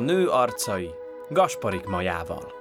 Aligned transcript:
nő 0.00 0.28
arcai 0.28 0.90
Gasparik 1.28 1.86
Majával. 1.86 2.52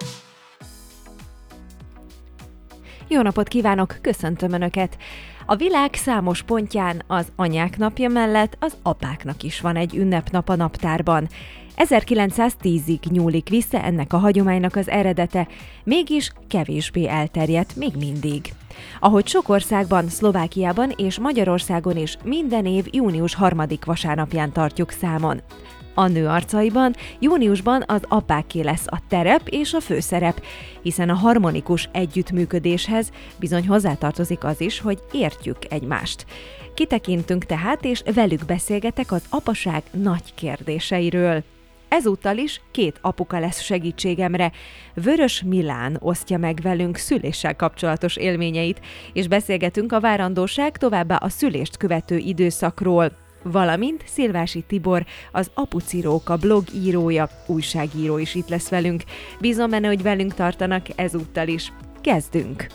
Jó 3.07 3.21
napot 3.21 3.47
kívánok, 3.47 3.97
köszöntöm 4.01 4.53
Önöket! 4.53 4.97
A 5.45 5.55
világ 5.55 5.93
számos 5.93 6.41
pontján 6.41 7.03
az 7.07 7.31
anyák 7.35 7.77
napja 7.77 8.09
mellett 8.09 8.57
az 8.59 8.77
apáknak 8.81 9.43
is 9.43 9.61
van 9.61 9.75
egy 9.75 9.95
ünnepnap 9.95 10.49
a 10.49 10.55
naptárban. 10.55 11.27
1910-ig 11.77 13.09
nyúlik 13.09 13.49
vissza 13.49 13.81
ennek 13.81 14.13
a 14.13 14.17
hagyománynak 14.17 14.75
az 14.75 14.89
eredete, 14.89 15.47
mégis 15.83 16.31
kevésbé 16.47 17.07
elterjedt 17.07 17.75
még 17.75 17.95
mindig. 17.97 18.53
Ahogy 18.99 19.27
sok 19.27 19.49
országban, 19.49 20.07
Szlovákiában 20.07 20.93
és 20.95 21.19
Magyarországon 21.19 21.97
is 21.97 22.17
minden 22.23 22.65
év 22.65 22.85
június 22.91 23.35
harmadik 23.35 23.85
vasárnapján 23.85 24.51
tartjuk 24.51 24.91
számon. 24.91 25.41
A 25.99 26.07
nő 26.07 26.27
arcaiban 26.27 26.95
júniusban 27.19 27.83
az 27.87 28.01
apáké 28.07 28.61
lesz 28.61 28.85
a 28.85 28.99
terep 29.07 29.47
és 29.47 29.73
a 29.73 29.79
főszerep, 29.79 30.41
hiszen 30.81 31.09
a 31.09 31.13
harmonikus 31.13 31.89
együttműködéshez 31.91 33.11
bizony 33.39 33.67
hozzátartozik 33.67 34.43
az 34.43 34.61
is, 34.61 34.79
hogy 34.79 34.99
értjük 35.11 35.57
egymást. 35.69 36.25
Kitekintünk 36.73 37.45
tehát, 37.45 37.85
és 37.85 38.03
velük 38.13 38.45
beszélgetek 38.45 39.11
az 39.11 39.23
apaság 39.29 39.83
nagy 39.91 40.33
kérdéseiről. 40.35 41.43
Ezúttal 41.87 42.37
is 42.37 42.61
két 42.71 42.97
apuka 43.01 43.39
lesz 43.39 43.61
segítségemre. 43.61 44.51
Vörös 44.93 45.43
Milán 45.45 45.97
osztja 45.99 46.37
meg 46.37 46.59
velünk 46.61 46.97
szüléssel 46.97 47.55
kapcsolatos 47.55 48.15
élményeit, 48.15 48.79
és 49.13 49.27
beszélgetünk 49.27 49.91
a 49.91 49.99
várandóság 49.99 50.77
továbbá 50.77 51.15
a 51.15 51.29
szülést 51.29 51.77
követő 51.77 52.17
időszakról 52.17 53.11
valamint 53.43 54.03
Szilvási 54.07 54.63
Tibor, 54.67 55.05
az 55.31 55.51
Apuciróka 55.53 56.37
blog 56.37 56.63
írója, 56.73 57.29
újságíró 57.47 58.17
is 58.17 58.35
itt 58.35 58.49
lesz 58.49 58.69
velünk. 58.69 59.03
Bízom 59.39 59.69
benne, 59.69 59.87
hogy 59.87 60.01
velünk 60.01 60.33
tartanak 60.33 60.85
ezúttal 60.95 61.47
is. 61.47 61.73
Kezdünk! 62.01 62.67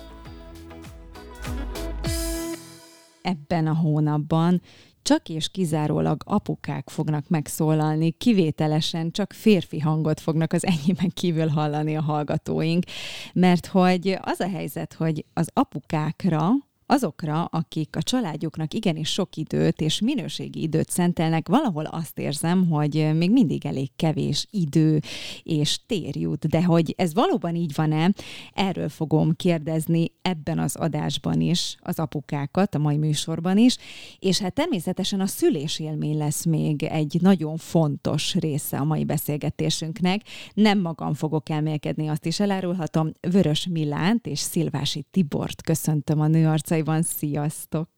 Ebben 3.22 3.66
a 3.66 3.74
hónapban 3.74 4.60
csak 5.04 5.28
és 5.28 5.48
kizárólag 5.48 6.22
apukák 6.24 6.90
fognak 6.90 7.28
megszólalni, 7.28 8.10
kivételesen 8.10 9.10
csak 9.10 9.32
férfi 9.32 9.80
hangot 9.80 10.20
fognak 10.20 10.52
az 10.52 10.66
enyémen 10.66 11.10
kívül 11.14 11.48
hallani 11.48 11.96
a 11.96 12.02
hallgatóink, 12.02 12.84
mert 13.32 13.66
hogy 13.66 14.18
az 14.20 14.40
a 14.40 14.48
helyzet, 14.48 14.92
hogy 14.92 15.24
az 15.32 15.48
apukákra 15.52 16.50
azokra, 16.86 17.44
akik 17.44 17.96
a 17.96 18.02
családjuknak 18.02 18.74
igenis 18.74 19.08
sok 19.08 19.36
időt 19.36 19.80
és 19.80 20.00
minőségi 20.00 20.62
időt 20.62 20.90
szentelnek, 20.90 21.48
valahol 21.48 21.84
azt 21.84 22.18
érzem, 22.18 22.68
hogy 22.68 23.10
még 23.16 23.30
mindig 23.30 23.66
elég 23.66 23.90
kevés 23.96 24.46
idő 24.50 25.00
és 25.42 25.78
tér 25.86 26.16
jut. 26.16 26.48
De 26.48 26.64
hogy 26.64 26.94
ez 26.96 27.14
valóban 27.14 27.54
így 27.54 27.72
van-e, 27.74 28.10
erről 28.52 28.88
fogom 28.88 29.36
kérdezni 29.36 30.12
ebben 30.22 30.58
az 30.58 30.76
adásban 30.76 31.40
is 31.40 31.76
az 31.80 31.98
apukákat, 31.98 32.74
a 32.74 32.78
mai 32.78 32.96
műsorban 32.96 33.58
is, 33.58 33.76
és 34.18 34.38
hát 34.38 34.54
természetesen 34.54 35.20
a 35.20 35.26
szülésélmény 35.26 36.16
lesz 36.16 36.44
még 36.44 36.82
egy 36.82 37.18
nagyon 37.20 37.56
fontos 37.56 38.34
része 38.34 38.76
a 38.76 38.84
mai 38.84 39.04
beszélgetésünknek. 39.04 40.20
Nem 40.54 40.80
magam 40.80 41.14
fogok 41.14 41.48
elmélkedni, 41.48 42.08
azt 42.08 42.26
is 42.26 42.40
elárulhatom. 42.40 43.10
Vörös 43.30 43.66
Milánt 43.70 44.26
és 44.26 44.38
Szilvási 44.38 45.04
Tibort 45.10 45.62
köszöntöm 45.62 46.20
a 46.20 46.26
nőarca 46.26 46.73
arcaiban. 46.74 47.02
Sziasztok! 47.02 47.88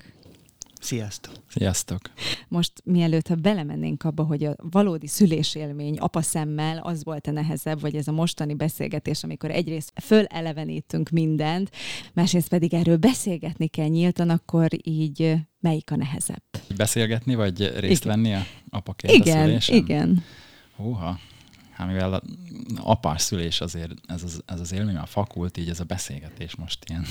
Sziasztok! 0.81 1.35
Sziasztok! 1.49 2.01
Most 2.49 2.73
mielőtt, 2.85 3.29
ha 3.29 3.35
belemennénk 3.35 4.05
abba, 4.05 4.23
hogy 4.23 4.45
a 4.45 4.57
valódi 4.71 5.07
szülésélmény 5.07 5.99
apa 5.99 6.23
szemmel 6.23 6.79
az 6.79 7.05
volt 7.05 7.27
a 7.27 7.31
nehezebb, 7.31 7.81
vagy 7.81 7.95
ez 7.97 8.09
a 8.09 8.13
mostani 8.13 8.55
beszélgetés, 8.55 9.25
amikor 9.25 9.51
egyrészt 9.51 9.93
fölelevenítünk 10.03 11.09
mindent, 11.09 11.71
másrészt 12.13 12.49
pedig 12.49 12.75
erről 12.75 12.97
beszélgetni 12.97 13.67
kell 13.67 13.89
nyíltan, 13.89 14.31
akkor 14.31 14.69
így 14.83 15.35
melyik 15.61 15.91
a 15.91 15.97
nehezebb? 15.97 16.45
Beszélgetni, 16.77 17.35
vagy 17.35 17.73
részt 17.79 18.05
igen. 18.05 18.23
venni 18.23 18.35
a 18.35 18.43
apaként 18.71 19.13
igen, 19.13 19.39
a 19.39 19.45
szülésen? 19.45 19.77
Igen, 19.77 20.25
Húha, 20.77 21.19
hát 21.77 21.87
mivel 21.87 22.13
a 22.13 22.23
apás 22.77 23.23
szülés 23.23 23.61
azért, 23.61 23.93
ez 24.07 24.23
az, 24.23 24.43
ez 24.47 24.61
az 24.61 24.73
élmény 24.73 24.97
a 24.97 25.07
fakult, 25.07 25.57
így 25.57 25.69
ez 25.69 25.81
a 25.81 25.85
beszélgetés 25.85 26.55
most 26.55 26.79
ilyen 26.89 27.07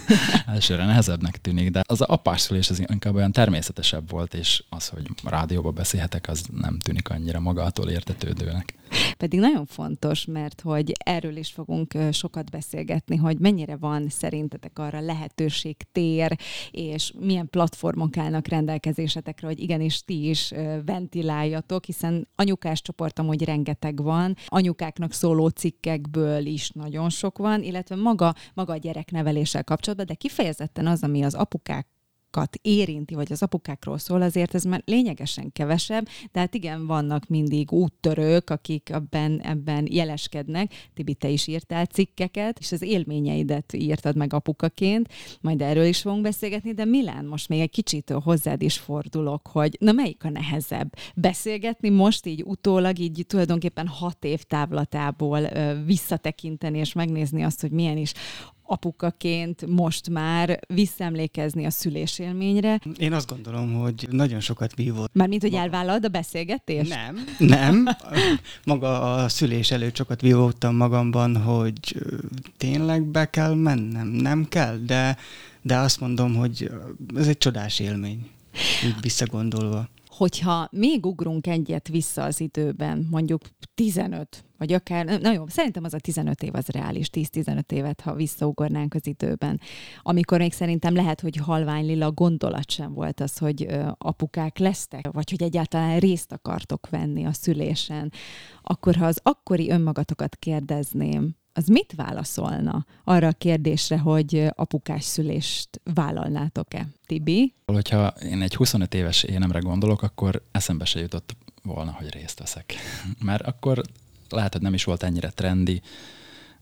elsőre 0.54 0.84
nehezebbnek 0.84 1.40
tűnik, 1.40 1.70
de 1.70 1.82
az 1.86 2.00
apás 2.00 2.40
szülés 2.40 2.70
az 2.70 2.78
inkább 2.78 3.14
olyan 3.14 3.32
természetesebb 3.32 4.10
volt, 4.10 4.34
és 4.34 4.62
az, 4.68 4.88
hogy 4.88 5.06
rádióba 5.24 5.70
beszélhetek, 5.70 6.28
az 6.28 6.44
nem 6.52 6.78
tűnik 6.78 7.08
annyira 7.08 7.40
magától 7.40 7.88
értetődőnek. 7.88 8.74
Pedig 9.16 9.40
nagyon 9.40 9.66
fontos, 9.66 10.24
mert 10.24 10.60
hogy 10.60 10.92
erről 11.04 11.36
is 11.36 11.50
fogunk 11.50 11.94
sokat 12.10 12.50
beszélgetni, 12.50 13.16
hogy 13.16 13.38
mennyire 13.38 13.76
van 13.76 14.08
szerintetek 14.08 14.78
arra 14.78 15.00
lehetőség, 15.00 15.76
tér, 15.92 16.38
és 16.70 17.12
milyen 17.18 17.48
platformok 17.50 18.16
állnak 18.16 18.48
rendelkezésetekre, 18.48 19.46
hogy 19.46 19.60
igenis 19.60 20.04
ti 20.04 20.28
is 20.28 20.52
ventiláljatok, 20.84 21.84
hiszen 21.84 22.28
anyukás 22.34 22.82
csoport 22.82 23.18
amúgy 23.18 23.44
rengeteg 23.44 24.02
van, 24.02 24.36
anyukáknak 24.46 25.12
szóló 25.12 25.48
cikkekből 25.48 26.46
is 26.46 26.70
nagyon 26.70 27.10
sok 27.10 27.38
van, 27.38 27.62
illetve 27.62 27.96
maga, 27.96 28.34
maga 28.54 28.72
a 28.72 28.76
gyerekneveléssel 28.76 29.64
kapcsolatban, 29.64 30.06
de 30.06 30.14
kifejezetten 30.14 30.86
az, 30.86 31.02
ami 31.02 31.22
az 31.22 31.34
apukák 31.34 31.91
apukákat 32.32 32.58
érinti, 32.62 33.14
vagy 33.14 33.32
az 33.32 33.42
apukákról 33.42 33.98
szól, 33.98 34.22
azért 34.22 34.54
ez 34.54 34.64
már 34.64 34.82
lényegesen 34.84 35.52
kevesebb, 35.52 36.08
de 36.32 36.40
hát 36.40 36.54
igen, 36.54 36.86
vannak 36.86 37.28
mindig 37.28 37.72
úttörők, 37.72 38.50
akik 38.50 38.88
ebben, 38.90 39.40
ebben 39.40 39.86
jeleskednek. 39.90 40.72
Tibi, 40.94 41.14
te 41.14 41.28
is 41.28 41.46
írtál 41.46 41.84
cikkeket, 41.84 42.58
és 42.58 42.72
az 42.72 42.82
élményeidet 42.82 43.72
írtad 43.72 44.16
meg 44.16 44.32
apukaként, 44.32 45.08
majd 45.40 45.62
erről 45.62 45.84
is 45.84 46.00
fogunk 46.00 46.22
beszélgetni, 46.22 46.72
de 46.72 46.84
Milán, 46.84 47.24
most 47.24 47.48
még 47.48 47.60
egy 47.60 47.70
kicsit 47.70 48.10
hozzád 48.10 48.62
is 48.62 48.78
fordulok, 48.78 49.46
hogy 49.46 49.76
na 49.80 49.92
melyik 49.92 50.24
a 50.24 50.30
nehezebb? 50.30 50.94
Beszélgetni 51.14 51.88
most 51.88 52.26
így 52.26 52.42
utólag, 52.44 52.98
így 52.98 53.24
tulajdonképpen 53.26 53.86
hat 53.86 54.24
év 54.24 54.42
távlatából 54.42 55.40
visszatekinteni 55.84 56.78
és 56.78 56.92
megnézni 56.92 57.42
azt, 57.42 57.60
hogy 57.60 57.70
milyen 57.70 57.96
is 57.96 58.12
apukaként 58.72 59.66
most 59.66 60.10
már 60.10 60.60
visszaemlékezni 60.66 61.64
a 61.64 61.70
szülésélményre. 61.70 62.80
Én 62.96 63.12
azt 63.12 63.28
gondolom, 63.28 63.72
hogy 63.72 64.06
nagyon 64.10 64.40
sokat 64.40 64.74
vívott. 64.74 65.14
Mármint, 65.14 65.42
hogy 65.42 65.54
elvállalod 65.54 66.04
a 66.04 66.08
beszélgetést? 66.08 66.88
Nem, 66.88 67.24
nem. 67.38 67.88
Maga 68.64 69.14
a 69.14 69.28
szülés 69.28 69.70
előtt 69.70 69.96
sokat 69.96 70.20
vívottam 70.20 70.76
magamban, 70.76 71.36
hogy 71.36 71.96
tényleg 72.56 73.02
be 73.04 73.30
kell 73.30 73.54
mennem. 73.54 74.06
Nem 74.06 74.48
kell, 74.48 74.76
de, 74.76 75.16
de 75.62 75.76
azt 75.76 76.00
mondom, 76.00 76.34
hogy 76.34 76.70
ez 77.16 77.28
egy 77.28 77.38
csodás 77.38 77.78
élmény, 77.78 78.30
így 78.84 79.00
visszagondolva 79.00 79.88
hogyha 80.16 80.68
még 80.70 81.06
ugrunk 81.06 81.46
egyet 81.46 81.88
vissza 81.88 82.22
az 82.22 82.40
időben, 82.40 83.06
mondjuk 83.10 83.42
15, 83.74 84.44
vagy 84.58 84.72
akár, 84.72 85.20
na 85.20 85.32
jó, 85.32 85.46
szerintem 85.46 85.84
az 85.84 85.94
a 85.94 85.98
15 85.98 86.42
év 86.42 86.54
az 86.54 86.66
reális, 86.66 87.08
10-15 87.12 87.72
évet, 87.72 88.00
ha 88.00 88.14
visszaugornánk 88.14 88.94
az 88.94 89.06
időben, 89.06 89.60
amikor 90.02 90.38
még 90.38 90.52
szerintem 90.52 90.94
lehet, 90.94 91.20
hogy 91.20 91.36
halvány 91.36 91.86
lila 91.86 92.12
gondolat 92.12 92.70
sem 92.70 92.94
volt 92.94 93.20
az, 93.20 93.38
hogy 93.38 93.66
apukák 93.98 94.58
lesztek, 94.58 95.10
vagy 95.12 95.30
hogy 95.30 95.42
egyáltalán 95.42 95.98
részt 95.98 96.32
akartok 96.32 96.88
venni 96.90 97.24
a 97.24 97.32
szülésen, 97.32 98.12
akkor 98.62 98.94
ha 98.94 99.06
az 99.06 99.20
akkori 99.22 99.70
önmagatokat 99.70 100.36
kérdezném, 100.36 101.36
az 101.52 101.66
mit 101.66 101.92
válaszolna 101.96 102.86
arra 103.04 103.26
a 103.26 103.32
kérdésre, 103.32 103.98
hogy 103.98 104.46
apukás 104.54 105.04
szülést 105.04 105.80
vállalnátok-e? 105.94 106.86
Tibi? 107.06 107.54
Hogyha 107.66 108.06
én 108.06 108.42
egy 108.42 108.54
25 108.54 108.94
éves 108.94 109.22
énemre 109.22 109.58
gondolok, 109.58 110.02
akkor 110.02 110.42
eszembe 110.50 110.84
se 110.84 111.00
jutott 111.00 111.36
volna, 111.62 111.92
hogy 111.92 112.12
részt 112.12 112.38
veszek. 112.38 112.74
Mert 113.24 113.46
akkor 113.46 113.82
lehet, 114.28 114.52
hogy 114.52 114.62
nem 114.62 114.74
is 114.74 114.84
volt 114.84 115.02
ennyire 115.02 115.30
trendi, 115.30 115.82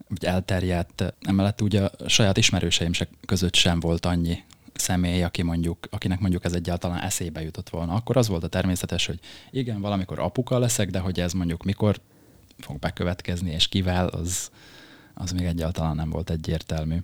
vagy 0.09 0.25
elterjedt. 0.25 1.15
Emellett 1.21 1.61
ugye 1.61 1.83
a 1.83 2.09
saját 2.09 2.37
ismerőseim 2.37 2.93
se, 2.93 3.09
között 3.27 3.55
sem 3.55 3.81
volt 3.81 4.07
annyi 4.07 4.45
személy, 4.75 5.23
aki 5.23 5.43
mondjuk, 5.43 5.87
akinek 5.91 6.21
mondjuk 6.21 6.45
ez 6.45 6.53
egyáltalán 6.53 7.01
eszébe 7.01 7.43
jutott 7.43 7.69
volna. 7.69 7.95
Akkor 7.95 8.17
az 8.17 8.29
volt 8.29 8.45
a 8.45 8.49
természetes, 8.49 9.07
hogy 9.07 9.19
igen, 9.51 9.81
valamikor 9.81 10.19
apuka 10.19 10.59
leszek, 10.59 10.91
de 10.91 10.99
hogy 10.99 11.21
ez 11.21 11.33
mondjuk 11.33 11.63
mikor 11.63 12.01
fog 12.59 12.79
bekövetkezni, 12.79 13.51
és 13.51 13.69
kivel, 13.69 14.07
az, 14.07 14.51
az 15.21 15.31
még 15.31 15.45
egyáltalán 15.45 15.97
nem 15.97 16.11
volt 16.11 16.31
egyértelmű. 16.31 16.97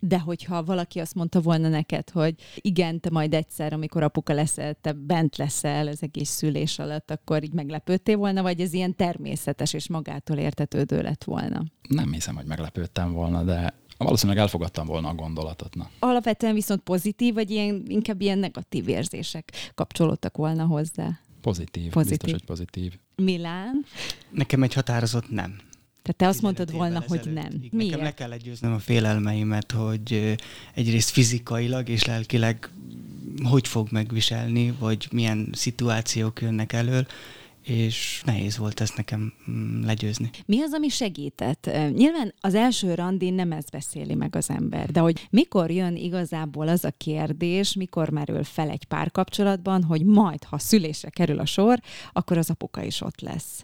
De 0.00 0.18
hogyha 0.18 0.64
valaki 0.64 0.98
azt 0.98 1.14
mondta 1.14 1.40
volna 1.40 1.68
neked, 1.68 2.10
hogy 2.10 2.34
igen, 2.56 3.00
te 3.00 3.10
majd 3.10 3.34
egyszer, 3.34 3.72
amikor 3.72 4.02
apuka 4.02 4.32
leszel, 4.32 4.74
te 4.80 4.92
bent 4.92 5.36
leszel 5.36 5.86
az 5.86 6.02
egész 6.02 6.30
szülés 6.30 6.78
alatt, 6.78 7.10
akkor 7.10 7.42
így 7.44 7.52
meglepődtél 7.52 8.16
volna, 8.16 8.42
vagy 8.42 8.60
ez 8.60 8.72
ilyen 8.72 8.96
természetes 8.96 9.72
és 9.72 9.88
magától 9.88 10.36
értetődő 10.36 11.02
lett 11.02 11.24
volna? 11.24 11.64
Nem 11.88 12.12
hiszem, 12.12 12.34
hogy 12.34 12.46
meglepődtem 12.46 13.12
volna, 13.12 13.42
de 13.42 13.74
valószínűleg 13.98 14.42
elfogadtam 14.42 14.86
volna 14.86 15.08
a 15.08 15.14
gondolatot. 15.14 15.74
Na. 15.74 15.90
Alapvetően 15.98 16.54
viszont 16.54 16.80
pozitív, 16.80 17.34
vagy 17.34 17.50
ilyen, 17.50 17.82
inkább 17.86 18.20
ilyen 18.20 18.38
negatív 18.38 18.88
érzések 18.88 19.52
kapcsolódtak 19.74 20.36
volna 20.36 20.64
hozzá? 20.64 21.20
Pozitív, 21.40 21.90
Pozitív. 21.90 22.18
biztos, 22.18 22.30
hogy 22.30 22.44
pozitív. 22.44 22.98
Milán? 23.16 23.84
Nekem 24.30 24.62
egy 24.62 24.74
határozott 24.74 25.30
nem. 25.30 25.58
Tehát 26.02 26.16
te 26.16 26.26
azt 26.26 26.40
15 26.40 26.42
mondtad 26.42 26.76
volna, 26.78 27.04
hogy 27.08 27.18
ezelőtt. 27.18 27.42
nem. 27.42 27.60
Igen, 27.62 27.70
Nekem 27.72 27.90
le 27.90 27.96
Miért? 27.96 28.14
kell 28.14 28.36
győznöm 28.36 28.72
a 28.72 28.78
félelmeimet, 28.78 29.72
hogy 29.72 30.36
egyrészt 30.74 31.10
fizikailag 31.10 31.88
és 31.88 32.04
lelkileg 32.04 32.70
hogy 33.42 33.68
fog 33.68 33.88
megviselni, 33.90 34.74
vagy 34.78 35.08
milyen 35.12 35.48
szituációk 35.52 36.40
jönnek 36.40 36.72
elől, 36.72 37.06
és 37.62 38.22
nehéz 38.24 38.56
volt 38.56 38.80
ezt 38.80 38.96
nekem 38.96 39.32
mm, 39.50 39.84
legyőzni. 39.84 40.30
Mi 40.46 40.62
az, 40.62 40.72
ami 40.72 40.88
segített? 40.88 41.70
Nyilván 41.94 42.34
az 42.40 42.54
első 42.54 42.94
randin 42.94 43.34
nem 43.34 43.52
ezt 43.52 43.70
beszéli 43.70 44.14
meg 44.14 44.36
az 44.36 44.50
ember, 44.50 44.90
de 44.90 45.00
hogy 45.00 45.26
mikor 45.30 45.70
jön 45.70 45.96
igazából 45.96 46.68
az 46.68 46.84
a 46.84 46.92
kérdés, 46.96 47.74
mikor 47.74 48.08
merül 48.08 48.44
fel 48.44 48.68
egy 48.68 48.84
párkapcsolatban, 48.84 49.82
hogy 49.82 50.04
majd, 50.04 50.44
ha 50.44 50.58
szülésre 50.58 51.10
kerül 51.10 51.38
a 51.38 51.46
sor, 51.46 51.80
akkor 52.12 52.38
az 52.38 52.50
apuka 52.50 52.82
is 52.82 53.00
ott 53.00 53.20
lesz. 53.20 53.62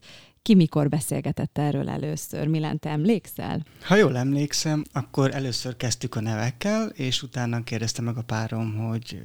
Ki 0.49 0.55
mikor 0.55 0.89
beszélgetett 0.89 1.59
erről 1.59 1.89
először? 1.89 2.47
Milán, 2.47 2.79
te 2.79 2.89
emlékszel? 2.89 3.65
Ha 3.83 3.97
jól 3.97 4.17
emlékszem, 4.17 4.85
akkor 4.93 5.35
először 5.35 5.77
kezdtük 5.77 6.15
a 6.15 6.21
nevekkel, 6.21 6.89
és 6.89 7.23
utána 7.23 7.65
kérdezte 7.65 8.03
meg 8.03 8.17
a 8.17 8.23
párom, 8.23 8.77
hogy 8.77 9.21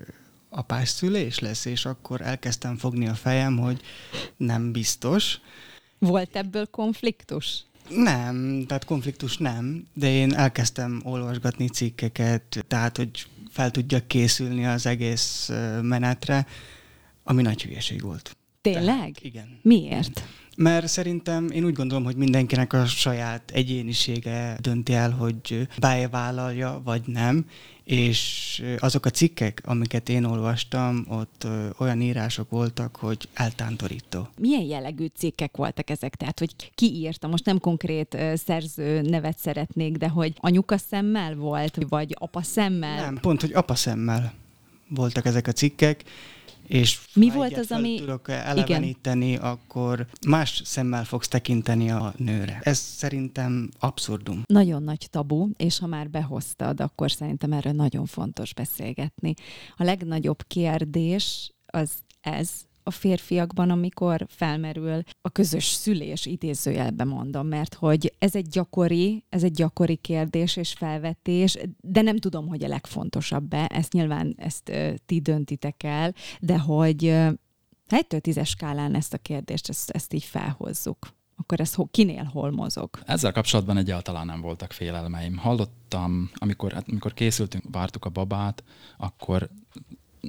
apás 0.49 0.89
szülés 0.89 1.39
lesz, 1.39 1.65
és 1.65 1.85
akkor 1.85 2.21
elkezdtem 2.21 2.77
fogni 2.77 3.07
a 3.07 3.13
fejem, 3.13 3.57
hogy 3.57 3.81
nem 4.37 4.71
biztos. 4.71 5.39
Volt 5.99 6.35
ebből 6.35 6.65
konfliktus? 6.65 7.63
Nem, 7.89 8.63
tehát 8.67 8.85
konfliktus 8.85 9.37
nem, 9.37 9.87
de 9.93 10.09
én 10.11 10.33
elkezdtem 10.33 11.01
olvasgatni 11.03 11.67
cikkeket, 11.67 12.65
tehát 12.67 12.97
hogy 12.97 13.27
fel 13.49 13.71
tudjak 13.71 14.07
készülni 14.07 14.65
az 14.65 14.85
egész 14.85 15.51
menetre, 15.81 16.45
ami 17.23 17.41
nagy 17.41 17.63
hülyeség 17.63 18.01
volt. 18.01 18.37
Tényleg? 18.61 18.85
Tehát, 18.85 19.19
igen. 19.21 19.59
Miért? 19.61 20.23
Mert 20.57 20.87
szerintem 20.87 21.47
én 21.49 21.65
úgy 21.65 21.73
gondolom, 21.73 22.03
hogy 22.03 22.15
mindenkinek 22.15 22.73
a 22.73 22.85
saját 22.85 23.51
egyénisége 23.51 24.57
dönti 24.61 24.93
el, 24.93 25.11
hogy 25.11 25.67
bevállalja, 25.79 26.81
vagy 26.83 27.01
nem, 27.05 27.45
és 27.83 28.63
azok 28.79 29.05
a 29.05 29.09
cikkek, 29.09 29.61
amiket 29.65 30.09
én 30.09 30.23
olvastam, 30.23 31.05
ott 31.09 31.47
olyan 31.77 32.01
írások 32.01 32.49
voltak, 32.49 32.95
hogy 32.95 33.29
eltántorító. 33.33 34.27
Milyen 34.39 34.61
jellegű 34.61 35.05
cikkek 35.15 35.57
voltak 35.57 35.89
ezek? 35.89 36.15
Tehát, 36.15 36.39
hogy 36.39 36.71
ki 36.75 36.95
írta? 36.95 37.27
Most 37.27 37.45
nem 37.45 37.59
konkrét 37.59 38.17
szerző 38.35 39.01
nevet 39.01 39.37
szeretnék, 39.37 39.97
de 39.97 40.07
hogy 40.07 40.33
anyuka 40.35 40.77
szemmel 40.77 41.35
volt, 41.35 41.77
vagy 41.89 42.15
apa 42.19 42.41
szemmel? 42.41 43.03
Nem, 43.03 43.17
pont, 43.21 43.41
hogy 43.41 43.53
apa 43.53 43.75
szemmel 43.75 44.33
voltak 44.87 45.25
ezek 45.25 45.47
a 45.47 45.51
cikkek, 45.51 46.03
és 46.67 46.99
Mi 47.13 47.27
ha 47.27 47.35
volt 47.35 47.57
az, 47.57 47.71
ami- 47.71 47.97
tudok 47.97 48.29
eleveníteni, 48.29 49.27
Igen. 49.27 49.41
akkor 49.41 50.07
más 50.27 50.61
szemmel 50.65 51.03
fogsz 51.05 51.27
tekinteni 51.27 51.91
a 51.91 52.13
nőre. 52.17 52.59
Ez 52.63 52.77
szerintem 52.77 53.69
abszurdum. 53.79 54.41
Nagyon 54.45 54.83
nagy 54.83 55.07
tabu, 55.09 55.49
és 55.57 55.79
ha 55.79 55.87
már 55.87 56.09
behoztad, 56.09 56.81
akkor 56.81 57.11
szerintem 57.11 57.53
erről 57.53 57.73
nagyon 57.73 58.05
fontos 58.05 58.53
beszélgetni. 58.53 59.33
A 59.75 59.83
legnagyobb 59.83 60.43
kérdés 60.47 61.51
az 61.65 61.91
ez, 62.21 62.49
a 62.83 62.91
férfiakban, 62.91 63.69
amikor 63.69 64.25
felmerül 64.29 65.03
a 65.21 65.29
közös 65.29 65.65
szülés, 65.65 66.25
idézőjelben 66.25 67.07
mondom, 67.07 67.47
mert 67.47 67.73
hogy 67.73 68.13
ez 68.19 68.35
egy 68.35 68.47
gyakori, 68.47 69.23
ez 69.29 69.43
egy 69.43 69.51
gyakori 69.51 69.95
kérdés 69.95 70.55
és 70.55 70.73
felvetés, 70.73 71.57
de 71.81 72.01
nem 72.01 72.17
tudom, 72.17 72.47
hogy 72.47 72.63
a 72.63 72.67
legfontosabb-e, 72.67 73.69
ezt 73.73 73.93
nyilván 73.93 74.35
ezt 74.37 74.69
ö, 74.69 74.93
ti 75.05 75.19
döntitek 75.19 75.83
el, 75.83 76.13
de 76.39 76.59
hogy 76.59 77.05
ö, 77.05 77.29
ha 77.89 77.95
egytől 77.99 78.19
tízes 78.19 78.49
skálán 78.49 78.95
ezt 78.95 79.13
a 79.13 79.17
kérdést, 79.17 79.69
ezt, 79.69 79.89
ezt 79.89 80.13
így 80.13 80.23
felhozzuk, 80.23 81.13
akkor 81.35 81.59
ez 81.59 81.75
kinél 81.91 82.23
hol 82.23 82.51
mozog? 82.51 82.89
Ezzel 83.05 83.31
kapcsolatban 83.31 83.77
egyáltalán 83.77 84.25
nem 84.25 84.41
voltak 84.41 84.71
félelmeim. 84.71 85.37
Hallottam, 85.37 86.31
amikor, 86.33 86.71
hát, 86.71 86.85
amikor 86.89 87.13
készültünk, 87.13 87.63
vártuk 87.71 88.05
a 88.05 88.09
babát, 88.09 88.63
akkor 88.97 89.49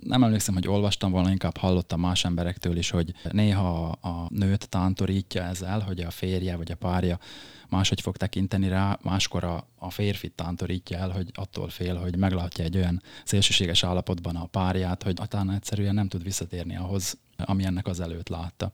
nem 0.02 0.24
emlékszem, 0.24 0.54
hogy 0.54 0.68
olvastam 0.68 1.10
volna, 1.10 1.30
inkább 1.30 1.56
hallottam 1.56 2.00
más 2.00 2.24
emberektől 2.24 2.76
is, 2.76 2.90
hogy 2.90 3.14
néha 3.30 3.88
a 3.88 4.26
nőt 4.28 4.68
tántorítja 4.68 5.42
ezzel, 5.42 5.80
hogy 5.80 6.00
a 6.00 6.10
férje 6.10 6.56
vagy 6.56 6.72
a 6.72 6.76
párja 6.76 7.18
máshogy 7.68 8.00
fog 8.00 8.16
tekinteni 8.16 8.68
rá, 8.68 8.98
máskor 9.02 9.44
a, 9.44 9.68
a 9.78 9.90
férfit 9.90 10.32
tántorítja 10.32 10.98
el, 10.98 11.10
hogy 11.10 11.30
attól 11.34 11.68
fél, 11.68 11.96
hogy 11.96 12.16
meglátja 12.16 12.64
egy 12.64 12.76
olyan 12.76 13.02
szélsőséges 13.24 13.84
állapotban 13.84 14.36
a 14.36 14.46
párját, 14.46 15.02
hogy 15.02 15.20
utána 15.20 15.54
egyszerűen 15.54 15.94
nem 15.94 16.08
tud 16.08 16.22
visszatérni 16.22 16.76
ahhoz, 16.76 17.18
ami 17.36 17.64
ennek 17.64 17.86
az 17.86 18.00
előtt 18.00 18.28
látta. 18.28 18.72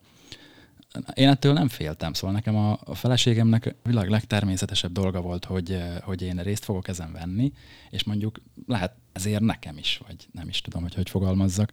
Én 1.14 1.28
ettől 1.28 1.52
nem 1.52 1.68
féltem, 1.68 2.12
szóval 2.12 2.36
nekem 2.36 2.56
a, 2.56 2.78
a 2.84 2.94
feleségemnek 2.94 3.66
a 3.66 3.88
világ 3.88 4.08
legtermészetesebb 4.08 4.92
dolga 4.92 5.20
volt, 5.20 5.44
hogy, 5.44 5.72
eh, 5.72 5.96
hogy 6.00 6.22
én 6.22 6.36
részt 6.36 6.64
fogok 6.64 6.88
ezen 6.88 7.12
venni, 7.12 7.52
és 7.90 8.04
mondjuk 8.04 8.40
lehet 8.66 8.92
ezért 9.12 9.40
nekem 9.40 9.78
is, 9.78 10.00
vagy 10.06 10.28
nem 10.32 10.48
is 10.48 10.60
tudom, 10.60 10.82
hogy 10.82 10.94
hogy 10.94 11.10
fogalmazzak, 11.10 11.72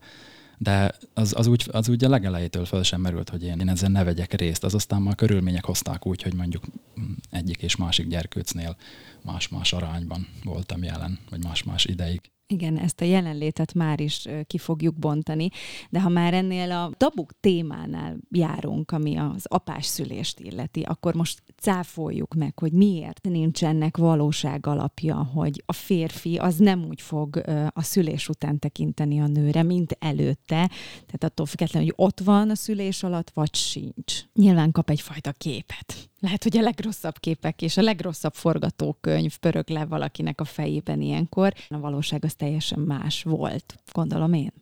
de 0.57 0.95
az, 1.13 1.33
az, 1.37 1.47
úgy, 1.47 1.65
az 1.71 1.89
úgy 1.89 2.03
a 2.03 2.09
legelejétől 2.09 2.65
föl 2.65 2.83
sem 2.83 3.01
merült, 3.01 3.29
hogy 3.29 3.43
én, 3.43 3.59
én 3.59 3.69
ezen 3.69 3.91
ne 3.91 4.03
vegyek 4.03 4.33
részt. 4.33 4.63
Az 4.63 4.73
aztán 4.73 5.01
már 5.01 5.15
körülmények 5.15 5.65
hozták 5.65 6.05
úgy, 6.05 6.21
hogy 6.21 6.33
mondjuk 6.33 6.65
mm, 6.99 7.11
egyik 7.29 7.61
és 7.61 7.75
másik 7.75 8.07
gyerkőcnél 8.07 8.75
más-más 9.23 9.73
arányban 9.73 10.27
voltam 10.43 10.83
jelen, 10.83 11.19
vagy 11.29 11.43
más-más 11.43 11.85
ideig. 11.85 12.21
Igen, 12.49 12.77
ezt 12.77 13.01
a 13.01 13.05
jelenlétet 13.05 13.73
már 13.73 13.99
is 13.99 14.27
ki 14.47 14.57
fogjuk 14.57 14.95
bontani, 14.95 15.49
de 15.89 16.01
ha 16.01 16.09
már 16.09 16.33
ennél 16.33 16.71
a 16.71 16.91
tabuk 16.97 17.39
témánál 17.39 18.17
járunk, 18.29 18.91
ami 18.91 19.15
az 19.15 19.45
apás 19.45 19.85
szülést 19.85 20.39
illeti, 20.39 20.81
akkor 20.81 21.13
most 21.15 21.43
cáfoljuk 21.61 22.33
meg, 22.33 22.59
hogy 22.59 22.71
miért 22.71 23.27
nincs 23.29 23.63
ennek 23.63 23.97
valóság 23.97 24.67
alapja, 24.67 25.15
hogy 25.15 25.63
a 25.65 25.73
férfi 25.73 26.37
az 26.37 26.57
nem 26.57 26.85
úgy 26.85 27.01
fog 27.01 27.41
a 27.73 27.81
szülés 27.81 28.29
után 28.29 28.59
tekinteni 28.59 29.19
a 29.19 29.27
nőre, 29.27 29.63
mint 29.63 29.97
előtte, 29.99 30.69
tehát 31.05 31.23
attól 31.23 31.45
függetlenül, 31.45 31.87
hogy 31.87 32.05
ott 32.05 32.19
van 32.19 32.49
a 32.49 32.55
szülés 32.55 33.03
alatt, 33.03 33.29
vagy 33.33 33.55
sincs. 33.55 34.21
Nyilván 34.33 34.71
kap 34.71 34.89
egyfajta 34.89 35.31
képet. 35.31 36.09
Lehet, 36.19 36.43
hogy 36.43 36.57
a 36.57 36.61
legrosszabb 36.61 37.19
képek 37.19 37.61
és 37.61 37.77
a 37.77 37.81
legrosszabb 37.81 38.33
forgatókönyv 38.33 39.37
pörög 39.37 39.69
le 39.69 39.85
valakinek 39.85 40.41
a 40.41 40.45
fejében 40.45 41.01
ilyenkor. 41.01 41.53
A 41.69 41.79
valóság 41.79 42.25
az 42.25 42.33
teljesen 42.33 42.79
más 42.79 43.23
volt, 43.23 43.75
gondolom 43.91 44.33
én. 44.33 44.53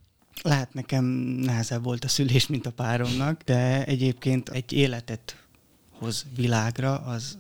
Lehet 0.42 0.74
nekem 0.74 1.06
nehezebb 1.06 1.84
volt 1.84 2.04
a 2.04 2.08
szülés, 2.08 2.48
mint 2.48 2.66
a 2.66 2.72
páromnak, 2.72 3.42
de 3.42 3.86
egyébként 3.86 4.50
egy 4.50 4.72
életet 4.72 5.48
hoz 5.92 6.26
világra, 6.36 6.96
az, 7.00 7.38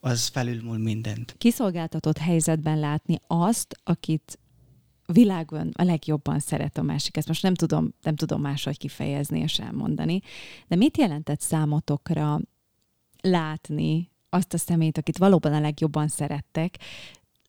az 0.00 0.26
felülmúl 0.26 0.78
mindent. 0.78 1.34
Kiszolgáltatott 1.38 2.18
helyzetben 2.18 2.78
látni 2.78 3.20
azt, 3.26 3.80
akit 3.84 4.38
világon 5.12 5.70
a 5.76 5.82
legjobban 5.82 6.38
szeret 6.38 6.78
a 6.78 6.82
másik. 6.82 7.16
Ezt 7.16 7.28
most 7.28 7.42
nem 7.42 7.54
tudom, 7.54 7.94
nem 8.02 8.16
tudom 8.16 8.40
máshogy 8.40 8.78
kifejezni 8.78 9.40
és 9.40 9.58
elmondani. 9.58 10.20
De 10.66 10.76
mit 10.76 10.96
jelentett 10.96 11.40
számotokra 11.40 12.40
látni 13.20 14.10
azt 14.28 14.54
a 14.54 14.58
szemét, 14.58 14.98
akit 14.98 15.18
valóban 15.18 15.52
a 15.52 15.60
legjobban 15.60 16.08
szerettek, 16.08 16.76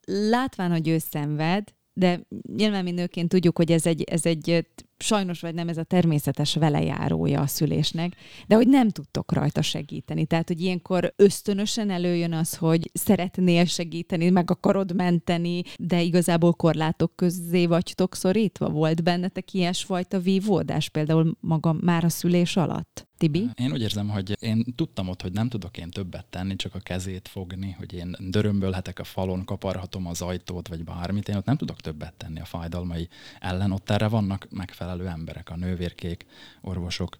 látván, 0.05 0.71
hogy 0.71 0.87
ő 0.87 0.97
szenved, 0.97 1.63
de 1.93 2.21
nyilván 2.55 2.83
mi 2.83 2.91
nőként 2.91 3.29
tudjuk, 3.29 3.57
hogy 3.57 3.71
ez 3.71 3.85
egy, 3.85 4.03
ez 4.03 4.25
egy 4.25 4.65
sajnos 4.97 5.39
vagy 5.39 5.53
nem 5.53 5.67
ez 5.67 5.77
a 5.77 5.83
természetes 5.83 6.55
velejárója 6.55 7.41
a 7.41 7.47
szülésnek, 7.47 8.13
de 8.47 8.55
hogy 8.55 8.67
nem 8.67 8.89
tudtok 8.89 9.31
rajta 9.31 9.61
segíteni. 9.61 10.25
Tehát, 10.25 10.47
hogy 10.47 10.61
ilyenkor 10.61 11.13
ösztönösen 11.15 11.89
előjön 11.89 12.33
az, 12.33 12.55
hogy 12.55 12.89
szeretnél 12.93 13.65
segíteni, 13.65 14.29
meg 14.29 14.51
akarod 14.51 14.95
menteni, 14.95 15.61
de 15.79 16.01
igazából 16.01 16.53
korlátok 16.53 17.15
közé 17.15 17.65
vagytok 17.65 18.15
szorítva? 18.15 18.69
Volt 18.69 19.03
bennetek 19.03 19.53
ilyesfajta 19.53 20.19
vívódás 20.19 20.89
például 20.89 21.37
maga 21.39 21.75
már 21.81 22.03
a 22.03 22.09
szülés 22.09 22.57
alatt? 22.57 23.08
Tibi? 23.19 23.49
Én 23.55 23.71
úgy 23.71 23.81
érzem, 23.81 24.09
hogy 24.09 24.37
én 24.39 24.65
tudtam 24.75 25.07
ott, 25.07 25.21
hogy 25.21 25.31
nem 25.31 25.49
tudok 25.49 25.77
én 25.77 25.89
többet 25.89 26.25
tenni, 26.25 26.55
csak 26.55 26.75
a 26.75 26.79
kezét 26.79 27.27
fogni, 27.27 27.75
hogy 27.77 27.93
én 27.93 28.15
dörömbölhetek 28.19 28.99
a 28.99 29.03
falon, 29.03 29.45
kaparhatom 29.45 30.07
az 30.07 30.21
ajtót, 30.21 30.67
vagy 30.67 30.83
bármit. 30.83 31.29
Én 31.29 31.35
ott 31.35 31.45
nem 31.45 31.57
tudok 31.57 31.81
többet 31.81 32.13
tenni 32.13 32.39
a 32.39 32.45
fájdalmai 32.45 33.07
ellen. 33.39 33.71
Ott 33.71 33.89
erre 33.89 34.07
vannak 34.07 34.47
megfelelő 34.49 35.07
emberek, 35.07 35.49
a 35.49 35.55
nővérkék, 35.55 36.25
orvosok. 36.61 37.17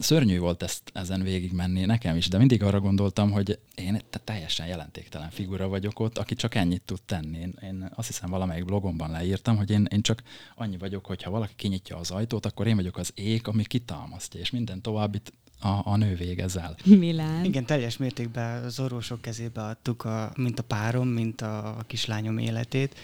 Szörnyű 0.00 0.38
volt 0.38 0.62
ezt 0.62 0.90
ezen 0.92 1.22
végigmenni 1.22 1.84
nekem 1.84 2.16
is, 2.16 2.28
de 2.28 2.38
mindig 2.38 2.62
arra 2.62 2.80
gondoltam, 2.80 3.30
hogy 3.30 3.58
én 3.74 4.00
te- 4.10 4.18
teljesen 4.18 4.66
jelentéktelen 4.66 5.30
figura 5.30 5.68
vagyok 5.68 6.00
ott, 6.00 6.18
aki 6.18 6.34
csak 6.34 6.54
ennyit 6.54 6.82
tud 6.82 7.02
tenni. 7.06 7.38
Én, 7.38 7.54
én 7.62 7.90
azt 7.94 8.06
hiszem 8.06 8.30
valamelyik 8.30 8.64
blogomban 8.64 9.10
leírtam, 9.10 9.56
hogy 9.56 9.70
én, 9.70 9.86
én 9.90 10.02
csak 10.02 10.22
annyi 10.54 10.76
vagyok, 10.76 11.06
hogy 11.06 11.22
ha 11.22 11.30
valaki 11.30 11.54
kinyitja 11.56 11.96
az 11.96 12.10
ajtót, 12.10 12.46
akkor 12.46 12.66
én 12.66 12.76
vagyok 12.76 12.96
az 12.96 13.12
ég, 13.14 13.48
ami 13.48 13.64
kitámasztja, 13.64 14.40
és 14.40 14.50
minden 14.50 14.82
továbbit 14.82 15.32
a, 15.60 15.80
a 15.84 15.96
nő 15.96 16.14
végez 16.14 16.56
el. 16.56 16.76
Milán? 16.84 17.44
Igen, 17.44 17.66
teljes 17.66 17.96
mértékben 17.96 18.64
az 18.64 18.80
orvosok 18.80 19.20
kezébe 19.20 19.62
adtuk, 19.62 20.04
a, 20.04 20.32
mint 20.36 20.58
a 20.58 20.62
párom, 20.62 21.08
mint 21.08 21.40
a 21.40 21.84
kislányom 21.86 22.38
életét, 22.38 22.94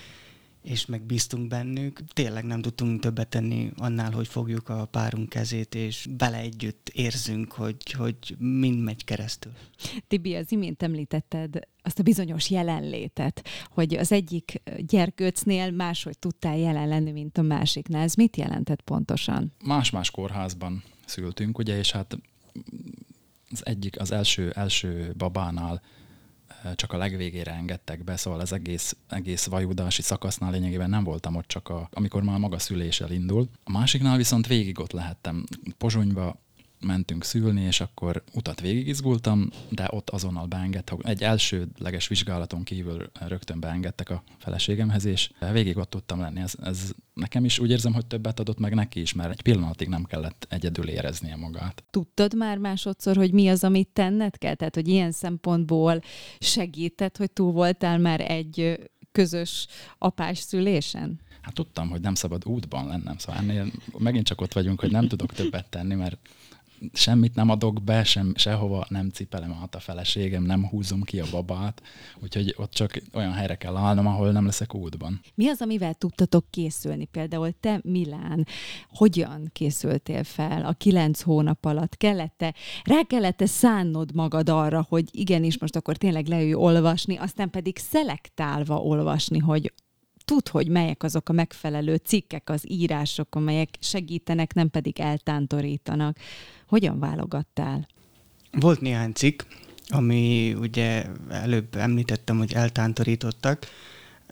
és 0.62 0.86
megbíztunk 0.86 1.48
bennük. 1.48 2.00
Tényleg 2.12 2.44
nem 2.44 2.60
tudtunk 2.60 3.00
többet 3.00 3.28
tenni 3.28 3.70
annál, 3.76 4.10
hogy 4.10 4.28
fogjuk 4.28 4.68
a 4.68 4.84
párunk 4.84 5.28
kezét, 5.28 5.74
és 5.74 6.06
bele 6.10 6.38
együtt 6.38 6.88
érzünk, 6.92 7.52
hogy, 7.52 7.92
hogy 7.92 8.36
mind 8.38 8.82
megy 8.82 9.04
keresztül. 9.04 9.52
Tibi, 10.08 10.34
az 10.34 10.52
imént 10.52 10.82
említetted 10.82 11.58
azt 11.82 11.98
a 11.98 12.02
bizonyos 12.02 12.50
jelenlétet, 12.50 13.48
hogy 13.70 13.94
az 13.94 14.12
egyik 14.12 14.62
gyerkőcnél 14.86 15.70
máshogy 15.70 16.18
tudtál 16.18 16.56
jelen 16.58 16.88
lenni, 16.88 17.10
mint 17.10 17.38
a 17.38 17.42
másiknál. 17.42 18.02
Ez 18.02 18.14
mit 18.14 18.36
jelentett 18.36 18.80
pontosan? 18.82 19.52
Más-más 19.64 20.10
kórházban 20.10 20.82
szültünk, 21.06 21.58
ugye, 21.58 21.78
és 21.78 21.92
hát 21.92 22.18
az 23.50 23.66
egyik, 23.66 24.00
az 24.00 24.12
első, 24.12 24.50
első 24.50 25.12
babánál 25.16 25.82
csak 26.74 26.92
a 26.92 26.96
legvégére 26.96 27.52
engedtek 27.54 28.04
be, 28.04 28.16
szóval 28.16 28.40
az 28.40 28.52
egész, 28.52 28.96
egész 29.08 29.46
vajudási 29.46 30.02
szakasznál 30.02 30.50
lényegében 30.50 30.90
nem 30.90 31.04
voltam 31.04 31.34
ott, 31.36 31.46
csak 31.46 31.68
a, 31.68 31.88
amikor 31.92 32.22
már 32.22 32.38
maga 32.38 32.58
szülés 32.58 33.00
elindul. 33.00 33.48
A 33.64 33.70
másiknál 33.70 34.16
viszont 34.16 34.46
végig 34.46 34.80
ott 34.80 34.92
lehettem 34.92 35.44
Pozsonyba, 35.78 36.40
mentünk 36.80 37.24
szülni, 37.24 37.62
és 37.62 37.80
akkor 37.80 38.22
utat 38.32 38.60
végigizgultam, 38.60 39.50
de 39.68 39.88
ott 39.90 40.10
azonnal 40.10 40.46
beengedtek. 40.46 40.98
Egy 41.02 41.22
elsődleges 41.22 42.08
vizsgálaton 42.08 42.62
kívül 42.62 43.10
rögtön 43.12 43.60
beengedtek 43.60 44.10
a 44.10 44.22
feleségemhez, 44.38 45.04
és 45.04 45.30
végig 45.52 45.76
ott 45.76 45.90
tudtam 45.90 46.20
lenni. 46.20 46.40
Ez, 46.40 46.54
ez 46.62 46.92
nekem 47.14 47.44
is 47.44 47.58
úgy 47.58 47.70
érzem, 47.70 47.92
hogy 47.92 48.06
többet 48.06 48.40
adott 48.40 48.58
meg 48.58 48.74
neki 48.74 49.00
is, 49.00 49.12
mert 49.12 49.30
egy 49.30 49.42
pillanatig 49.42 49.88
nem 49.88 50.04
kellett 50.04 50.46
egyedül 50.48 50.88
éreznie 50.88 51.36
magát. 51.36 51.84
Tudtad 51.90 52.34
már 52.34 52.58
másodszor, 52.58 53.16
hogy 53.16 53.32
mi 53.32 53.48
az, 53.48 53.64
amit 53.64 53.88
tenned 53.88 54.38
kell? 54.38 54.54
Tehát, 54.54 54.74
hogy 54.74 54.88
ilyen 54.88 55.12
szempontból 55.12 56.00
segített, 56.38 57.16
hogy 57.16 57.30
túl 57.30 57.52
voltál 57.52 57.98
már 57.98 58.20
egy 58.20 58.78
közös 59.12 59.66
apás 59.98 60.38
szülésen? 60.38 61.20
Hát 61.40 61.54
tudtam, 61.54 61.88
hogy 61.88 62.00
nem 62.00 62.14
szabad 62.14 62.46
útban 62.46 62.86
lennem, 62.86 63.18
szóval 63.18 63.40
ennél 63.40 63.70
megint 63.98 64.26
csak 64.26 64.40
ott 64.40 64.52
vagyunk, 64.52 64.80
hogy 64.80 64.90
nem 64.90 65.08
tudok 65.08 65.32
többet 65.32 65.70
tenni, 65.70 65.94
mert 65.94 66.18
semmit 66.92 67.34
nem 67.34 67.50
adok 67.50 67.82
be, 67.82 68.04
sem, 68.04 68.32
sehova 68.36 68.86
nem 68.88 69.08
cipelem 69.08 69.58
át 69.62 69.74
a 69.74 69.80
feleségem, 69.80 70.42
nem 70.42 70.66
húzom 70.66 71.02
ki 71.02 71.20
a 71.20 71.26
babát, 71.30 71.82
úgyhogy 72.22 72.54
ott 72.58 72.72
csak 72.72 73.02
olyan 73.12 73.32
helyre 73.32 73.54
kell 73.54 73.76
állnom, 73.76 74.06
ahol 74.06 74.30
nem 74.30 74.44
leszek 74.44 74.74
útban. 74.74 75.20
Mi 75.34 75.48
az, 75.48 75.60
amivel 75.60 75.94
tudtatok 75.94 76.44
készülni? 76.50 77.04
Például 77.04 77.52
te, 77.60 77.80
Milán, 77.82 78.46
hogyan 78.88 79.50
készültél 79.52 80.24
fel 80.24 80.64
a 80.64 80.72
kilenc 80.72 81.20
hónap 81.20 81.64
alatt? 81.64 81.96
Kellette, 81.96 82.54
rá 82.84 83.02
kellette 83.02 83.46
szánnod 83.46 84.14
magad 84.14 84.48
arra, 84.48 84.86
hogy 84.88 85.08
igenis 85.10 85.58
most 85.58 85.76
akkor 85.76 85.96
tényleg 85.96 86.26
leülj 86.26 86.54
olvasni, 86.54 87.16
aztán 87.16 87.50
pedig 87.50 87.78
szelektálva 87.78 88.76
olvasni, 88.76 89.38
hogy 89.38 89.72
tud, 90.30 90.48
hogy 90.48 90.68
melyek 90.68 91.02
azok 91.02 91.28
a 91.28 91.32
megfelelő 91.32 91.96
cikkek, 92.04 92.50
az 92.50 92.70
írások, 92.70 93.34
amelyek 93.34 93.68
segítenek, 93.80 94.54
nem 94.54 94.70
pedig 94.70 95.00
eltántorítanak. 95.00 96.16
Hogyan 96.66 96.98
válogattál? 96.98 97.88
Volt 98.52 98.80
néhány 98.80 99.12
cikk, 99.12 99.42
ami 99.88 100.54
ugye 100.54 101.04
előbb 101.28 101.74
említettem, 101.76 102.38
hogy 102.38 102.52
eltántorítottak, 102.52 103.66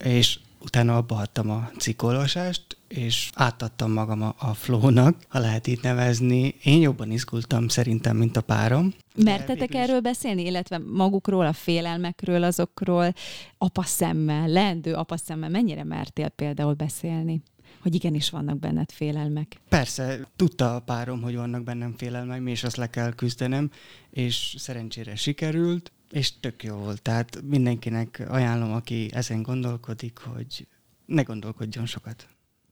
és 0.03 0.39
utána 0.61 0.97
abba 0.97 1.15
hagytam 1.15 1.49
a 1.49 1.71
cikkolvasást, 1.77 2.77
és 2.87 3.29
átadtam 3.33 3.91
magam 3.91 4.21
a, 4.21 4.35
a 4.37 4.53
flónak, 4.53 5.15
ha 5.27 5.39
lehet 5.39 5.67
itt 5.67 5.81
nevezni. 5.81 6.55
Én 6.63 6.81
jobban 6.81 7.11
izgultam 7.11 7.67
szerintem, 7.67 8.17
mint 8.17 8.37
a 8.37 8.41
párom. 8.41 8.93
Mertetek 9.15 9.73
erről 9.73 9.99
beszélni, 9.99 10.45
illetve 10.45 10.77
magukról, 10.77 11.45
a 11.45 11.53
félelmekről, 11.53 12.43
azokról 12.43 13.13
apaszemmel, 13.57 14.47
leendő 14.47 14.93
apaszemmel, 14.93 15.49
mennyire 15.49 15.83
mertél 15.83 16.29
például 16.29 16.73
beszélni? 16.73 17.41
hogy 17.81 17.95
igenis 17.95 18.29
vannak 18.29 18.59
benned 18.59 18.91
félelmek. 18.91 19.55
Persze, 19.69 20.27
tudta 20.35 20.75
a 20.75 20.79
párom, 20.79 21.21
hogy 21.21 21.35
vannak 21.35 21.63
bennem 21.63 21.93
félelmek, 21.97 22.41
és 22.45 22.63
azt 22.63 22.75
le 22.75 22.89
kell 22.89 23.13
küzdenem, 23.13 23.71
és 24.11 24.55
szerencsére 24.57 25.15
sikerült, 25.15 25.91
és 26.11 26.39
tök 26.39 26.63
jó 26.63 26.75
volt. 26.75 27.01
Tehát 27.01 27.41
mindenkinek 27.41 28.25
ajánlom, 28.27 28.71
aki 28.71 29.09
ezen 29.13 29.41
gondolkodik, 29.41 30.17
hogy 30.17 30.67
ne 31.05 31.21
gondolkodjon 31.21 31.85
sokat. 31.85 32.27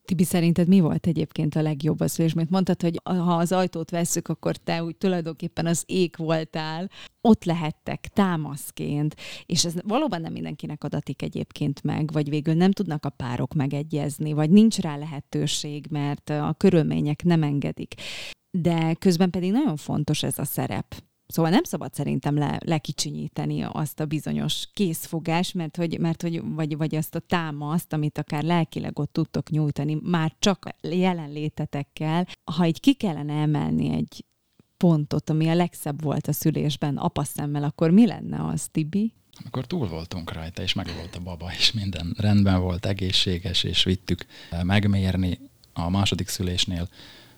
Tibi, 0.08 0.24
szerinted 0.24 0.67
mi 0.67 0.79
volt 0.79 1.08
egyébként 1.08 1.56
a 1.56 1.62
legjobb 1.62 2.00
az 2.00 2.12
szülés? 2.12 2.34
Mert 2.34 2.50
mondtad, 2.50 2.82
hogy 2.82 3.00
ha 3.03 3.36
az 3.36 3.51
ajtót 3.51 3.89
vesszük, 3.89 4.27
akkor 4.27 4.58
te 4.58 4.84
úgy 4.84 4.96
tulajdonképpen 4.96 5.65
az 5.65 5.84
ég 5.86 6.13
voltál, 6.17 6.89
ott 7.22 7.44
lehettek 7.44 8.08
támaszként, 8.13 9.15
és 9.46 9.65
ez 9.65 9.74
valóban 9.84 10.22
nem 10.22 10.32
mindenkinek 10.32 10.84
adatik 10.84 11.22
egyébként 11.22 11.84
meg, 11.84 12.12
vagy 12.12 12.29
végül 12.29 12.53
nem 12.53 12.72
tudnak 12.72 13.06
a 13.06 13.10
párok 13.10 13.53
megegyezni, 13.53 14.34
vagy 14.34 14.50
nincs 14.50 14.77
rá 14.77 14.98
lehetőség, 14.98 15.86
mert 15.89 16.29
a 16.29 16.56
körülmények 16.58 17.24
nem 17.24 17.44
engedik. 17.44 17.94
De 18.51 18.94
közben 18.94 19.29
pedig 19.29 19.51
nagyon 19.51 19.77
fontos 19.77 20.24
ez 20.24 20.39
a 20.39 20.46
szerep 20.46 21.03
Szóval 21.28 21.52
nem 21.52 21.64
szabad 21.64 21.94
szerintem 21.94 22.38
le, 22.38 22.60
lekicsinyíteni 22.66 23.62
azt 23.62 24.00
a 24.00 24.06
bizonyos 24.06 24.70
készfogás, 24.74 25.52
mert 25.52 25.76
hogy, 25.76 26.00
mert 26.00 26.22
hogy 26.22 26.42
vagy, 26.44 26.78
vagy 26.78 26.96
azt 26.96 27.16
a 27.16 27.20
támaszt, 27.20 27.94
amit 27.94 28.18
akár 28.18 28.44
lelkileg 28.44 29.00
ott 29.00 29.14
tudtok 29.14 29.50
nyújtani, 29.50 29.98
már 30.04 30.36
csak 30.40 30.70
jelenlétetekkel, 30.82 32.28
ha 32.52 32.66
így 32.66 32.80
ki 32.80 32.94
kellene 32.94 33.34
emelni 33.34 33.94
egy 33.94 34.26
pontot, 34.78 35.30
ami 35.30 35.48
a 35.48 35.56
legszebb 35.56 36.02
volt 36.02 36.28
a 36.28 36.34
szülésben 36.34 36.98
apaszemmel, 36.98 37.64
akkor 37.64 37.92
mi 37.92 38.06
lenne 38.06 38.46
az, 38.46 38.68
Tibi? 38.68 39.14
Amikor 39.40 39.66
túl 39.66 39.88
voltunk 39.88 40.34
rajta, 40.34 40.62
és 40.62 40.74
meg 40.74 40.88
volt 40.96 41.16
a 41.16 41.20
baba, 41.20 41.52
és 41.58 41.72
minden 41.72 42.16
rendben 42.18 42.62
volt, 42.62 42.86
egészséges, 42.86 43.64
és 43.64 43.84
vittük 43.84 44.26
megmérni 44.64 45.40
a 45.74 45.90
második 45.90 46.28
szülésnél, 46.28 46.90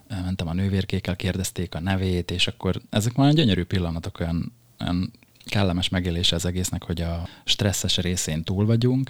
mentem 0.09 0.47
a 0.47 0.53
nővérkékkel, 0.53 1.15
kérdezték 1.15 1.75
a 1.75 1.79
nevét, 1.79 2.31
és 2.31 2.47
akkor 2.47 2.81
ezek 2.89 3.15
már 3.15 3.33
gyönyörű 3.33 3.63
pillanatok, 3.63 4.19
olyan, 4.19 4.53
olyan 4.79 5.11
kellemes 5.45 5.89
megélése 5.89 6.35
az 6.35 6.45
egésznek, 6.45 6.83
hogy 6.83 7.01
a 7.01 7.27
stresszes 7.43 7.97
részén 7.97 8.43
túl 8.43 8.65
vagyunk, 8.65 9.09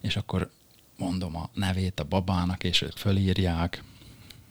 és 0.00 0.16
akkor 0.16 0.50
mondom 0.98 1.36
a 1.36 1.50
nevét 1.54 2.00
a 2.00 2.04
babának, 2.04 2.64
és 2.64 2.82
ők 2.82 2.96
fölírják. 2.96 3.82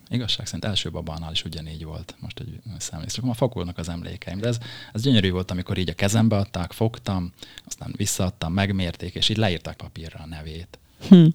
Igazság 0.09 0.45
szerint 0.45 0.65
első 0.65 0.91
babánál 0.91 1.31
is 1.31 1.43
ugyanígy 1.43 1.85
volt, 1.85 2.15
most 2.19 2.39
egy 2.39 2.59
szemlékszem, 2.77 3.25
ma 3.25 3.33
fakulnak 3.33 3.77
az 3.77 3.89
emlékeim, 3.89 4.39
de 4.39 4.47
ez, 4.47 4.57
ez 4.93 5.01
gyönyörű 5.01 5.31
volt, 5.31 5.51
amikor 5.51 5.77
így 5.77 5.89
a 5.89 5.93
kezembe 5.93 6.35
adták, 6.35 6.71
fogtam, 6.71 7.31
aztán 7.65 7.93
visszaadtam, 7.97 8.53
megmérték, 8.53 9.15
és 9.15 9.29
így 9.29 9.37
leírták 9.37 9.75
papírra 9.75 10.19
a 10.19 10.27
nevét. 10.27 10.79
Hm. 11.09 11.25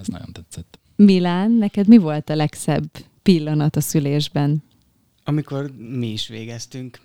Ez 0.00 0.06
nagyon 0.06 0.32
tetszett. 0.32 0.78
Milán, 0.96 1.50
neked 1.50 1.88
mi 1.88 1.96
volt 1.96 2.30
a 2.30 2.34
legszebb 2.34 2.90
pillanat 3.22 3.76
a 3.76 3.80
szülésben? 3.80 4.62
Amikor 5.24 5.70
mi 5.76 6.06
is 6.06 6.28
végeztünk, 6.28 7.00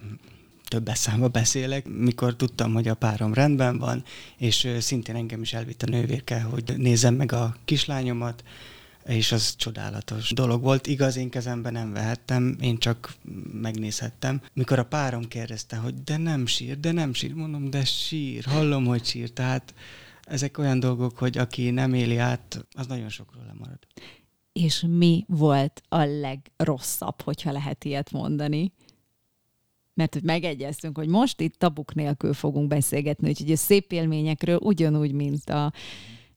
több 0.67 0.89
számba 0.93 1.27
beszélek, 1.27 1.88
mikor 1.88 2.36
tudtam, 2.36 2.74
hogy 2.74 2.88
a 2.88 2.93
párom 2.93 3.33
rendben 3.33 3.77
van, 3.77 4.03
és 4.38 4.67
szintén 4.79 5.15
engem 5.15 5.41
is 5.41 5.53
elvitt 5.53 5.83
a 5.83 5.89
nővérke, 5.89 6.41
hogy 6.41 6.74
nézzem 6.77 7.13
meg 7.13 7.31
a 7.31 7.55
kislányomat, 7.65 8.43
és 9.05 9.31
az 9.31 9.55
csodálatos 9.55 10.33
dolog 10.33 10.62
volt. 10.62 10.88
Igaz, 10.88 11.15
én 11.15 11.29
kezembe 11.29 11.69
nem 11.69 11.93
vehettem, 11.93 12.57
én 12.62 12.77
csak 12.77 13.15
megnézhettem. 13.62 14.41
Mikor 14.53 14.79
a 14.79 14.86
párom 14.86 15.27
kérdezte, 15.27 15.75
hogy 15.75 16.03
de 16.03 16.17
nem 16.17 16.45
sír, 16.45 16.79
de 16.79 16.91
nem 16.91 17.13
sír, 17.13 17.33
mondom, 17.33 17.69
de 17.69 17.86
sír, 17.86 18.43
hallom, 18.43 18.86
hogy 18.86 19.05
sír. 19.05 19.31
Tehát 19.31 19.74
ezek 20.24 20.57
olyan 20.57 20.79
dolgok, 20.79 21.17
hogy 21.17 21.38
aki 21.38 21.69
nem 21.69 21.93
éli 21.93 22.17
át, 22.17 22.65
az 22.71 22.88
nagyon 22.88 23.09
sokról 23.09 23.43
lemarad 23.47 23.79
és 24.58 24.86
mi 24.88 25.26
volt 25.28 25.82
a 25.90 26.04
legrosszabb, 26.04 27.22
hogyha 27.22 27.52
lehet 27.52 27.84
ilyet 27.84 28.12
mondani. 28.12 28.72
Mert 29.94 30.14
hogy 30.14 30.24
megegyeztünk, 30.24 30.98
hogy 30.98 31.08
most 31.08 31.42
itt 31.42 31.56
tabuk 31.56 31.94
nélkül 31.94 32.34
fogunk 32.34 32.68
beszélgetni, 32.68 33.30
úgyhogy 33.30 33.52
a 33.52 33.56
szép 33.56 33.92
élményekről 33.92 34.58
ugyanúgy, 34.58 35.12
mint, 35.12 35.50
a, 35.50 35.74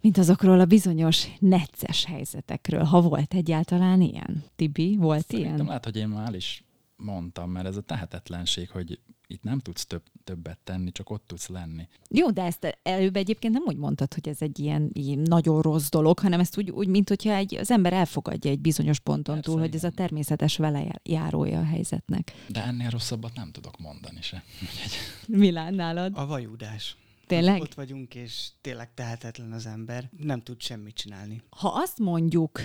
mint 0.01 0.19
azokról 0.19 0.61
a 0.61 0.65
bizonyos 0.65 1.27
necces 1.39 2.05
helyzetekről. 2.05 2.83
Ha 2.83 3.01
volt 3.01 3.35
egyáltalán 3.35 4.01
ilyen? 4.01 4.45
Tibi, 4.57 4.97
volt 4.97 5.27
Szerintem 5.27 5.55
ilyen? 5.55 5.67
lehet, 5.67 5.85
hogy 5.85 5.97
én 5.97 6.09
már 6.09 6.35
is 6.35 6.65
mondtam, 6.97 7.51
mert 7.51 7.67
ez 7.67 7.77
a 7.77 7.81
tehetetlenség, 7.81 8.71
hogy 8.71 8.99
itt 9.31 9.43
nem 9.43 9.59
tudsz 9.59 9.87
több, 9.87 10.03
többet 10.25 10.59
tenni, 10.65 10.93
csak 10.93 11.11
ott 11.11 11.25
tudsz 11.27 11.49
lenni. 11.49 11.89
Jó, 12.09 12.31
de 12.31 12.43
ezt 12.43 12.79
előbb 12.83 13.17
egyébként 13.17 13.53
nem 13.53 13.63
úgy 13.67 13.77
mondtad, 13.77 14.15
hogy 14.15 14.29
ez 14.29 14.43
egy 14.43 14.59
ilyen, 14.59 14.91
ilyen 14.93 15.19
nagyon 15.19 15.63
rossz 15.63 15.89
dolog, 15.89 16.19
hanem 16.19 16.41
ezt 16.41 16.59
úgy, 16.59 16.71
úgy 16.71 16.89
mint 16.89 17.09
hogyha 17.09 17.33
egy, 17.33 17.55
az 17.55 17.71
ember 17.71 17.93
elfogadja 17.93 18.51
egy 18.51 18.61
bizonyos 18.61 18.99
ponton 18.99 19.35
Persze, 19.35 19.51
túl, 19.51 19.59
igen. 19.59 19.71
hogy 19.71 19.79
ez 19.79 19.85
a 19.85 19.95
természetes 19.95 20.57
vele 20.57 21.01
járója 21.03 21.59
a 21.59 21.65
helyzetnek. 21.65 22.33
De 22.49 22.63
ennél 22.63 22.91
rosszabbat 22.91 23.35
nem 23.35 23.51
tudok 23.51 23.79
mondani 23.79 24.23
se. 24.23 24.45
Milán 25.27 25.75
nálad? 25.75 26.13
A 26.17 26.27
vajudás. 26.27 26.97
Tényleg? 27.27 27.61
Ott 27.61 27.75
vagyunk, 27.75 28.15
és 28.15 28.49
tényleg 28.61 28.95
tehetetlen 28.95 29.53
az 29.53 29.67
ember, 29.67 30.11
nem 30.19 30.43
tud 30.43 30.61
semmit 30.63 30.95
csinálni. 30.95 31.43
Ha 31.51 31.69
azt 31.69 31.99
mondjuk, 31.99 32.61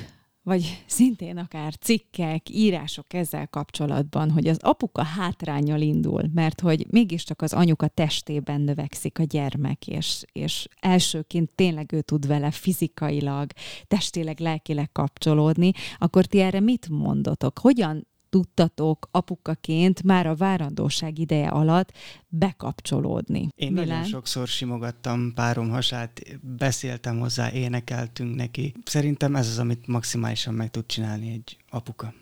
vagy 0.46 0.84
szintén 0.86 1.38
akár 1.38 1.74
cikkek, 1.78 2.50
írások 2.50 3.14
ezzel 3.14 3.48
kapcsolatban, 3.48 4.32
hogy 4.32 4.48
az 4.48 4.58
apuka 4.62 5.04
hátrányal 5.04 5.82
indul, 5.82 6.24
mert 6.34 6.62
hogy 6.62 6.86
mégiscsak 6.90 7.42
az 7.42 7.54
anyuka 7.54 7.88
testében 7.88 8.62
növekszik 8.62 9.20
a 9.20 9.24
gyermek, 9.24 9.88
és, 9.88 10.24
és 10.32 10.68
elsőként 10.80 11.52
tényleg 11.56 11.94
ő 11.94 12.02
tud 12.02 12.28
vele 12.28 12.52
fizikailag, 12.52 13.52
testileg, 13.88 14.40
lelkileg 14.40 14.92
kapcsolódni, 14.92 15.72
akkor 15.98 16.26
ti 16.26 16.40
erre 16.40 16.60
mit 16.60 16.90
mondotok? 16.90 17.60
Hogyan 17.60 18.08
tudtatok 18.36 19.08
apukaként 19.12 20.04
már 20.04 20.28
a 20.28 20.36
várandóság 20.36 21.20
ideje 21.20 21.48
alatt 21.48 21.92
bekapcsolódni? 22.28 23.50
Én 23.56 23.72
Milán? 23.72 23.88
nagyon 23.88 24.04
sokszor 24.04 24.48
simogattam 24.48 25.34
párom 25.34 25.70
hasát, 25.70 26.22
beszéltem 26.42 27.20
hozzá, 27.20 27.52
énekeltünk 27.52 28.36
neki. 28.36 28.74
Szerintem 28.86 29.36
ez 29.36 29.48
az, 29.48 29.60
amit 29.60 29.88
maximálisan 29.88 30.54
meg 30.54 30.70
tud 30.70 30.86
csinálni 30.86 31.32
egy 31.32 31.58
apuka. 31.70 32.14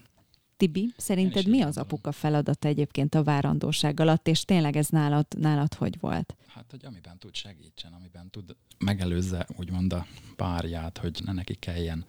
Tibi, 0.57 0.93
szerinted 0.97 1.47
mi 1.47 1.61
az 1.61 1.77
apuka 1.77 2.11
feladata 2.11 2.67
egyébként 2.67 3.15
a 3.15 3.23
várandóság 3.23 3.99
alatt, 3.99 4.27
és 4.27 4.45
tényleg 4.45 4.75
ez 4.75 4.87
nálad, 4.87 5.25
nálad 5.37 5.73
hogy 5.73 5.99
volt? 5.99 6.35
Hát, 6.47 6.65
hogy 6.69 6.85
amiben 6.85 7.17
tud 7.19 7.35
segítsen, 7.35 7.93
amiben 7.93 8.29
tud 8.29 8.55
megelőzze 8.77 9.47
úgymond 9.57 9.93
a 9.93 10.05
párját, 10.35 10.97
hogy 10.97 11.21
ne 11.25 11.33
neki 11.33 11.53
kelljen 11.53 12.05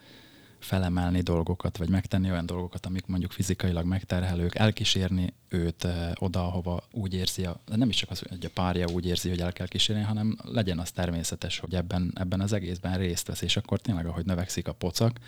felemelni 0.64 1.20
dolgokat, 1.20 1.76
vagy 1.76 1.88
megtenni 1.88 2.30
olyan 2.30 2.46
dolgokat, 2.46 2.86
amik 2.86 3.06
mondjuk 3.06 3.32
fizikailag 3.32 3.84
megterhelők, 3.84 4.54
elkísérni 4.54 5.34
őt 5.48 5.86
oda, 6.14 6.46
ahova 6.46 6.82
úgy 6.90 7.14
érzi, 7.14 7.44
a, 7.44 7.60
nem 7.76 7.88
is 7.88 7.96
csak 7.96 8.10
az, 8.10 8.22
hogy 8.28 8.44
a 8.44 8.50
párja 8.54 8.86
úgy 8.92 9.06
érzi, 9.06 9.28
hogy 9.28 9.40
el 9.40 9.52
kell 9.52 9.66
kísérni, 9.66 10.02
hanem 10.02 10.36
legyen 10.42 10.78
az 10.78 10.90
természetes, 10.90 11.58
hogy 11.58 11.74
ebben, 11.74 12.12
ebben 12.14 12.40
az 12.40 12.52
egészben 12.52 12.98
részt 12.98 13.26
vesz, 13.26 13.42
és 13.42 13.56
akkor 13.56 13.80
tényleg, 13.80 14.06
ahogy 14.06 14.24
növekszik 14.24 14.68
a 14.68 14.72
pocak, 14.72 15.18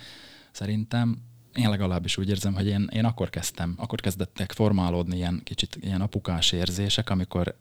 szerintem 0.51 1.21
én 1.53 1.69
legalábbis 1.69 2.17
úgy 2.17 2.29
érzem, 2.29 2.53
hogy 2.53 2.67
én, 2.67 2.89
én 2.93 3.05
akkor 3.05 3.29
kezdtem, 3.29 3.73
akkor 3.77 3.99
kezdettek 3.99 4.51
formálódni 4.51 5.15
ilyen 5.15 5.41
kicsit 5.43 5.77
ilyen 5.81 6.01
apukás 6.01 6.51
érzések, 6.51 7.09
amikor 7.09 7.55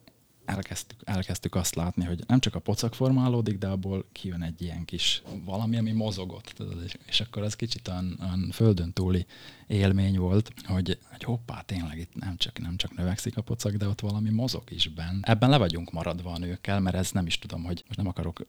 elkezdtük, 0.47 1.01
elkezdtük 1.05 1.55
azt 1.55 1.75
látni, 1.75 2.05
hogy 2.05 2.25
nem 2.27 2.41
csak 2.41 2.55
a 2.55 2.59
pocak 2.59 2.95
formálódik, 2.95 3.59
de 3.59 3.67
abból 3.67 4.05
kijön 4.13 4.43
egy 4.43 4.63
ilyen 4.63 4.85
kis 4.85 5.23
valami, 5.45 5.77
ami 5.77 5.93
mozogott. 5.93 6.55
És, 7.07 7.21
akkor 7.21 7.43
az 7.43 7.57
kicsit 7.57 7.89
olyan, 7.89 8.19
olyan 8.21 8.51
földön 8.53 8.93
túli 8.93 9.27
élmény 9.67 10.19
volt, 10.19 10.53
hogy, 10.65 10.99
hogy 11.11 11.23
hoppá, 11.23 11.61
tényleg 11.61 11.99
itt 11.99 12.15
nem 12.15 12.37
csak, 12.37 12.59
nem 12.59 12.77
csak 12.77 12.97
növekszik 12.97 13.37
a 13.37 13.43
pocak, 13.43 13.73
de 13.73 13.89
ott 13.89 14.01
valami 14.01 14.31
mozog 14.31 14.63
is 14.69 14.89
benne. 14.89 15.19
Ebben 15.23 15.51
le 15.51 15.57
vagyunk 15.57 15.93
maradva 15.93 16.33
a 16.33 16.39
nőkkel, 16.39 16.81
mert 16.81 16.97
ez 16.97 17.11
nem 17.11 17.27
is 17.27 17.39
tudom, 17.39 17.65
hogy 17.65 17.85
most 17.87 17.99
nem 17.99 18.09
akarok 18.09 18.47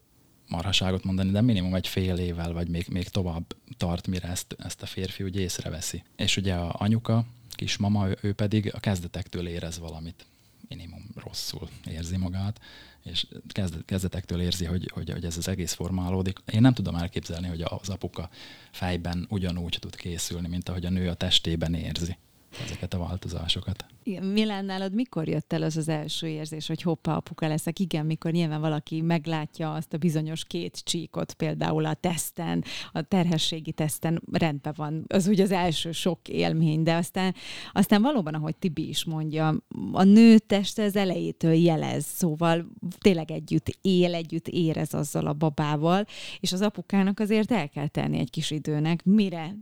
marhaságot 0.48 1.04
mondani, 1.04 1.30
de 1.30 1.40
minimum 1.40 1.74
egy 1.74 1.88
fél 1.88 2.16
évvel, 2.16 2.52
vagy 2.52 2.68
még, 2.68 2.86
még 2.90 3.08
tovább 3.08 3.44
tart, 3.76 4.06
mire 4.06 4.28
ezt, 4.28 4.56
ezt 4.58 4.82
a 4.82 4.86
férfi 4.86 5.22
úgy 5.22 5.36
észreveszi. 5.36 6.02
És 6.16 6.36
ugye 6.36 6.54
a 6.54 6.74
anyuka, 6.78 7.24
kismama, 7.50 8.08
ő, 8.08 8.18
ő 8.20 8.32
pedig 8.32 8.74
a 8.74 8.80
kezdetektől 8.80 9.48
érez 9.48 9.78
valamit 9.78 10.26
minimum 10.68 11.04
rosszul 11.14 11.68
érzi 11.84 12.16
magát, 12.16 12.60
és 13.04 13.26
kezdet, 13.48 13.84
kezdetektől 13.84 14.40
érzi, 14.40 14.64
hogy, 14.64 14.90
hogy, 14.94 15.10
hogy 15.10 15.24
ez 15.24 15.36
az 15.36 15.48
egész 15.48 15.72
formálódik. 15.72 16.38
Én 16.52 16.60
nem 16.60 16.74
tudom 16.74 16.94
elképzelni, 16.94 17.48
hogy 17.48 17.62
az 17.62 17.88
apuka 17.88 18.30
fejben 18.70 19.26
ugyanúgy 19.30 19.76
tud 19.80 19.96
készülni, 19.96 20.48
mint 20.48 20.68
ahogy 20.68 20.84
a 20.84 20.90
nő 20.90 21.08
a 21.08 21.14
testében 21.14 21.74
érzi 21.74 22.16
ezeket 22.64 22.94
a 22.94 22.98
változásokat. 22.98 23.84
Igen, 24.02 24.24
Milán 24.24 24.64
nálad 24.64 24.94
mikor 24.94 25.28
jött 25.28 25.52
el 25.52 25.62
az 25.62 25.76
az 25.76 25.88
első 25.88 26.26
érzés, 26.26 26.66
hogy 26.66 26.82
hoppá, 26.82 27.16
apuka 27.16 27.48
leszek? 27.48 27.78
Igen, 27.78 28.06
mikor 28.06 28.30
nyilván 28.30 28.60
valaki 28.60 29.00
meglátja 29.00 29.72
azt 29.72 29.92
a 29.92 29.98
bizonyos 29.98 30.44
két 30.44 30.80
csíkot, 30.84 31.32
például 31.32 31.84
a 31.84 31.94
teszten, 31.94 32.64
a 32.92 33.02
terhességi 33.02 33.72
teszten 33.72 34.22
rendben 34.32 34.72
van, 34.76 35.04
az 35.08 35.28
úgy 35.28 35.40
az 35.40 35.50
első 35.50 35.92
sok 35.92 36.28
élmény, 36.28 36.82
de 36.82 36.94
aztán, 36.94 37.34
aztán 37.72 38.02
valóban, 38.02 38.34
ahogy 38.34 38.56
Tibi 38.56 38.88
is 38.88 39.04
mondja, 39.04 39.54
a 39.92 40.02
nő 40.02 40.38
teste 40.38 40.82
az 40.82 40.96
elejétől 40.96 41.52
jelez, 41.52 42.04
szóval 42.04 42.66
tényleg 42.98 43.30
együtt 43.30 43.78
él, 43.82 44.14
együtt 44.14 44.48
érez 44.48 44.94
azzal 44.94 45.26
a 45.26 45.32
babával, 45.32 46.04
és 46.40 46.52
az 46.52 46.60
apukának 46.60 47.20
azért 47.20 47.52
el 47.52 47.68
kell 47.68 47.88
tenni 47.88 48.18
egy 48.18 48.30
kis 48.30 48.50
időnek, 48.50 49.04
mire 49.04 49.54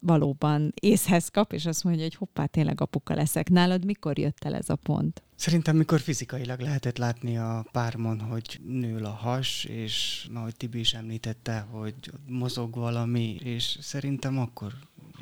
valóban 0.00 0.72
észhez 0.80 1.28
kap, 1.28 1.52
és 1.52 1.66
azt 1.66 1.84
mondja, 1.84 2.02
hogy 2.02 2.14
hoppá, 2.14 2.46
tényleg 2.46 2.80
apuka 2.80 3.14
leszek. 3.14 3.50
Nálad 3.50 3.84
mikor 3.84 4.18
jött 4.18 4.44
el 4.44 4.54
ez 4.54 4.70
a 4.70 4.76
pont? 4.76 5.22
Szerintem, 5.34 5.76
mikor 5.76 6.00
fizikailag 6.00 6.60
lehetett 6.60 6.98
látni 6.98 7.36
a 7.36 7.66
pármon, 7.72 8.20
hogy 8.20 8.60
nő 8.66 8.96
a 8.96 9.10
has, 9.10 9.64
és 9.64 10.26
ahogy 10.34 10.56
Tibi 10.56 10.78
is 10.78 10.92
említette, 10.94 11.66
hogy 11.70 11.94
mozog 12.26 12.74
valami, 12.74 13.34
és 13.34 13.76
szerintem 13.80 14.38
akkor 14.38 14.72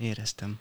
éreztem. 0.01 0.59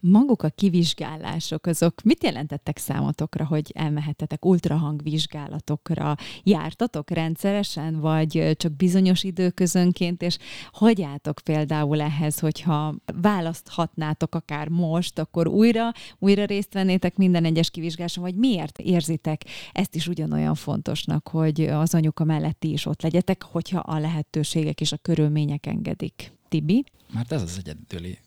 Maguk 0.00 0.42
a 0.42 0.48
kivizsgálások, 0.48 1.66
azok 1.66 2.02
mit 2.02 2.24
jelentettek 2.24 2.78
számotokra, 2.78 3.46
hogy 3.46 3.72
elmehettetek 3.74 4.44
ultrahangvizsgálatokra? 4.44 6.16
Jártatok 6.42 7.10
rendszeresen, 7.10 8.00
vagy 8.00 8.50
csak 8.56 8.72
bizonyos 8.72 9.22
időközönként, 9.22 10.22
és 10.22 10.38
hogy 10.72 11.06
például 11.44 12.00
ehhez, 12.00 12.38
hogyha 12.38 12.94
választhatnátok 13.22 14.34
akár 14.34 14.68
most, 14.68 15.18
akkor 15.18 15.46
újra, 15.48 15.92
újra 16.18 16.44
részt 16.44 16.72
vennétek 16.72 17.16
minden 17.16 17.44
egyes 17.44 17.70
kivizsgáláson, 17.70 18.24
vagy 18.24 18.34
miért 18.34 18.78
érzitek 18.78 19.44
ezt 19.72 19.94
is 19.94 20.06
ugyanolyan 20.06 20.54
fontosnak, 20.54 21.28
hogy 21.28 21.60
az 21.60 21.94
anyuka 21.94 22.24
mellett 22.24 22.58
ti 22.60 22.72
is 22.72 22.86
ott 22.86 23.02
legyetek, 23.02 23.42
hogyha 23.42 23.78
a 23.78 23.98
lehetőségek 23.98 24.80
és 24.80 24.92
a 24.92 24.96
körülmények 24.96 25.66
engedik? 25.66 26.32
Tibi? 26.48 26.84
Mert 27.12 27.32
ez 27.32 27.42
az 27.42 27.56
egyedüli 27.58 28.18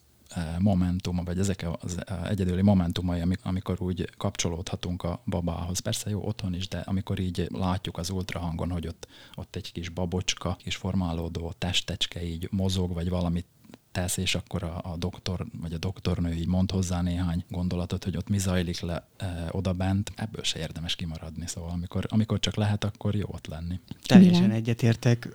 momentuma, 0.60 1.24
vagy 1.24 1.40
ezek 1.40 1.66
az 1.80 1.98
egyedüli 2.30 2.62
momentumai, 2.62 3.22
amik- 3.22 3.40
amikor 3.44 3.82
úgy 3.82 4.10
kapcsolódhatunk 4.18 5.04
a 5.04 5.22
babához. 5.26 5.80
Persze 5.80 6.10
jó 6.10 6.26
otthon 6.26 6.54
is, 6.56 6.68
de 6.68 6.78
amikor 6.78 7.20
így 7.20 7.48
látjuk 7.52 7.98
az 7.98 8.10
ultrahangon, 8.10 8.72
hogy 8.72 8.88
ott, 8.88 9.08
ott 9.36 9.56
egy 9.56 9.72
kis 9.72 9.90
babocska, 9.90 10.58
kis 10.64 10.76
formálódó 10.76 11.54
testecske 11.58 12.24
így 12.24 12.48
mozog, 12.52 12.94
vagy 12.94 13.10
valamit 13.10 13.46
tesz, 13.92 14.18
és 14.18 14.36
akkor 14.36 14.64
a, 14.64 14.80
a 14.84 14.98
doktor, 14.98 15.46
vagy 15.62 15.74
a 15.74 15.78
doktornő 15.78 16.34
így 16.34 16.48
mond 16.48 16.72
hozzá 16.72 17.02
néhány 17.02 17.44
gondolatot, 17.50 18.04
hogy 18.04 18.18
ott 18.18 18.30
mi 18.30 18.38
zajlik 18.38 18.80
le 18.80 19.08
e, 19.18 19.48
oda 19.52 19.74
bent, 19.74 20.12
ebből 20.16 20.44
se 20.44 20.60
érdemes 20.60 20.96
kimaradni. 20.96 21.48
Szóval 21.48 21.70
amikor, 21.70 22.06
amikor 22.10 22.40
csak 22.40 22.56
lehet, 22.56 22.84
akkor 22.84 23.16
jó 23.16 23.28
ott 23.32 23.48
lenni. 23.48 23.80
Teljesen 24.04 24.52
egyetértek. 24.52 25.30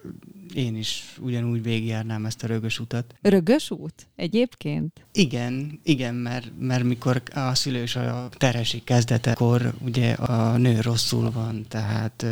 Én 0.54 0.76
is 0.76 1.16
ugyanúgy 1.20 1.62
végigjárnám 1.62 2.26
ezt 2.26 2.42
a 2.42 2.46
rögös 2.46 2.78
utat. 2.78 3.14
Rögös 3.22 3.70
út 3.70 4.06
egyébként? 4.16 5.06
Igen, 5.12 5.80
igen, 5.82 6.14
mert, 6.14 6.50
mert 6.58 6.84
mikor 6.84 7.22
a 7.34 7.54
szülős 7.54 7.96
a 7.96 8.28
terhesség 8.36 8.84
kezdetekor 8.84 9.74
ugye 9.80 10.12
a 10.12 10.56
nő 10.56 10.80
rosszul 10.80 11.30
van, 11.30 11.64
tehát 11.68 12.26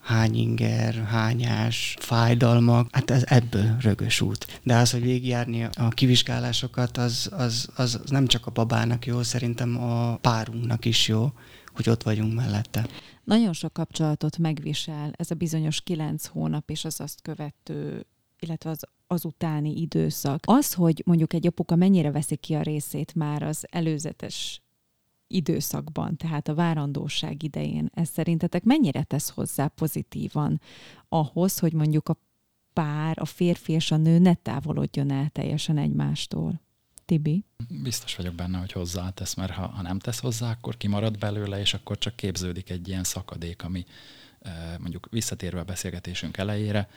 hány 0.00 0.36
inger, 0.36 0.94
hányás, 0.94 1.96
fájdalmak, 1.98 2.88
hát 2.92 3.10
ez 3.10 3.24
ebből 3.26 3.76
rögös 3.80 4.20
út. 4.20 4.60
De 4.62 4.76
az, 4.76 4.90
hogy 4.90 5.02
végigjárni 5.02 5.64
a 5.64 5.88
kivizsgálásokat, 5.88 6.96
az, 6.96 7.30
az, 7.36 7.68
az 7.76 8.00
nem 8.06 8.26
csak 8.26 8.46
a 8.46 8.50
babának 8.50 9.06
jó, 9.06 9.22
szerintem 9.22 9.82
a 9.82 10.16
párunknak 10.16 10.84
is 10.84 11.08
jó, 11.08 11.32
hogy 11.74 11.88
ott 11.88 12.02
vagyunk 12.02 12.34
mellette. 12.34 12.86
Nagyon 13.24 13.52
sok 13.52 13.72
kapcsolatot 13.72 14.38
megvisel 14.38 15.12
ez 15.16 15.30
a 15.30 15.34
bizonyos 15.34 15.80
kilenc 15.80 16.26
hónap 16.26 16.70
és 16.70 16.84
az 16.84 17.00
azt 17.00 17.22
követő 17.22 18.04
illetve 18.42 18.70
az 18.70 18.82
azutáni 19.06 19.80
időszak. 19.80 20.42
Az, 20.46 20.74
hogy 20.74 21.02
mondjuk 21.06 21.32
egy 21.32 21.46
apuka 21.46 21.76
mennyire 21.76 22.10
veszi 22.10 22.36
ki 22.36 22.54
a 22.54 22.62
részét 22.62 23.14
már 23.14 23.42
az 23.42 23.66
előzetes 23.70 24.62
időszakban, 25.30 26.16
tehát 26.16 26.48
a 26.48 26.54
várandóság 26.54 27.42
idején, 27.42 27.90
ez 27.94 28.08
szerintetek 28.08 28.64
mennyire 28.64 29.02
tesz 29.02 29.30
hozzá 29.30 29.66
pozitívan 29.66 30.60
ahhoz, 31.08 31.58
hogy 31.58 31.72
mondjuk 31.72 32.08
a 32.08 32.16
pár, 32.72 33.16
a 33.20 33.24
férfi 33.24 33.72
és 33.72 33.90
a 33.90 33.96
nő 33.96 34.18
ne 34.18 34.34
távolodjon 34.34 35.10
el 35.10 35.28
teljesen 35.28 35.78
egymástól? 35.78 36.60
Tibi? 37.04 37.44
Biztos 37.82 38.16
vagyok 38.16 38.34
benne, 38.34 38.58
hogy 38.58 38.72
hozzátesz, 38.72 39.34
mert 39.34 39.52
ha, 39.52 39.66
ha 39.66 39.82
nem 39.82 39.98
tesz 39.98 40.20
hozzá, 40.20 40.50
akkor 40.50 40.76
kimarad 40.76 41.18
belőle, 41.18 41.60
és 41.60 41.74
akkor 41.74 41.98
csak 41.98 42.16
képződik 42.16 42.70
egy 42.70 42.88
ilyen 42.88 43.04
szakadék, 43.04 43.64
ami 43.64 43.86
eh, 44.40 44.52
mondjuk 44.78 45.08
visszatérve 45.10 45.60
a 45.60 45.64
beszélgetésünk 45.64 46.36
elejére, 46.36 46.88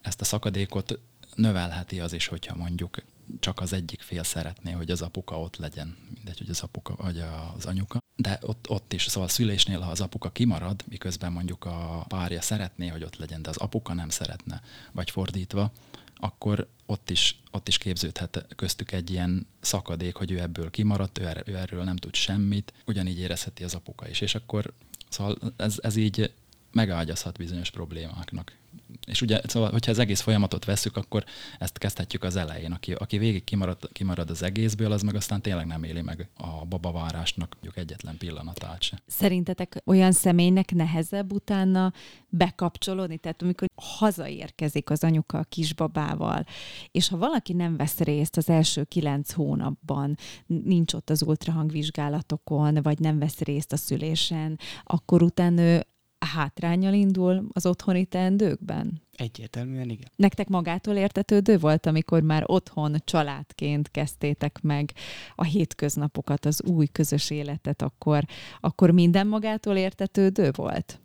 ezt 0.00 0.20
a 0.20 0.24
szakadékot 0.24 0.98
növelheti 1.34 2.00
az 2.00 2.12
is, 2.12 2.26
hogyha 2.26 2.56
mondjuk 2.56 3.02
csak 3.40 3.60
az 3.60 3.72
egyik 3.72 4.00
fél 4.00 4.22
szeretné, 4.22 4.70
hogy 4.70 4.90
az 4.90 5.02
apuka 5.02 5.40
ott 5.40 5.56
legyen, 5.56 5.96
mindegy, 6.14 6.38
hogy 6.38 6.50
az 6.50 6.60
apuka 6.60 6.94
vagy 6.96 7.22
az 7.56 7.66
anyuka. 7.66 7.98
De 8.16 8.38
ott, 8.42 8.68
ott 8.68 8.92
is, 8.92 9.02
szóval 9.02 9.28
a 9.28 9.32
szülésnél, 9.32 9.80
ha 9.80 9.90
az 9.90 10.00
apuka 10.00 10.30
kimarad, 10.30 10.84
miközben 10.88 11.32
mondjuk 11.32 11.64
a 11.64 12.04
párja 12.08 12.40
szeretné, 12.40 12.88
hogy 12.88 13.02
ott 13.02 13.16
legyen, 13.16 13.42
de 13.42 13.48
az 13.48 13.56
apuka 13.56 13.94
nem 13.94 14.08
szeretne, 14.08 14.60
vagy 14.92 15.10
fordítva, 15.10 15.72
akkor 16.16 16.68
ott 16.86 17.10
is, 17.10 17.40
ott 17.50 17.68
is 17.68 17.78
képződhet 17.78 18.46
köztük 18.56 18.92
egy 18.92 19.10
ilyen 19.10 19.46
szakadék, 19.60 20.14
hogy 20.16 20.30
ő 20.30 20.40
ebből 20.40 20.70
kimaradt, 20.70 21.18
ő, 21.18 21.26
er, 21.26 21.42
ő 21.46 21.56
erről 21.56 21.84
nem 21.84 21.96
tud 21.96 22.14
semmit, 22.14 22.72
ugyanígy 22.86 23.18
érezheti 23.18 23.64
az 23.64 23.74
apuka 23.74 24.08
is. 24.08 24.20
És 24.20 24.34
akkor 24.34 24.72
szóval 25.08 25.36
ez, 25.56 25.78
ez 25.82 25.96
így 25.96 26.32
megágyazhat 26.72 27.36
bizonyos 27.36 27.70
problémáknak 27.70 28.56
És 29.06 29.22
ugye, 29.22 29.40
szóval, 29.44 29.70
hogyha 29.70 29.90
az 29.90 29.98
egész 29.98 30.20
folyamatot 30.20 30.64
veszük, 30.64 30.96
akkor 30.96 31.24
ezt 31.58 31.78
kezdhetjük 31.78 32.22
az 32.22 32.36
elején. 32.36 32.72
Aki, 32.72 32.92
aki 32.92 33.18
végig 33.18 33.44
kimarad, 33.44 33.88
kimarad 33.92 34.30
az 34.30 34.42
egészből, 34.42 34.92
az 34.92 35.02
meg 35.02 35.14
aztán 35.14 35.42
tényleg 35.42 35.66
nem 35.66 35.82
éli 35.82 36.00
meg 36.00 36.28
a 36.36 36.64
babavárásnak 36.66 37.52
mondjuk 37.52 37.76
egyetlen 37.76 38.16
pillanatát 38.16 38.82
se. 38.82 39.02
Szerintetek 39.06 39.82
olyan 39.84 40.12
személynek 40.12 40.72
nehezebb 40.74 41.32
utána 41.32 41.92
bekapcsolódni? 42.28 43.18
Tehát 43.18 43.42
amikor 43.42 43.68
hazaérkezik 43.74 44.90
az 44.90 45.04
anyuka 45.04 45.38
a 45.38 45.44
kisbabával, 45.44 46.44
és 46.90 47.08
ha 47.08 47.16
valaki 47.16 47.52
nem 47.52 47.76
vesz 47.76 47.98
részt 47.98 48.36
az 48.36 48.48
első 48.48 48.84
kilenc 48.84 49.32
hónapban, 49.32 50.16
nincs 50.46 50.92
ott 50.92 51.10
az 51.10 51.22
ultrahangvizsgálatokon, 51.22 52.78
vagy 52.82 52.98
nem 52.98 53.18
vesz 53.18 53.38
részt 53.38 53.72
a 53.72 53.76
szülésen, 53.76 54.58
akkor 54.84 55.22
utána 55.22 55.80
hátrányal 56.26 56.92
indul 56.92 57.48
az 57.52 57.66
otthoni 57.66 58.04
teendőkben? 58.04 59.02
Egyértelműen 59.16 59.88
igen. 59.88 60.10
Nektek 60.16 60.48
magától 60.48 60.94
értetődő 60.94 61.58
volt, 61.58 61.86
amikor 61.86 62.22
már 62.22 62.42
otthon 62.46 62.96
családként 63.04 63.90
kezdtétek 63.90 64.60
meg 64.62 64.92
a 65.34 65.44
hétköznapokat, 65.44 66.44
az 66.44 66.62
új 66.62 66.86
közös 66.86 67.30
életet, 67.30 67.82
akkor, 67.82 68.24
akkor 68.60 68.90
minden 68.90 69.26
magától 69.26 69.76
értetődő 69.76 70.50
volt? 70.54 71.00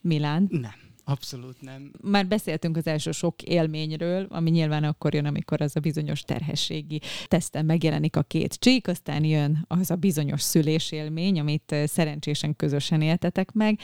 Milán? 0.00 0.46
Nem. 0.50 0.87
Abszolút 1.08 1.60
nem. 1.60 1.90
Már 2.02 2.26
beszéltünk 2.26 2.76
az 2.76 2.86
első 2.86 3.10
sok 3.10 3.42
élményről, 3.42 4.26
ami 4.30 4.50
nyilván 4.50 4.84
akkor 4.84 5.14
jön, 5.14 5.24
amikor 5.24 5.60
az 5.60 5.76
a 5.76 5.80
bizonyos 5.80 6.22
terhességi 6.22 7.00
teszten 7.26 7.64
megjelenik 7.64 8.16
a 8.16 8.22
két 8.22 8.54
csík, 8.54 8.88
aztán 8.88 9.24
jön 9.24 9.64
az 9.68 9.90
a 9.90 9.96
bizonyos 9.96 10.42
szülésélmény, 10.42 11.40
amit 11.40 11.72
eh, 11.72 11.86
szerencsésen 11.86 12.56
közösen 12.56 13.00
éltetek 13.00 13.52
meg, 13.52 13.78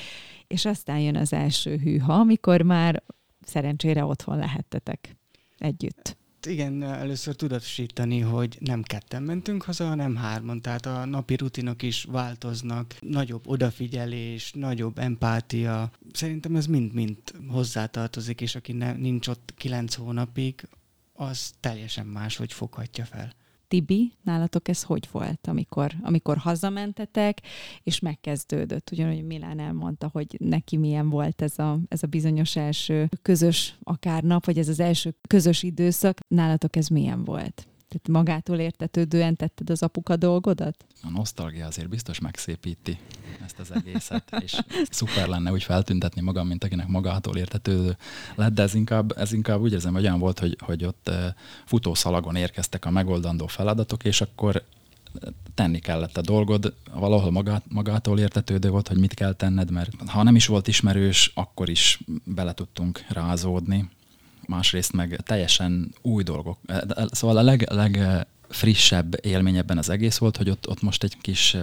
és 0.46 0.64
aztán 0.64 1.00
jön 1.00 1.16
az 1.16 1.32
első 1.32 1.76
hűha, 1.76 2.12
amikor 2.12 2.62
már 2.62 3.02
szerencsére 3.40 4.04
otthon 4.04 4.38
lehettetek 4.38 5.16
együtt 5.58 6.16
igen, 6.46 6.82
először 6.82 7.34
tudatosítani, 7.34 8.20
hogy 8.20 8.56
nem 8.60 8.82
ketten 8.82 9.22
mentünk 9.22 9.62
haza, 9.62 9.86
hanem 9.86 10.16
hárman, 10.16 10.60
tehát 10.60 10.86
a 10.86 11.04
napi 11.04 11.36
rutinok 11.36 11.82
is 11.82 12.04
változnak, 12.10 12.96
nagyobb 13.00 13.48
odafigyelés, 13.48 14.52
nagyobb 14.52 14.98
empátia. 14.98 15.90
Szerintem 16.12 16.56
ez 16.56 16.66
mind-mind 16.66 17.18
hozzátartozik, 17.48 18.40
és 18.40 18.54
aki 18.54 18.72
ne, 18.72 18.92
nincs 18.92 19.28
ott 19.28 19.54
kilenc 19.56 19.94
hónapig, 19.94 20.68
az 21.12 21.54
teljesen 21.60 22.06
máshogy 22.06 22.52
foghatja 22.52 23.04
fel. 23.04 23.32
Tibi, 23.74 24.12
nálatok 24.22 24.68
ez 24.68 24.82
hogy 24.82 25.08
volt, 25.12 25.46
amikor, 25.46 25.92
amikor 26.02 26.36
hazamentetek, 26.36 27.40
és 27.82 27.98
megkezdődött? 27.98 28.90
Ugyanúgy 28.92 29.24
Milán 29.24 29.58
elmondta, 29.58 30.08
hogy 30.12 30.36
neki 30.38 30.76
milyen 30.76 31.08
volt 31.08 31.42
ez 31.42 31.58
a, 31.58 31.78
ez 31.88 32.02
a 32.02 32.06
bizonyos 32.06 32.56
első 32.56 33.08
közös 33.22 33.78
akár 33.82 34.22
nap, 34.22 34.44
vagy 34.44 34.58
ez 34.58 34.68
az 34.68 34.80
első 34.80 35.14
közös 35.28 35.62
időszak. 35.62 36.18
Nálatok 36.28 36.76
ez 36.76 36.88
milyen 36.88 37.24
volt? 37.24 37.66
Tehát 38.02 38.24
magától 38.24 38.58
értetődően 38.58 39.36
tetted 39.36 39.70
az 39.70 39.82
apuka 39.82 40.16
dolgodat? 40.16 40.84
A 41.02 41.10
nosztalgia 41.10 41.66
azért 41.66 41.88
biztos 41.88 42.18
megszépíti 42.18 42.98
ezt 43.44 43.58
az 43.58 43.72
egészet, 43.72 44.36
és 44.40 44.58
szuper 44.90 45.28
lenne 45.28 45.52
úgy 45.52 45.62
feltüntetni 45.62 46.20
magam, 46.20 46.46
mint 46.46 46.64
akinek 46.64 46.86
magától 46.86 47.36
értetődő 47.36 47.96
lett, 48.34 48.54
de 48.54 48.62
ez 48.62 48.74
inkább, 48.74 49.18
ez 49.18 49.32
inkább 49.32 49.60
úgy 49.60 49.72
érzem, 49.72 49.92
hogy 49.92 50.02
olyan 50.02 50.18
volt, 50.18 50.38
hogy, 50.38 50.56
hogy 50.60 50.84
ott 50.84 51.10
futószalagon 51.64 52.36
érkeztek 52.36 52.84
a 52.84 52.90
megoldandó 52.90 53.46
feladatok, 53.46 54.04
és 54.04 54.20
akkor 54.20 54.64
tenni 55.54 55.78
kellett 55.78 56.16
a 56.16 56.20
dolgod, 56.20 56.74
valahol 56.92 57.30
magát, 57.30 57.64
magától 57.68 58.18
értetődő 58.18 58.68
volt, 58.68 58.88
hogy 58.88 58.98
mit 58.98 59.14
kell 59.14 59.32
tenned, 59.32 59.70
mert 59.70 59.90
ha 60.06 60.22
nem 60.22 60.36
is 60.36 60.46
volt 60.46 60.68
ismerős, 60.68 61.32
akkor 61.34 61.68
is 61.68 62.00
bele 62.24 62.52
tudtunk 62.54 63.04
rázódni 63.08 63.90
másrészt 64.48 64.92
meg 64.92 65.20
teljesen 65.24 65.94
új 66.02 66.22
dolgok. 66.22 66.58
Szóval 67.10 67.36
a 67.36 67.42
leg, 67.42 67.70
leg 67.70 68.24
frissebb 68.48 69.26
élmény 69.26 69.56
ebben 69.56 69.78
az 69.78 69.88
egész 69.88 70.16
volt, 70.16 70.36
hogy 70.36 70.50
ott, 70.50 70.68
ott 70.68 70.82
most 70.82 71.02
egy 71.02 71.16
kis 71.20 71.56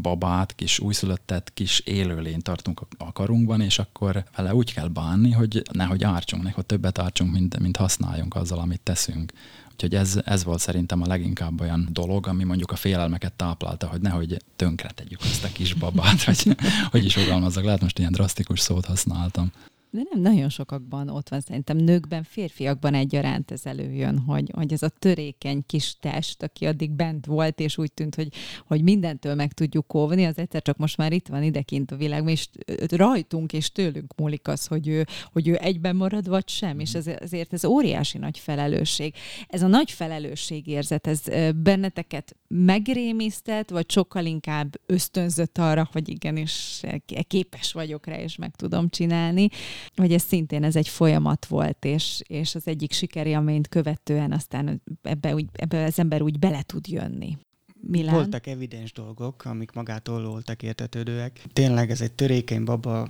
babát, 0.00 0.54
kis 0.54 0.78
újszülöttet, 0.78 1.50
kis 1.54 1.80
élőlényt 1.80 2.42
tartunk 2.42 2.80
a 2.98 3.12
karunkban, 3.12 3.60
és 3.60 3.78
akkor 3.78 4.24
vele 4.36 4.54
úgy 4.54 4.74
kell 4.74 4.88
bánni, 4.88 5.30
hogy 5.30 5.62
nehogy 5.72 6.04
ártsunk, 6.04 6.42
nehogy 6.42 6.66
többet 6.66 6.98
ártsunk, 6.98 7.32
mint, 7.32 7.58
mint 7.58 7.76
használjunk 7.76 8.34
azzal, 8.34 8.58
amit 8.58 8.80
teszünk. 8.80 9.32
Úgyhogy 9.72 9.94
ez, 9.94 10.20
ez 10.24 10.44
volt 10.44 10.60
szerintem 10.60 11.02
a 11.02 11.06
leginkább 11.06 11.60
olyan 11.60 11.88
dolog, 11.90 12.26
ami 12.26 12.44
mondjuk 12.44 12.70
a 12.70 12.76
félelmeket 12.76 13.32
táplálta, 13.32 13.86
hogy 13.86 14.00
nehogy 14.00 14.36
tönkre 14.56 14.90
tegyük 14.90 15.20
azt 15.20 15.44
a 15.44 15.52
kis 15.52 15.74
babát, 15.74 16.24
vagy 16.24 16.56
hogy 16.90 17.04
is 17.04 17.14
fogalmazzak, 17.14 17.64
lehet 17.64 17.80
most 17.80 17.98
ilyen 17.98 18.12
drasztikus 18.12 18.60
szót 18.60 18.84
használtam. 18.84 19.52
De 19.96 20.02
nem 20.10 20.20
nagyon 20.20 20.48
sokakban 20.48 21.08
ott 21.08 21.28
van, 21.28 21.40
szerintem 21.40 21.76
nőkben, 21.76 22.22
férfiakban 22.22 22.94
egyaránt 22.94 23.50
ez 23.50 23.66
előjön, 23.66 24.18
hogy, 24.18 24.50
hogy 24.54 24.72
ez 24.72 24.82
a 24.82 24.88
törékeny 24.88 25.62
kis 25.66 25.96
test, 26.00 26.42
aki 26.42 26.66
addig 26.66 26.90
bent 26.90 27.26
volt, 27.26 27.60
és 27.60 27.78
úgy 27.78 27.92
tűnt, 27.92 28.14
hogy, 28.14 28.28
hogy 28.66 28.82
mindentől 28.82 29.34
meg 29.34 29.52
tudjuk 29.52 29.94
óvni, 29.94 30.24
az 30.24 30.38
egyszer 30.38 30.62
csak 30.62 30.76
most 30.76 30.96
már 30.96 31.12
itt 31.12 31.26
van 31.26 31.42
idekint 31.42 31.90
a 31.90 31.96
világban, 31.96 32.32
és 32.32 32.48
rajtunk 32.88 33.52
és 33.52 33.72
tőlünk 33.72 34.14
múlik 34.16 34.48
az, 34.48 34.66
hogy 34.66 34.88
ő, 34.88 35.06
hogy 35.32 35.48
ő 35.48 35.56
egyben 35.60 35.96
marad, 35.96 36.28
vagy 36.28 36.48
sem, 36.48 36.78
és 36.78 36.94
ez, 36.94 37.06
ezért 37.06 37.52
ez 37.52 37.64
óriási 37.64 38.18
nagy 38.18 38.38
felelősség. 38.38 39.14
Ez 39.48 39.62
a 39.62 39.66
nagy 39.66 39.90
felelősségérzet, 39.90 41.06
ez 41.06 41.22
benneteket 41.56 42.36
megrémisztett, 42.48 43.70
vagy 43.70 43.90
sokkal 43.90 44.24
inkább 44.24 44.80
ösztönzött 44.86 45.58
arra, 45.58 45.88
hogy 45.92 46.08
igenis 46.08 46.82
képes 47.26 47.72
vagyok 47.72 48.06
rá, 48.06 48.18
és 48.18 48.36
meg 48.36 48.56
tudom 48.56 48.88
csinálni, 48.88 49.48
hogy 49.96 50.12
ez 50.12 50.22
szintén 50.22 50.64
ez 50.64 50.76
egy 50.76 50.88
folyamat 50.88 51.46
volt, 51.46 51.84
és, 51.84 52.20
és 52.26 52.54
az 52.54 52.66
egyik 52.66 52.92
sikerélményt 52.92 53.68
követően 53.68 54.32
aztán 54.32 54.82
ebbe, 55.02 55.34
úgy, 55.34 55.46
ebbe 55.52 55.84
az 55.84 55.98
ember 55.98 56.22
úgy 56.22 56.38
bele 56.38 56.62
tud 56.62 56.88
jönni. 56.88 57.38
Milán? 57.80 58.14
Voltak 58.14 58.46
evidens 58.46 58.92
dolgok, 58.92 59.44
amik 59.44 59.72
magától 59.72 60.26
voltak 60.26 60.62
értetődőek. 60.62 61.42
Tényleg 61.52 61.90
ez 61.90 62.00
egy 62.00 62.12
törékeny 62.12 62.64
baba 62.64 63.08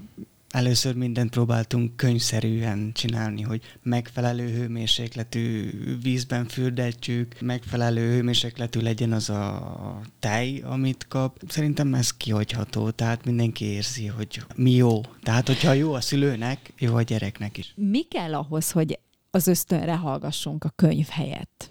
Először 0.56 0.94
mindent 0.94 1.30
próbáltunk 1.30 1.96
könyvszerűen 1.96 2.90
csinálni, 2.92 3.42
hogy 3.42 3.62
megfelelő 3.82 4.48
hőmérsékletű 4.48 5.70
vízben 6.02 6.46
fürdetjük, 6.46 7.40
megfelelő 7.40 8.10
hőmérsékletű 8.10 8.80
legyen 8.80 9.12
az 9.12 9.30
a 9.30 10.00
tej, 10.18 10.60
amit 10.64 11.06
kap. 11.08 11.42
Szerintem 11.48 11.94
ez 11.94 12.16
kihagyható, 12.16 12.90
tehát 12.90 13.24
mindenki 13.24 13.64
érzi, 13.64 14.06
hogy 14.06 14.42
mi 14.54 14.70
jó. 14.70 15.00
Tehát, 15.22 15.46
hogyha 15.46 15.72
jó 15.72 15.92
a 15.92 16.00
szülőnek, 16.00 16.72
jó 16.78 16.94
a 16.94 17.02
gyereknek 17.02 17.58
is. 17.58 17.72
Mi 17.74 18.02
kell 18.02 18.34
ahhoz, 18.34 18.70
hogy 18.70 18.98
az 19.30 19.46
ösztönre 19.46 19.96
hallgassunk 19.96 20.64
a 20.64 20.72
könyv 20.76 21.06
helyett? 21.08 21.70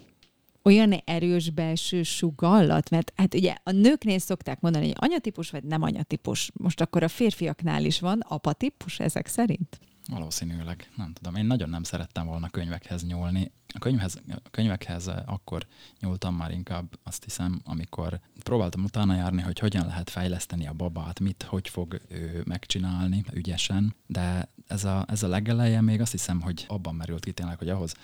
Olyan 0.66 0.92
erős 0.92 1.50
belső 1.50 2.02
sugallat, 2.02 2.90
mert 2.90 3.12
hát 3.16 3.34
ugye 3.34 3.54
a 3.62 3.70
nőknél 3.70 4.18
szokták 4.18 4.60
mondani, 4.60 4.86
hogy 4.86 4.96
anyatípus 4.98 5.50
vagy 5.50 5.64
nem 5.64 5.82
anyatípus. 5.82 6.50
Most 6.54 6.80
akkor 6.80 7.02
a 7.02 7.08
férfiaknál 7.08 7.84
is 7.84 8.00
van 8.00 8.20
apatípus 8.20 9.00
ezek 9.00 9.26
szerint? 9.26 9.80
Valószínűleg, 10.10 10.90
nem 10.96 11.12
tudom. 11.12 11.34
Én 11.34 11.44
nagyon 11.44 11.68
nem 11.68 11.82
szerettem 11.82 12.26
volna 12.26 12.48
könyvekhez 12.48 13.06
nyúlni. 13.06 13.52
A, 13.74 13.78
könyvhez, 13.78 14.20
a 14.28 14.50
könyvekhez 14.50 15.10
akkor 15.26 15.66
nyúltam 16.00 16.34
már 16.34 16.50
inkább, 16.50 16.98
azt 17.02 17.24
hiszem, 17.24 17.60
amikor 17.64 18.20
próbáltam 18.42 18.84
utána 18.84 19.14
járni, 19.14 19.42
hogy 19.42 19.58
hogyan 19.58 19.86
lehet 19.86 20.10
fejleszteni 20.10 20.66
a 20.66 20.72
babát, 20.72 21.20
mit, 21.20 21.42
hogy 21.42 21.68
fog 21.68 22.00
ő 22.08 22.42
megcsinálni 22.44 23.24
ügyesen, 23.32 23.94
de 24.06 24.48
ez 24.66 24.84
a, 24.84 25.04
ez 25.08 25.22
a 25.22 25.28
legeleje 25.28 25.80
még 25.80 26.00
azt 26.00 26.12
hiszem, 26.12 26.40
hogy 26.40 26.64
abban 26.68 26.94
merült 26.94 27.24
ki 27.24 27.32
tényleg, 27.32 27.58
hogy 27.58 27.68
ahhoz, 27.68 27.94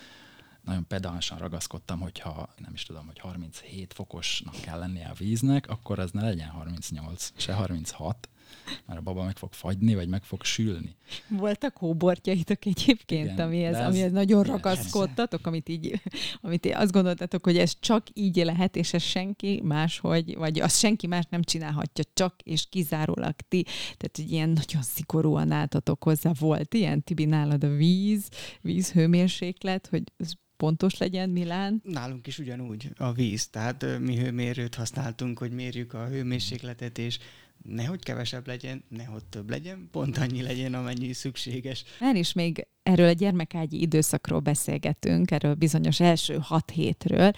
nagyon 0.65 0.87
pedánsan 0.87 1.39
ragaszkodtam, 1.39 2.01
hogyha 2.01 2.49
nem 2.57 2.73
is 2.75 2.83
tudom, 2.83 3.07
hogy 3.07 3.19
37 3.19 3.93
fokosnak 3.93 4.55
kell 4.61 4.79
lennie 4.79 5.09
a 5.09 5.15
víznek, 5.19 5.69
akkor 5.69 5.99
ez 5.99 6.11
ne 6.11 6.23
legyen 6.23 6.49
38, 6.49 7.33
se 7.37 7.53
36, 7.53 8.29
mert 8.87 8.99
a 8.99 9.03
baba 9.03 9.25
meg 9.25 9.37
fog 9.37 9.53
fagyni, 9.53 9.95
vagy 9.95 10.09
meg 10.09 10.23
fog 10.23 10.45
sülni. 10.45 10.97
Voltak 11.29 11.77
hóbortjaitok 11.77 12.65
egyébként, 12.65 13.33
Igen, 13.33 13.47
amihez, 13.47 13.75
ez, 13.75 13.87
amihez 13.87 14.13
nagyon 14.13 14.43
ragaszkodtatok, 14.43 15.47
amit 15.47 15.69
így, 15.69 16.01
amit 16.41 16.67
azt 16.67 16.93
gondoltatok, 16.93 17.45
hogy 17.45 17.59
ez 17.59 17.77
csak 17.81 18.07
így 18.13 18.37
lehet, 18.37 18.77
és 18.77 18.93
ez 18.93 19.03
senki 19.03 19.61
más, 19.65 19.99
hogy, 19.99 20.37
vagy 20.37 20.61
azt 20.61 20.79
senki 20.79 21.07
más 21.07 21.25
nem 21.31 21.43
csinálhatja, 21.43 22.05
csak 22.15 22.35
és 22.43 22.67
kizárólag 22.69 23.35
ti. 23.49 23.63
Tehát, 23.97 24.13
hogy 24.17 24.31
ilyen 24.31 24.49
nagyon 24.49 24.83
szigorúan 24.83 25.51
álltatok 25.51 26.05
hozzá. 26.05 26.31
Volt 26.39 26.75
ilyen, 26.75 27.03
Tibi, 27.03 27.25
nálad 27.25 27.65
a 27.65 27.69
víz, 27.69 28.29
vízhőmérséklet, 28.61 29.87
hogy 29.87 30.03
ez 30.17 30.33
pontos 30.63 30.99
legyen 30.99 31.31
Milán? 31.31 31.83
Nálunk 31.85 32.27
is 32.27 32.39
ugyanúgy 32.39 32.91
a 32.97 33.13
víz, 33.13 33.49
tehát 33.49 33.87
mi 33.99 34.17
hőmérőt 34.17 34.75
használtunk, 34.75 35.39
hogy 35.39 35.53
mérjük 35.53 35.95
a 35.95 36.07
hőmérsékletet, 36.07 36.99
és 36.99 37.19
nehogy 37.63 38.03
kevesebb 38.03 38.47
legyen, 38.47 38.85
nehogy 38.89 39.25
több 39.25 39.51
legyen, 39.51 39.89
pont 39.91 40.19
annyi 40.19 40.43
legyen, 40.43 40.75
amennyi 40.75 41.13
szükséges. 41.13 41.85
Már 42.01 42.17
is 42.17 42.33
még 42.33 42.67
erről 42.83 43.09
a 43.09 43.13
gyermekágyi 43.13 43.81
időszakról 43.81 44.41
beszélgetünk, 44.41 45.31
erről 45.31 45.55
bizonyos 45.55 46.01
első 46.01 46.39
hat 46.43 46.71
hétről, 46.71 47.31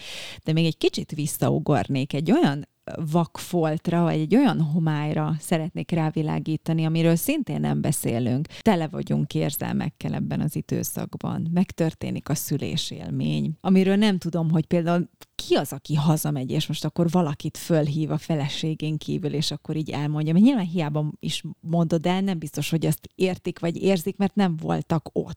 de 0.44 0.52
még 0.52 0.64
egy 0.64 0.78
kicsit 0.78 1.12
visszaugornék 1.12 2.12
egy 2.12 2.32
olyan 2.32 2.68
vakfoltra, 3.10 4.02
vagy 4.02 4.18
egy 4.18 4.36
olyan 4.36 4.60
homályra 4.60 5.34
szeretnék 5.38 5.90
rávilágítani, 5.90 6.84
amiről 6.84 7.16
szintén 7.16 7.60
nem 7.60 7.80
beszélünk. 7.80 8.46
Tele 8.60 8.88
vagyunk 8.88 9.34
érzelmekkel 9.34 10.14
ebben 10.14 10.40
az 10.40 10.56
időszakban. 10.56 11.48
Megtörténik 11.52 12.28
a 12.28 12.34
szülésélmény, 12.34 13.56
amiről 13.60 13.96
nem 13.96 14.18
tudom, 14.18 14.50
hogy 14.50 14.66
például 14.66 15.08
ki 15.34 15.54
az, 15.54 15.72
aki 15.72 15.94
hazamegy, 15.94 16.50
és 16.50 16.66
most 16.66 16.84
akkor 16.84 17.10
valakit 17.10 17.56
fölhív 17.56 18.10
a 18.10 18.18
feleségén 18.18 18.98
kívül, 18.98 19.32
és 19.32 19.50
akkor 19.50 19.76
így 19.76 19.90
elmondja. 19.90 20.32
Mert 20.32 20.44
nyilván 20.44 20.66
hiába 20.66 21.12
is 21.18 21.42
mondod 21.60 22.06
el, 22.06 22.20
nem 22.20 22.38
biztos, 22.38 22.70
hogy 22.70 22.86
ezt 22.86 23.08
értik, 23.14 23.58
vagy 23.58 23.82
érzik, 23.82 24.16
mert 24.16 24.34
nem 24.34 24.56
voltak 24.56 25.08
ott. 25.12 25.33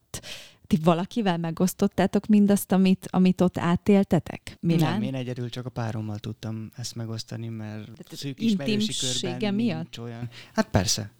Ti 0.67 0.77
valakivel 0.83 1.37
megosztottátok 1.37 2.25
mindazt, 2.25 2.71
amit, 2.71 3.07
amit 3.09 3.41
ott 3.41 3.57
átéltetek? 3.57 4.57
Milán? 4.59 4.91
Nem, 4.91 5.01
én 5.01 5.15
egyedül 5.15 5.49
csak 5.49 5.65
a 5.65 5.69
párommal 5.69 6.19
tudtam 6.19 6.71
ezt 6.75 6.95
megosztani, 6.95 7.47
mert 7.47 7.83
Tehát 7.83 8.15
szűk 8.15 8.41
ismerősi 8.41 8.93
körben 9.21 9.53
miatt? 9.53 9.81
nincs 9.81 9.97
olyan. 9.97 10.29
Hát 10.53 10.69
persze. 10.69 11.11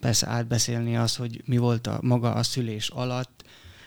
Persze 0.00 0.26
átbeszélni 0.26 0.96
az, 0.96 1.16
hogy 1.16 1.42
mi 1.44 1.56
volt 1.56 1.86
a 1.86 1.98
maga 2.02 2.32
a 2.32 2.42
szülés 2.42 2.88
alatt. 2.88 3.44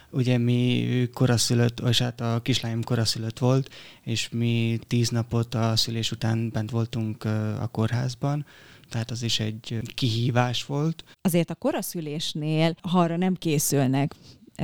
Ugye 0.09 0.37
mi 0.37 1.09
koraszülött, 1.13 1.79
vagy 1.79 1.99
hát 1.99 2.21
a 2.21 2.39
kislányom 2.41 2.83
koraszülött 2.83 3.39
volt, 3.39 3.69
és 4.01 4.29
mi 4.29 4.79
tíz 4.87 5.09
napot 5.09 5.55
a 5.55 5.75
szülés 5.75 6.11
után 6.11 6.49
bent 6.49 6.69
voltunk 6.69 7.23
a 7.59 7.69
kórházban, 7.71 8.45
tehát 8.89 9.11
az 9.11 9.23
is 9.23 9.39
egy 9.39 9.79
kihívás 9.95 10.65
volt. 10.65 11.03
azért 11.21 11.49
a 11.49 11.55
koraszülésnél, 11.55 12.75
ha 12.81 12.99
arra 12.99 13.17
nem 13.17 13.33
készülnek, 13.33 14.15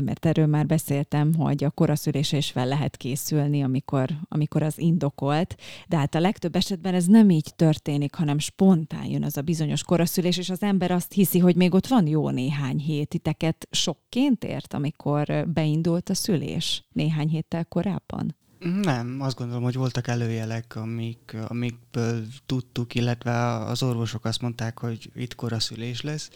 mert 0.01 0.25
erről 0.25 0.45
már 0.45 0.65
beszéltem, 0.65 1.33
hogy 1.33 1.63
a 1.63 1.69
koraszülésre 1.69 2.37
is 2.37 2.51
fel 2.51 2.67
lehet 2.67 2.97
készülni, 2.97 3.63
amikor, 3.63 4.09
amikor 4.29 4.63
az 4.63 4.79
indokolt, 4.79 5.55
de 5.87 5.97
hát 5.97 6.15
a 6.15 6.19
legtöbb 6.19 6.55
esetben 6.55 6.93
ez 6.93 7.05
nem 7.05 7.29
így 7.29 7.53
történik, 7.55 8.15
hanem 8.15 8.39
spontán 8.39 9.05
jön 9.05 9.23
az 9.23 9.37
a 9.37 9.41
bizonyos 9.41 9.83
koraszülés, 9.83 10.37
és 10.37 10.49
az 10.49 10.61
ember 10.61 10.91
azt 10.91 11.13
hiszi, 11.13 11.39
hogy 11.39 11.55
még 11.55 11.73
ott 11.73 11.87
van 11.87 12.07
jó 12.07 12.29
néhány 12.29 12.79
hét. 12.79 13.07
Titeket 13.07 13.67
sokként 13.71 14.43
ért, 14.43 14.73
amikor 14.73 15.47
beindult 15.47 16.09
a 16.09 16.13
szülés 16.13 16.83
néhány 16.91 17.29
héttel 17.29 17.65
korábban? 17.65 18.35
Nem, 18.59 19.21
azt 19.21 19.37
gondolom, 19.37 19.63
hogy 19.63 19.75
voltak 19.75 20.07
előjelek, 20.07 20.75
amik, 20.75 21.35
amikből 21.47 22.25
tudtuk, 22.45 22.95
illetve 22.95 23.55
az 23.55 23.83
orvosok 23.83 24.25
azt 24.25 24.41
mondták, 24.41 24.79
hogy 24.79 25.11
itt 25.15 25.35
koraszülés 25.35 26.01
lesz, 26.01 26.29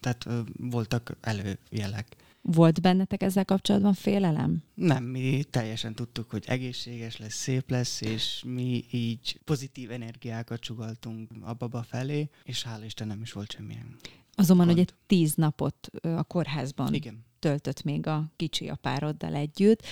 tehát 0.00 0.26
voltak 0.56 1.16
előjelek. 1.20 2.16
Volt 2.40 2.80
bennetek 2.80 3.22
ezzel 3.22 3.44
kapcsolatban 3.44 3.94
félelem? 3.94 4.62
Nem, 4.74 5.04
mi 5.04 5.44
teljesen 5.50 5.94
tudtuk, 5.94 6.30
hogy 6.30 6.44
egészséges 6.46 7.16
lesz, 7.18 7.34
szép 7.34 7.70
lesz, 7.70 8.00
és 8.00 8.42
mi 8.46 8.84
így 8.90 9.40
pozitív 9.44 9.90
energiákat 9.90 10.64
sugaltunk 10.64 11.30
a 11.40 11.54
baba 11.54 11.82
felé, 11.82 12.30
és 12.44 12.62
hála 12.62 12.84
Isten 12.84 13.06
nem 13.06 13.22
is 13.22 13.32
volt 13.32 13.52
semmilyen. 13.52 13.96
Azonban 14.34 14.66
Gond. 14.66 14.78
ugye 14.78 14.88
tíz 15.06 15.34
napot 15.34 15.90
a 16.02 16.22
kórházban 16.22 16.94
Igen. 16.94 17.24
töltött 17.38 17.82
még 17.82 18.06
a 18.06 18.32
kicsi 18.36 18.68
a 18.68 18.74
pároddal 18.74 19.34
együtt. 19.34 19.82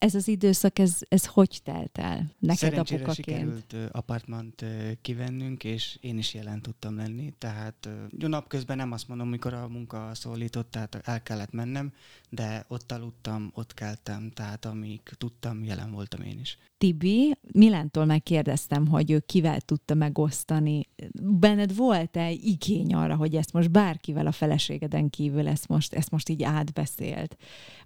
Ez 0.00 0.14
az 0.14 0.28
időszak, 0.28 0.78
ez, 0.78 0.98
ez 1.08 1.26
hogy 1.26 1.60
telt 1.64 1.98
el 1.98 2.32
neked 2.38 2.58
Szerencsére 2.58 3.02
apukaként? 3.02 3.38
sikerült 3.38 3.72
ö, 3.72 3.86
apartmant 3.90 4.62
ö, 4.62 4.90
kivennünk, 5.02 5.64
és 5.64 5.98
én 6.00 6.18
is 6.18 6.34
jelen 6.34 6.62
tudtam 6.62 6.96
lenni, 6.96 7.32
tehát 7.38 7.88
jó 8.18 8.28
napközben 8.28 8.76
nem 8.76 8.92
azt 8.92 9.08
mondom, 9.08 9.28
mikor 9.28 9.54
a 9.54 9.68
munka 9.68 10.10
szólított, 10.14 10.70
tehát 10.70 11.00
el 11.04 11.22
kellett 11.22 11.52
mennem, 11.52 11.92
de 12.28 12.64
ott 12.68 12.92
aludtam, 12.92 13.50
ott 13.54 13.74
keltem, 13.74 14.30
tehát 14.30 14.64
amíg 14.64 15.00
tudtam, 15.18 15.64
jelen 15.64 15.90
voltam 15.90 16.22
én 16.22 16.38
is. 16.38 16.58
Tibi, 16.80 17.36
Milántól 17.52 18.04
megkérdeztem, 18.04 18.86
hogy 18.86 19.10
ő 19.10 19.18
kivel 19.18 19.60
tudta 19.60 19.94
megosztani. 19.94 20.88
Benned 21.22 21.76
volt-e 21.76 22.30
igény 22.30 22.94
arra, 22.94 23.16
hogy 23.16 23.36
ezt 23.36 23.52
most 23.52 23.70
bárkivel 23.70 24.26
a 24.26 24.32
feleségeden 24.32 25.10
kívül 25.10 25.48
ezt 25.48 25.68
most, 25.68 25.94
ezt 25.94 26.10
most 26.10 26.28
így 26.28 26.42
átbeszélt? 26.42 27.36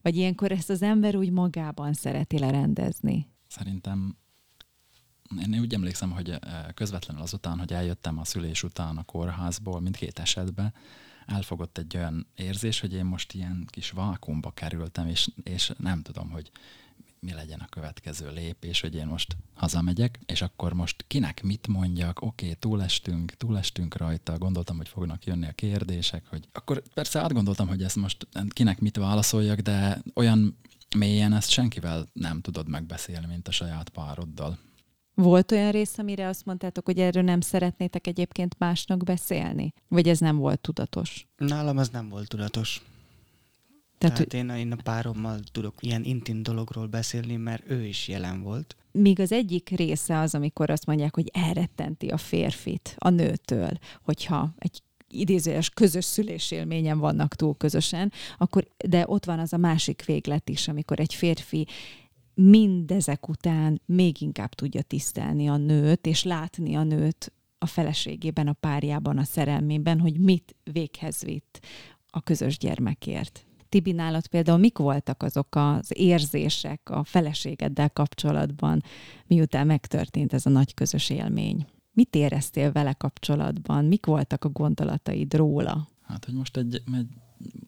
Vagy 0.02 0.16
ilyenkor 0.16 0.52
ezt 0.52 0.70
az 0.70 0.82
ember 0.82 1.16
úgy 1.16 1.30
magában 1.30 1.92
szereti 1.92 2.38
lerendezni? 2.38 3.28
Szerintem 3.46 4.16
én 5.40 5.60
úgy 5.60 5.74
emlékszem, 5.74 6.10
hogy 6.10 6.30
eh, 6.30 6.38
közvetlenül 6.74 7.22
azután, 7.22 7.58
hogy 7.58 7.72
eljöttem 7.72 8.18
a 8.18 8.24
szülés 8.24 8.62
után 8.62 8.96
a 8.96 9.02
kórházból, 9.02 9.80
mindkét 9.80 10.18
esetben, 10.18 10.74
elfogott 11.26 11.78
egy 11.78 11.96
olyan 11.96 12.26
érzés, 12.34 12.80
hogy 12.80 12.92
én 12.92 13.04
most 13.04 13.32
ilyen 13.32 13.66
kis 13.70 13.90
vákumba 13.90 14.50
kerültem, 14.50 15.08
és, 15.08 15.30
és 15.42 15.72
nem 15.78 16.02
tudom, 16.02 16.30
hogy 16.30 16.50
mi 17.24 17.32
legyen 17.32 17.60
a 17.60 17.68
következő 17.68 18.30
lépés, 18.30 18.80
hogy 18.80 18.94
én 18.94 19.06
most 19.06 19.36
hazamegyek, 19.54 20.18
és 20.26 20.42
akkor 20.42 20.72
most 20.72 21.04
kinek 21.06 21.42
mit 21.42 21.66
mondjak, 21.66 22.22
oké, 22.22 22.44
okay, 22.44 22.56
túlestünk, 22.58 23.32
túlestünk 23.32 23.96
rajta, 23.96 24.38
gondoltam, 24.38 24.76
hogy 24.76 24.88
fognak 24.88 25.24
jönni 25.24 25.46
a 25.46 25.52
kérdések, 25.52 26.26
hogy 26.26 26.48
akkor 26.52 26.82
persze 26.94 27.20
átgondoltam, 27.20 27.68
hogy 27.68 27.82
ezt 27.82 27.96
most 27.96 28.26
kinek 28.48 28.80
mit 28.80 28.96
válaszoljak, 28.96 29.60
de 29.60 30.02
olyan 30.14 30.58
mélyen 30.96 31.32
ezt 31.32 31.50
senkivel 31.50 32.10
nem 32.12 32.40
tudod 32.40 32.68
megbeszélni, 32.68 33.26
mint 33.26 33.48
a 33.48 33.52
saját 33.52 33.88
pároddal. 33.88 34.58
Volt 35.14 35.52
olyan 35.52 35.70
rész, 35.70 35.98
amire 35.98 36.28
azt 36.28 36.44
mondtátok, 36.44 36.84
hogy 36.84 36.98
erről 36.98 37.22
nem 37.22 37.40
szeretnétek 37.40 38.06
egyébként 38.06 38.58
másnak 38.58 39.04
beszélni? 39.04 39.72
Vagy 39.88 40.08
ez 40.08 40.18
nem 40.18 40.36
volt 40.36 40.60
tudatos? 40.60 41.26
Nálam 41.36 41.78
ez 41.78 41.88
nem 41.88 42.08
volt 42.08 42.28
tudatos. 42.28 42.82
Tehát, 43.98 44.28
Tehát, 44.28 44.34
én, 44.34 44.56
én 44.56 44.72
a 44.72 44.76
párommal 44.82 45.38
tudok 45.52 45.74
ilyen 45.80 46.04
intim 46.04 46.42
dologról 46.42 46.86
beszélni, 46.86 47.36
mert 47.36 47.70
ő 47.70 47.84
is 47.84 48.08
jelen 48.08 48.42
volt. 48.42 48.76
míg 48.92 49.20
az 49.20 49.32
egyik 49.32 49.68
része 49.68 50.18
az, 50.18 50.34
amikor 50.34 50.70
azt 50.70 50.86
mondják, 50.86 51.14
hogy 51.14 51.30
elrettenti 51.32 52.08
a 52.08 52.16
férfit 52.16 52.94
a 52.98 53.08
nőtől, 53.08 53.70
hogyha 54.02 54.54
egy 54.58 54.82
idézőjes 55.08 55.70
közös 55.70 56.04
szülésélményen 56.04 56.98
vannak 56.98 57.34
túl 57.34 57.56
közösen, 57.56 58.12
akkor, 58.38 58.66
de 58.88 59.04
ott 59.06 59.24
van 59.24 59.38
az 59.38 59.52
a 59.52 59.56
másik 59.56 60.04
véglet 60.04 60.48
is, 60.48 60.68
amikor 60.68 61.00
egy 61.00 61.14
férfi 61.14 61.66
mindezek 62.34 63.28
után 63.28 63.80
még 63.86 64.20
inkább 64.20 64.54
tudja 64.54 64.82
tisztelni 64.82 65.48
a 65.48 65.56
nőt, 65.56 66.06
és 66.06 66.22
látni 66.22 66.74
a 66.74 66.82
nőt 66.82 67.32
a 67.58 67.66
feleségében, 67.66 68.48
a 68.48 68.52
párjában, 68.52 69.18
a 69.18 69.24
szerelmében, 69.24 70.00
hogy 70.00 70.20
mit 70.20 70.56
véghez 70.72 71.22
vitt 71.22 71.60
a 72.10 72.20
közös 72.20 72.58
gyermekért. 72.58 73.46
Tibi, 73.74 73.92
nálad 73.92 74.26
például 74.26 74.58
mik 74.58 74.78
voltak 74.78 75.22
azok 75.22 75.48
az 75.50 75.90
érzések 75.94 76.90
a 76.90 77.04
feleségeddel 77.04 77.90
kapcsolatban, 77.90 78.82
miután 79.26 79.66
megtörtént 79.66 80.32
ez 80.32 80.46
a 80.46 80.50
nagy 80.50 80.74
közös 80.74 81.10
élmény? 81.10 81.66
Mit 81.92 82.14
éreztél 82.14 82.72
vele 82.72 82.92
kapcsolatban? 82.92 83.84
Mik 83.84 84.06
voltak 84.06 84.44
a 84.44 84.48
gondolataid 84.48 85.34
róla? 85.34 85.88
Hát, 86.02 86.24
hogy 86.24 86.34
most 86.34 86.56
egy, 86.56 86.82
egy 86.92 87.06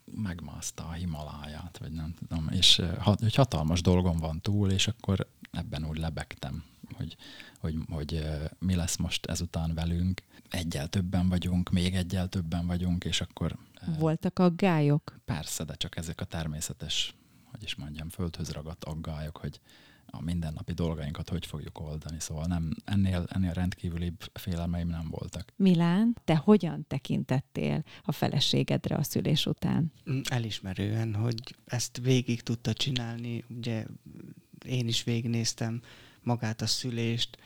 megmászta 0.05 0.85
a 0.85 0.93
Himaláját, 0.93 1.79
vagy 1.79 1.93
nem 1.93 2.15
tudom, 2.19 2.49
és 2.53 2.83
hogy 2.99 3.35
hatalmas 3.35 3.81
dolgom 3.81 4.17
van 4.17 4.41
túl, 4.41 4.71
és 4.71 4.89
akkor 4.89 5.29
ebben 5.51 5.87
úgy 5.89 5.99
lebegtem, 5.99 6.65
hogy, 6.97 7.17
hogy, 7.61 7.77
hogy 7.91 8.25
mi 8.59 8.75
lesz 8.75 8.97
most 8.97 9.27
ezután 9.27 9.75
velünk. 9.75 10.23
Egyel 10.51 10.89
többen 10.89 11.29
vagyunk, 11.29 11.71
még 11.71 11.95
egyel 11.95 12.29
többen 12.29 12.67
vagyunk, 12.67 13.05
és 13.05 13.21
akkor 13.21 13.57
Voltak 13.99 14.39
aggályok? 14.39 15.15
persze, 15.25 15.65
de 15.65 15.75
csak 15.75 15.97
ezek 15.97 16.21
a 16.21 16.25
természetes, 16.25 17.15
hogy 17.51 17.63
is 17.63 17.75
mondjam, 17.75 18.09
földhöz 18.09 18.51
ragadt 18.51 18.85
aggályok, 18.85 19.37
hogy 19.37 19.61
a 20.07 20.23
mindennapi 20.23 20.73
dolgainkat 20.73 21.29
hogy 21.29 21.47
fogjuk 21.47 21.81
oldani. 21.81 22.21
Szóval 22.21 22.45
nem, 22.47 22.71
ennél, 22.85 23.25
ennél 23.29 23.53
rendkívülibb 23.53 24.31
félelmeim 24.33 24.89
nem 24.89 25.09
voltak. 25.11 25.53
Milán, 25.57 26.17
te 26.25 26.37
hogyan 26.37 26.85
tekintettél 26.89 27.85
a 28.03 28.13
feleségedre 28.13 28.97
a 28.97 29.03
szülés 29.03 29.47
után? 29.47 29.93
Mm, 30.11 30.21
Elismerően, 30.29 31.15
hogy 31.15 31.57
ezt 31.65 31.99
végig 32.03 32.43
tudta 32.43 32.73
csinálni, 32.73 33.45
ugye 33.49 33.87
én 34.67 34.89
is 34.89 35.05
végignéztem 35.05 35.83
magát 36.23 36.61
a 36.61 36.67
szülést, 36.67 37.39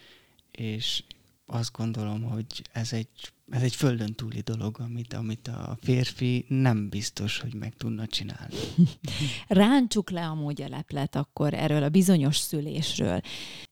és 0.51 1.03
azt 1.47 1.73
gondolom, 1.73 2.23
hogy 2.23 2.63
ez 2.73 2.93
egy, 2.93 3.33
ez 3.51 3.63
egy 3.63 3.75
földön 3.75 4.15
túli 4.15 4.41
dolog, 4.41 4.77
amit, 4.81 5.13
amit 5.13 5.49
a 5.49 5.79
férfi 5.81 6.45
nem 6.49 6.89
biztos, 6.89 7.39
hogy 7.39 7.55
meg 7.55 7.75
tudna 7.77 8.07
csinálni. 8.07 8.55
Ráncsuk 9.47 10.11
le 10.11 10.27
amúgy 10.27 10.63
a 10.63 10.69
leplet 10.69 11.17
akkor 11.17 11.55
erről 11.55 11.83
a 11.83 11.89
bizonyos 11.89 12.37
szülésről. 12.37 13.21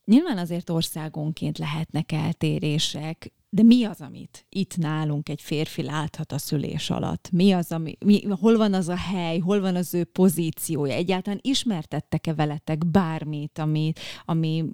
Nyilván 0.05 0.39
azért 0.39 0.71
országonként 0.71 1.59
lehetnek 1.59 2.13
eltérések, 2.13 3.33
de 3.51 3.63
mi 3.63 3.85
az, 3.85 4.01
amit 4.01 4.47
itt 4.49 4.77
nálunk 4.77 5.29
egy 5.29 5.43
férfi 5.43 5.83
láthat 5.83 6.33
a 6.33 6.39
szülés 6.39 6.91
alatt? 6.91 7.31
Mi 7.31 7.53
az, 7.53 7.73
ami, 7.73 7.97
mi, 8.05 8.25
hol 8.25 8.57
van 8.57 8.75
az 8.75 8.89
a 8.89 8.97
hely, 8.97 9.39
hol 9.39 9.61
van 9.61 9.77
az 9.77 9.95
ő 9.95 10.05
pozíciója? 10.05 10.95
Egyáltalán 10.95 11.39
ismertettek-e 11.43 12.35
veletek 12.35 12.87
bármit, 12.87 13.59
ami, 13.59 13.93
ami 14.25 14.65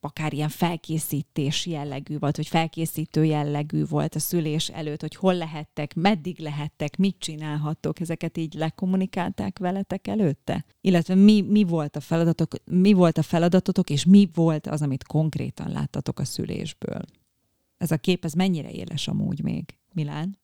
akár 0.00 0.32
ilyen 0.32 0.48
felkészítés 0.48 1.66
jellegű 1.66 2.18
volt, 2.18 2.36
vagy 2.36 2.46
felkészítő 2.46 3.24
jellegű 3.24 3.84
volt 3.84 4.14
a 4.14 4.18
szülés 4.18 4.68
előtt, 4.68 5.00
hogy 5.00 5.14
hol 5.14 5.34
lehettek, 5.34 5.94
meddig 5.94 6.38
lehettek, 6.38 6.96
mit 6.96 7.16
csinálhattok, 7.18 8.00
ezeket 8.00 8.36
így 8.36 8.54
lekommunikálták 8.54 9.58
veletek 9.58 10.06
előtte? 10.06 10.64
Illetve 10.80 11.14
mi, 11.14 11.40
mi 11.40 11.64
volt 11.64 11.96
a 11.96 12.00
feladatok, 12.00 12.54
mi 12.64 12.92
volt 12.92 13.18
a 13.18 13.22
feladatotok, 13.22 13.90
és 13.90 14.04
mi 14.04 14.28
volt 14.34 14.66
az, 14.66 14.82
amit 14.82 15.04
konkrétan 15.04 15.70
láttatok 15.70 16.18
a 16.18 16.24
szülésből? 16.24 17.02
Ez 17.76 17.90
a 17.90 17.96
kép, 17.96 18.24
ez 18.24 18.32
mennyire 18.32 18.70
éles 18.70 19.08
amúgy 19.08 19.42
még, 19.42 19.78
Milán? 19.92 20.38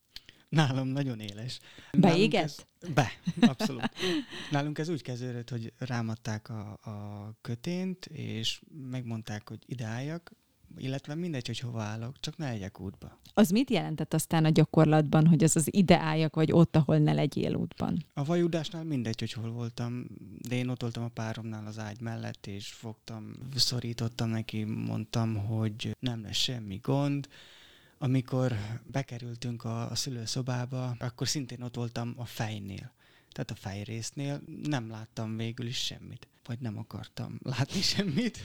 Nálam 0.54 0.88
nagyon 0.88 1.20
éles. 1.20 1.58
Beégett? 1.92 2.66
Ez, 2.80 2.88
be, 2.94 3.10
abszolút. 3.40 3.90
Nálunk 4.50 4.78
ez 4.78 4.88
úgy 4.88 5.02
kezdődött, 5.02 5.50
hogy 5.50 5.72
rámadták 5.78 6.48
a, 6.48 6.78
a 6.82 7.28
kötént, 7.40 8.06
és 8.06 8.60
megmondták, 8.90 9.48
hogy 9.48 9.58
ide 9.66 9.84
álljak, 9.84 10.32
illetve 10.76 11.14
mindegy, 11.14 11.46
hogy 11.46 11.58
hova 11.58 11.82
állok, 11.82 12.20
csak 12.20 12.36
ne 12.36 12.50
legyek 12.50 12.80
útba. 12.80 13.18
Az 13.34 13.50
mit 13.50 13.70
jelentett 13.70 14.14
aztán 14.14 14.44
a 14.44 14.48
gyakorlatban, 14.48 15.26
hogy 15.26 15.44
az 15.44 15.56
az 15.56 15.74
ide 15.74 15.98
álljak, 15.98 16.34
vagy 16.34 16.52
ott, 16.52 16.76
ahol 16.76 16.98
ne 16.98 17.12
legyél 17.12 17.54
útban? 17.54 18.04
A 18.14 18.24
vajudásnál 18.24 18.84
mindegy, 18.84 19.20
hogy 19.20 19.32
hol 19.32 19.50
voltam, 19.50 20.06
de 20.48 20.56
én 20.56 20.68
ott 20.68 20.80
voltam 20.80 21.04
a 21.04 21.08
páromnál 21.08 21.66
az 21.66 21.78
ágy 21.78 22.00
mellett, 22.00 22.46
és 22.46 22.68
fogtam, 22.72 23.32
szorítottam 23.56 24.28
neki, 24.28 24.64
mondtam, 24.64 25.36
hogy 25.36 25.96
nem 26.00 26.22
lesz 26.22 26.36
semmi 26.36 26.76
gond, 26.82 27.28
amikor 28.04 28.56
bekerültünk 28.86 29.64
a, 29.64 29.90
a 29.90 29.94
szülőszobába, 29.94 30.96
akkor 30.98 31.28
szintén 31.28 31.62
ott 31.62 31.74
voltam 31.74 32.14
a 32.16 32.24
fejnél. 32.24 32.92
Tehát 33.32 33.50
a 33.50 33.54
fejrésznél 33.54 34.42
nem 34.62 34.90
láttam 34.90 35.36
végül 35.36 35.66
is 35.66 35.76
semmit. 35.76 36.28
Vagy 36.46 36.58
nem 36.60 36.78
akartam 36.78 37.38
látni 37.42 37.80
semmit, 37.94 38.38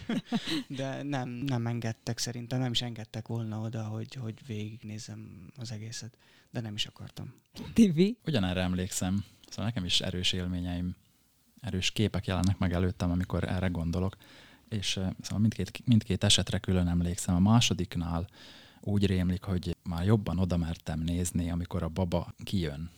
de 0.68 1.04
nem, 1.04 1.30
nem 1.30 1.68
engedtek 1.68 2.18
szerintem, 2.18 2.60
nem 2.60 2.72
is 2.72 2.82
engedtek 2.82 3.28
volna 3.28 3.60
oda, 3.60 3.84
hogy, 3.84 4.14
hogy 4.14 4.34
végignézem 4.48 5.50
az 5.56 5.72
egészet, 5.72 6.18
de 6.52 6.60
nem 6.60 6.74
is 6.74 6.86
akartam. 6.86 7.34
Tivi? 7.74 8.18
Ugyanerre 8.26 8.62
emlékszem, 8.62 9.24
szóval 9.50 9.66
nekem 9.66 9.86
is 9.86 10.02
erős 10.02 10.32
élményeim, 10.32 10.96
erős 11.62 11.92
képek 11.92 12.26
jelennek 12.26 12.58
meg 12.58 12.74
előttem, 12.74 13.12
amikor 13.12 13.44
erre 13.44 13.68
gondolok, 13.68 14.18
és 14.70 14.98
eh, 14.98 15.10
szóval 15.22 15.40
mindkét, 15.40 15.82
mindkét 15.86 16.24
esetre 16.24 16.58
külön 16.58 16.88
emlékszem. 16.88 17.36
A 17.36 17.40
másodiknál 17.40 18.28
úgy 18.82 19.06
rémlik, 19.06 19.44
hogy 19.44 19.76
már 19.84 20.06
jobban 20.06 20.40
oda 20.40 20.58
mertem 20.58 21.00
nézni, 21.00 21.52
amikor 21.52 21.84
a 21.84 21.90
baba 21.90 22.34
kijön. 22.44 22.90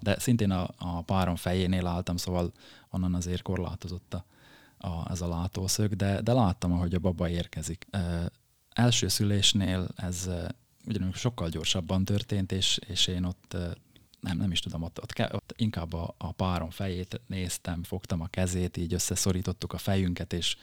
De 0.00 0.18
szintén 0.18 0.50
a, 0.50 0.68
a 0.78 1.02
párom 1.02 1.36
fejénél 1.36 1.86
álltam, 1.86 2.16
szóval 2.16 2.52
onnan 2.90 3.14
azért 3.14 3.42
korlátozott 3.42 4.14
a, 4.14 4.24
a, 4.78 5.10
ez 5.10 5.20
a 5.20 5.28
látószög, 5.28 5.94
de, 5.94 6.20
de 6.20 6.32
láttam, 6.32 6.72
ahogy 6.72 6.94
a 6.94 6.98
baba 6.98 7.28
érkezik. 7.28 7.86
E, 7.90 8.30
első 8.70 9.08
szülésnél 9.08 9.88
ez 9.96 10.30
ugyanúgy 10.86 11.14
sokkal 11.14 11.48
gyorsabban 11.48 12.04
történt, 12.04 12.52
és, 12.52 12.78
és 12.86 13.06
én 13.06 13.24
ott 13.24 13.56
nem, 14.20 14.36
nem 14.36 14.50
is 14.50 14.60
tudom, 14.60 14.82
ott, 14.82 15.02
ott, 15.02 15.32
ott 15.32 15.54
inkább 15.56 15.92
a, 15.92 16.14
a 16.18 16.32
párom 16.32 16.70
fejét 16.70 17.20
néztem, 17.26 17.82
fogtam 17.82 18.20
a 18.20 18.26
kezét, 18.26 18.76
így 18.76 18.94
összeszorítottuk 18.94 19.72
a 19.72 19.78
fejünket, 19.78 20.32
és 20.32 20.56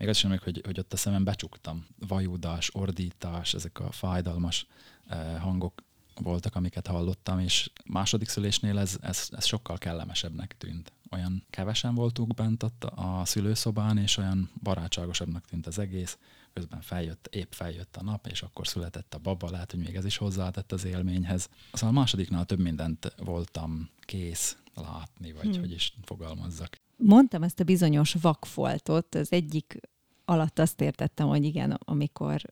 még 0.00 0.08
azt 0.08 0.18
sem 0.18 0.38
hogy, 0.44 0.60
hogy 0.64 0.78
ott 0.78 0.92
a 0.92 0.96
szemem 0.96 1.24
becsuktam. 1.24 1.86
Vajúdás, 2.08 2.70
ordítás, 2.72 3.54
ezek 3.54 3.80
a 3.80 3.90
fájdalmas 3.90 4.66
eh, 5.06 5.40
hangok 5.40 5.82
voltak, 6.14 6.54
amiket 6.54 6.86
hallottam, 6.86 7.38
és 7.38 7.70
második 7.84 8.28
szülésnél 8.28 8.78
ez, 8.78 8.96
ez, 9.00 9.28
ez 9.30 9.44
sokkal 9.44 9.78
kellemesebbnek 9.78 10.56
tűnt. 10.58 10.92
Olyan 11.10 11.44
kevesen 11.50 11.94
voltunk 11.94 12.34
bent 12.34 12.62
ott 12.62 12.84
a 12.84 13.22
szülőszobán, 13.24 13.98
és 13.98 14.16
olyan 14.16 14.50
barátságosabbnak 14.62 15.44
tűnt 15.44 15.66
az 15.66 15.78
egész. 15.78 16.18
Közben 16.52 16.80
feljött, 16.80 17.28
épp 17.30 17.52
feljött 17.52 17.96
a 17.96 18.02
nap, 18.02 18.26
és 18.26 18.42
akkor 18.42 18.66
született 18.66 19.14
a 19.14 19.18
baba, 19.18 19.50
lehet, 19.50 19.70
hogy 19.70 19.80
még 19.80 19.94
ez 19.94 20.04
is 20.04 20.16
hozzátett 20.16 20.72
az 20.72 20.84
élményhez. 20.84 21.48
Szóval 21.72 21.96
a 21.96 21.98
másodiknál 21.98 22.44
több 22.44 22.60
mindent 22.60 23.14
voltam 23.16 23.90
kész 24.00 24.56
látni, 24.74 25.32
vagy 25.32 25.50
hmm. 25.50 25.60
hogy 25.60 25.72
is 25.72 25.92
fogalmazzak. 26.04 26.78
Mondtam 27.02 27.42
ezt 27.42 27.60
a 27.60 27.64
bizonyos 27.64 28.14
vakfoltot, 28.20 29.14
az 29.14 29.32
egyik 29.32 29.80
alatt 30.24 30.58
azt 30.58 30.80
értettem, 30.80 31.28
hogy 31.28 31.44
igen, 31.44 31.70
amikor 31.84 32.42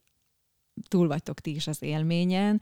túl 0.87 1.07
vagytok 1.07 1.39
ti 1.39 1.55
is 1.55 1.67
az 1.67 1.81
élményen, 1.81 2.61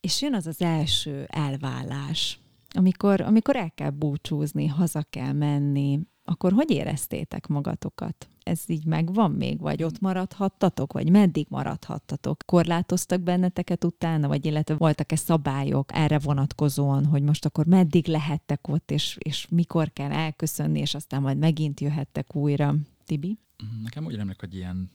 és 0.00 0.22
jön 0.22 0.34
az 0.34 0.46
az 0.46 0.60
első 0.60 1.24
elvállás, 1.28 2.38
amikor, 2.68 3.20
amikor 3.20 3.56
el 3.56 3.70
kell 3.74 3.90
búcsúzni, 3.90 4.66
haza 4.66 5.02
kell 5.10 5.32
menni, 5.32 6.00
akkor 6.24 6.52
hogy 6.52 6.70
éreztétek 6.70 7.46
magatokat? 7.46 8.28
Ez 8.48 8.60
így 8.66 8.84
megvan 8.84 9.30
még, 9.30 9.60
vagy 9.60 9.82
ott 9.82 10.00
maradhattatok, 10.00 10.92
vagy 10.92 11.10
meddig 11.10 11.46
maradhattatok? 11.50 12.42
Korlátoztak 12.46 13.20
benneteket 13.20 13.84
utána, 13.84 14.28
vagy 14.28 14.46
illetve 14.46 14.74
voltak-e 14.74 15.16
szabályok 15.16 15.90
erre 15.94 16.18
vonatkozóan, 16.18 17.04
hogy 17.04 17.22
most 17.22 17.44
akkor 17.44 17.66
meddig 17.66 18.06
lehettek 18.06 18.68
ott, 18.68 18.90
és, 18.90 19.16
és 19.18 19.46
mikor 19.50 19.92
kell 19.92 20.10
elköszönni, 20.10 20.80
és 20.80 20.94
aztán 20.94 21.22
majd 21.22 21.38
megint 21.38 21.80
jöhettek 21.80 22.34
újra? 22.36 22.74
Tibi? 23.04 23.38
Nekem 23.82 24.04
úgy 24.04 24.14
remélek, 24.14 24.40
hogy 24.40 24.54
ilyen 24.54 24.90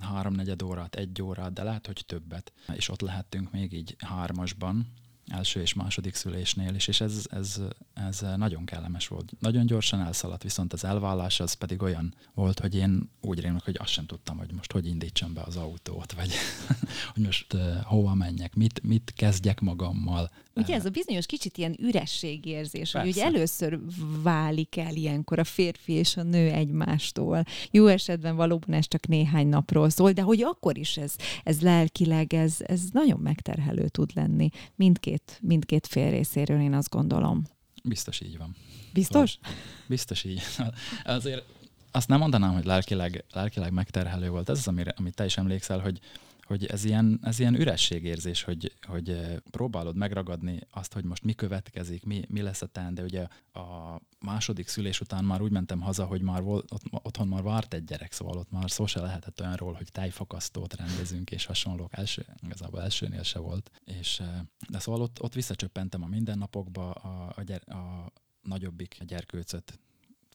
háromnegyed 0.00 0.62
órát, 0.62 0.94
egy 0.94 1.22
órát, 1.22 1.52
de 1.52 1.62
lehet, 1.62 1.86
hogy 1.86 2.04
többet. 2.06 2.52
És 2.74 2.88
ott 2.88 3.00
lehettünk 3.00 3.52
még 3.52 3.72
így 3.72 3.96
hármasban, 3.98 4.86
első 5.26 5.60
és 5.60 5.74
második 5.74 6.14
szülésnél 6.14 6.74
is, 6.74 6.88
és 6.88 7.00
ez, 7.00 7.24
ez, 7.30 7.60
ez 7.94 8.24
nagyon 8.36 8.64
kellemes 8.64 9.08
volt. 9.08 9.32
Nagyon 9.38 9.66
gyorsan 9.66 10.00
elszaladt, 10.00 10.42
viszont 10.42 10.72
az 10.72 10.84
elvállás 10.84 11.40
az 11.40 11.52
pedig 11.52 11.82
olyan 11.82 12.14
volt, 12.34 12.60
hogy 12.60 12.74
én 12.74 13.10
úgy 13.20 13.40
rémlik, 13.40 13.62
hogy 13.62 13.76
azt 13.78 13.92
sem 13.92 14.06
tudtam, 14.06 14.38
hogy 14.38 14.52
most 14.52 14.72
hogy 14.72 14.86
indítsam 14.86 15.32
be 15.34 15.42
az 15.42 15.56
autót, 15.56 16.12
vagy 16.12 16.30
hogy 17.14 17.24
most 17.24 17.52
uh, 17.52 17.82
hova 17.82 18.14
menjek, 18.14 18.54
mit, 18.54 18.82
mit 18.82 19.12
kezdjek 19.16 19.60
magammal. 19.60 20.30
Ugye 20.54 20.74
ez 20.74 20.84
a 20.84 20.90
bizonyos 20.90 21.26
kicsit 21.26 21.58
ilyen 21.58 21.76
ürességérzés, 21.80 22.92
hogy 22.92 23.08
ugye 23.08 23.24
először 23.24 23.78
válik 24.22 24.76
el 24.76 24.94
ilyenkor 24.94 25.38
a 25.38 25.44
férfi 25.44 25.92
és 25.92 26.16
a 26.16 26.22
nő 26.22 26.50
egymástól. 26.50 27.44
Jó 27.70 27.86
esetben 27.86 28.36
valóban 28.36 28.72
ez 28.72 28.88
csak 28.88 29.06
néhány 29.06 29.46
napról 29.46 29.90
szól, 29.90 30.12
de 30.12 30.22
hogy 30.22 30.42
akkor 30.42 30.78
is 30.78 30.96
ez, 30.96 31.14
ez 31.44 31.60
lelkileg, 31.60 32.34
ez, 32.34 32.56
ez 32.58 32.80
nagyon 32.92 33.20
megterhelő 33.20 33.88
tud 33.88 34.10
lenni 34.14 34.48
mindkét, 34.74 35.15
mindkét 35.40 35.86
fél 35.86 36.10
részéről, 36.10 36.60
én 36.60 36.74
azt 36.74 36.90
gondolom. 36.90 37.42
Biztos 37.82 38.20
így 38.20 38.38
van. 38.38 38.56
Biztos? 38.92 39.30
Szóval, 39.30 39.58
biztos 39.86 40.24
így. 40.24 40.42
Azért 41.04 41.44
azt 41.90 42.08
nem 42.08 42.18
mondanám, 42.18 42.52
hogy 42.52 42.64
lelkileg, 42.64 43.24
lelkileg 43.32 43.72
megterhelő 43.72 44.28
volt. 44.28 44.48
Ez 44.48 44.58
az, 44.58 44.68
amire, 44.68 44.94
amit 44.96 45.14
te 45.14 45.24
is 45.24 45.36
emlékszel, 45.36 45.78
hogy 45.78 46.00
hogy 46.46 46.66
ez 46.66 46.84
ilyen, 46.84 47.18
ez 47.22 47.38
ilyen 47.38 47.54
ürességérzés, 47.54 48.42
hogy, 48.42 48.72
hogy 48.82 49.10
eh, 49.10 49.36
próbálod 49.50 49.96
megragadni 49.96 50.60
azt, 50.70 50.92
hogy 50.92 51.04
most 51.04 51.24
mi 51.24 51.34
következik, 51.34 52.04
mi, 52.04 52.24
mi 52.28 52.40
lesz 52.40 52.62
a 52.62 52.66
teendő. 52.66 53.04
Ugye 53.04 53.26
a 53.52 54.00
második 54.18 54.68
szülés 54.68 55.00
után 55.00 55.24
már 55.24 55.42
úgy 55.42 55.50
mentem 55.50 55.80
haza, 55.80 56.04
hogy 56.04 56.22
már 56.22 56.42
volt, 56.42 56.72
ott, 56.72 56.82
otthon 56.90 57.28
már 57.28 57.42
várt 57.42 57.74
egy 57.74 57.84
gyerek, 57.84 58.12
szóval 58.12 58.36
ott 58.36 58.50
már 58.50 58.70
szó 58.70 58.86
se 58.86 59.00
lehetett 59.00 59.40
olyanról, 59.40 59.72
hogy 59.72 59.92
tejfakasztót 59.92 60.74
rendezünk, 60.74 61.30
és 61.30 61.44
hasonlók. 61.44 61.96
Első, 61.96 62.26
igazából 62.44 62.82
elsőnél 62.82 63.22
se 63.22 63.38
volt. 63.38 63.70
És, 63.84 64.20
eh, 64.20 64.40
de 64.68 64.78
szóval 64.78 65.00
ott, 65.00 65.22
ott 65.22 65.34
visszacsöppentem 65.34 66.02
a 66.02 66.06
mindennapokba, 66.06 66.90
a, 66.90 67.32
a, 67.36 67.42
gyere, 67.42 67.72
a 67.74 68.12
nagyobbik 68.42 69.02
gyerkőcöt 69.06 69.78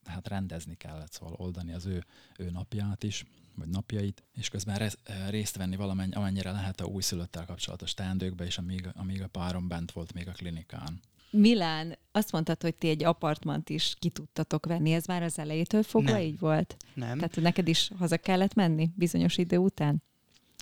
hát 0.04 0.28
rendezni 0.28 0.76
kellett, 0.76 1.12
szóval 1.12 1.34
oldani 1.38 1.74
az 1.74 1.86
ő, 1.86 2.06
ő 2.38 2.50
napját 2.50 3.04
is 3.04 3.26
vagy 3.55 3.67
napjait, 3.67 4.23
és 4.33 4.49
közben 4.49 4.81
eh, 4.81 4.91
részt 5.29 5.57
venni 5.57 5.75
valamenny, 5.75 6.11
amennyire 6.11 6.51
lehet 6.51 6.81
a 6.81 6.85
újszülöttel 6.85 7.45
kapcsolatos 7.45 7.93
teendőkbe, 7.93 8.45
és 8.45 8.57
amíg, 8.57 8.89
amíg 8.93 9.21
a 9.21 9.27
párom 9.27 9.67
bent 9.67 9.91
volt 9.91 10.13
még 10.13 10.27
a 10.27 10.31
klinikán. 10.31 11.01
Milán, 11.31 11.97
azt 12.11 12.31
mondtad, 12.31 12.61
hogy 12.61 12.75
ti 12.75 12.89
egy 12.89 13.03
apartmant 13.03 13.69
is 13.69 13.95
ki 13.99 14.09
tudtatok 14.09 14.65
venni. 14.65 14.91
Ez 14.91 15.05
már 15.05 15.23
az 15.23 15.39
elejétől 15.39 15.83
fogva 15.83 16.11
Nem. 16.11 16.21
így 16.21 16.39
volt? 16.39 16.77
Nem. 16.93 17.17
Tehát 17.17 17.35
neked 17.35 17.67
is 17.67 17.91
haza 17.97 18.17
kellett 18.17 18.53
menni 18.53 18.89
bizonyos 18.95 19.37
idő 19.37 19.57
után? 19.57 20.03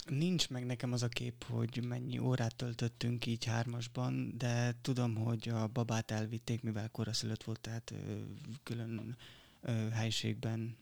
Nincs 0.10 0.50
meg 0.50 0.66
nekem 0.66 0.94
az 0.94 1.04
a 1.04 1.08
kép, 1.08 1.44
hogy 1.44 1.84
mennyi 1.88 2.20
órát 2.20 2.56
töltöttünk 2.56 3.26
így 3.26 3.46
hármasban, 3.46 4.34
de 4.38 4.76
tudom, 4.82 5.16
hogy 5.16 5.50
a 5.50 5.68
babát 5.68 6.12
elvitték, 6.12 6.62
mivel 6.62 6.90
koraszülött 6.90 7.44
volt, 7.44 7.60
tehát 7.60 7.94
külön 8.64 9.18
helyiségben 9.92 10.76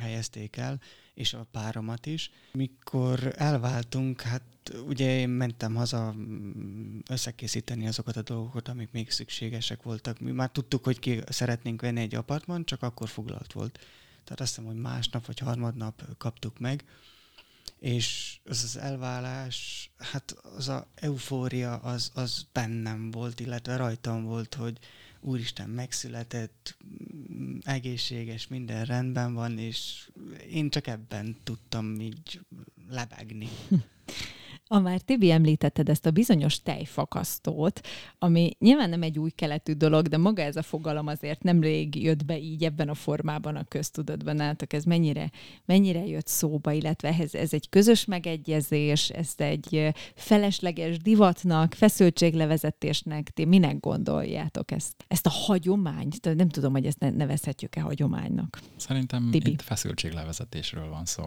helyezték 0.00 0.56
el, 0.56 0.80
és 1.14 1.34
a 1.34 1.46
páromat 1.50 2.06
is. 2.06 2.30
Mikor 2.52 3.34
elváltunk, 3.36 4.20
hát 4.20 4.42
ugye 4.86 5.18
én 5.18 5.28
mentem 5.28 5.74
haza 5.74 6.12
mm, 6.12 6.98
összekészíteni 7.08 7.86
azokat 7.86 8.16
a 8.16 8.22
dolgokat, 8.22 8.68
amik 8.68 8.90
még 8.92 9.10
szükségesek 9.10 9.82
voltak. 9.82 10.20
Mi 10.20 10.30
már 10.30 10.50
tudtuk, 10.50 10.84
hogy 10.84 10.98
ki 10.98 11.20
szeretnénk 11.28 11.80
venni 11.80 12.00
egy 12.00 12.14
apartman, 12.14 12.64
csak 12.64 12.82
akkor 12.82 13.08
foglalt 13.08 13.52
volt. 13.52 13.78
Tehát 14.24 14.40
azt 14.40 14.56
hiszem, 14.56 14.64
hogy 14.64 14.80
másnap 14.80 15.26
vagy 15.26 15.38
harmadnap 15.38 16.16
kaptuk 16.18 16.58
meg, 16.58 16.84
és 17.78 18.38
az 18.44 18.62
az 18.62 18.76
elválás, 18.76 19.90
hát 19.98 20.36
az 20.56 20.68
a 20.68 20.86
eufória 20.94 21.76
az, 21.76 22.10
az 22.14 22.46
bennem 22.52 23.10
volt, 23.10 23.40
illetve 23.40 23.76
rajtam 23.76 24.24
volt, 24.24 24.54
hogy, 24.54 24.78
úristen 25.20 25.70
megszületett, 25.70 26.76
mm, 27.34 27.58
egészséges, 27.62 28.48
minden 28.48 28.84
rendben 28.84 29.34
van, 29.34 29.58
és 29.58 30.08
én 30.50 30.70
csak 30.70 30.86
ebben 30.86 31.36
tudtam 31.44 32.00
így 32.00 32.40
lebegni. 32.88 33.48
A 34.70 34.78
már 34.78 35.00
Tibi 35.00 35.30
említetted 35.30 35.88
ezt 35.88 36.06
a 36.06 36.10
bizonyos 36.10 36.62
tejfakasztót, 36.62 37.80
ami 38.18 38.50
nyilván 38.58 38.90
nem 38.90 39.02
egy 39.02 39.18
új 39.18 39.30
keletű 39.30 39.72
dolog, 39.72 40.08
de 40.08 40.16
maga 40.16 40.42
ez 40.42 40.56
a 40.56 40.62
fogalom 40.62 41.06
azért 41.06 41.42
nemrég 41.42 42.02
jött 42.02 42.24
be 42.24 42.38
így 42.38 42.64
ebben 42.64 42.88
a 42.88 42.94
formában 42.94 43.56
a 43.56 43.64
köztudatban 43.64 44.40
álltak. 44.40 44.72
Ez 44.72 44.84
mennyire, 44.84 45.30
mennyire 45.64 46.06
jött 46.06 46.26
szóba, 46.26 46.72
illetve 46.72 47.08
ez, 47.18 47.34
ez 47.34 47.52
egy 47.52 47.68
közös 47.68 48.04
megegyezés, 48.04 49.08
ezt 49.08 49.40
egy 49.40 49.92
felesleges 50.14 50.98
divatnak, 50.98 51.74
feszültséglevezetésnek, 51.74 53.30
ti 53.30 53.44
minek 53.44 53.80
gondoljátok 53.80 54.70
ezt, 54.70 55.04
ezt 55.06 55.26
a 55.26 55.30
hagyományt? 55.30 56.34
Nem 56.36 56.48
tudom, 56.48 56.72
hogy 56.72 56.86
ezt 56.86 56.98
nevezhetjük-e 56.98 57.80
hagyománynak. 57.80 58.60
Szerintem 58.76 59.30
Tibi. 59.30 59.50
itt 59.50 59.62
feszültséglevezetésről 59.62 60.88
van 60.88 61.04
szó 61.04 61.24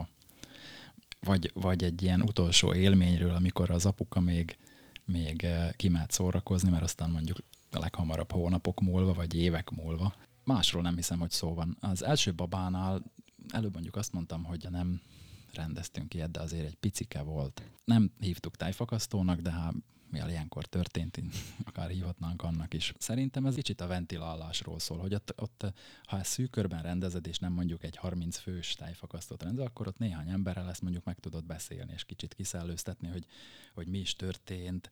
vagy, 1.25 1.51
vagy 1.53 1.83
egy 1.83 2.01
ilyen 2.01 2.21
utolsó 2.21 2.73
élményről, 2.73 3.35
amikor 3.35 3.69
az 3.69 3.85
apuka 3.85 4.19
még, 4.19 4.57
még 5.05 5.43
eh, 5.43 5.69
kimelt 5.75 6.11
szórakozni, 6.11 6.69
mert 6.69 6.83
aztán 6.83 7.09
mondjuk 7.09 7.37
a 7.71 7.79
leghamarabb 7.79 8.31
hónapok 8.31 8.81
múlva, 8.81 9.13
vagy 9.13 9.35
évek 9.35 9.69
múlva. 9.69 10.13
Másról 10.43 10.81
nem 10.81 10.95
hiszem, 10.95 11.19
hogy 11.19 11.31
szó 11.31 11.53
van. 11.53 11.77
Az 11.79 12.03
első 12.03 12.33
babánál 12.33 13.03
előbb 13.49 13.73
mondjuk 13.73 13.95
azt 13.95 14.13
mondtam, 14.13 14.43
hogy 14.43 14.67
nem 14.69 15.01
rendeztünk 15.53 16.13
ilyet, 16.13 16.31
de 16.31 16.39
azért 16.39 16.65
egy 16.65 16.75
picike 16.75 17.21
volt. 17.21 17.61
Nem 17.85 18.11
hívtuk 18.19 18.55
tájfakasztónak, 18.55 19.39
de 19.39 19.51
hát 19.51 19.73
mi 20.11 20.19
a 20.19 20.29
ilyenkor 20.29 20.65
történt, 20.65 21.19
akár 21.65 21.89
hívhatnánk 21.89 22.43
annak 22.43 22.73
is. 22.73 22.93
Szerintem 22.97 23.45
ez 23.45 23.55
kicsit 23.55 23.81
a 23.81 23.87
ventilálásról 23.87 24.79
szól, 24.79 24.97
hogy 24.97 25.13
ott, 25.13 25.33
ott 25.37 25.73
ha 26.03 26.19
ezt 26.19 26.31
szűkörben 26.31 26.81
rendezed, 26.81 27.27
és 27.27 27.39
nem 27.39 27.53
mondjuk 27.53 27.83
egy 27.83 27.95
30 27.95 28.37
fős 28.37 28.73
tájfakasztót 28.73 29.43
rendez, 29.43 29.65
akkor 29.65 29.87
ott 29.87 29.97
néhány 29.97 30.29
emberrel 30.29 30.69
ezt 30.69 30.81
mondjuk 30.81 31.03
meg 31.03 31.19
tudod 31.19 31.45
beszélni, 31.45 31.91
és 31.93 32.03
kicsit 32.03 32.33
kiszellőztetni, 32.33 33.07
hogy, 33.07 33.25
hogy 33.73 33.87
mi 33.87 33.97
is 33.97 34.15
történt, 34.15 34.91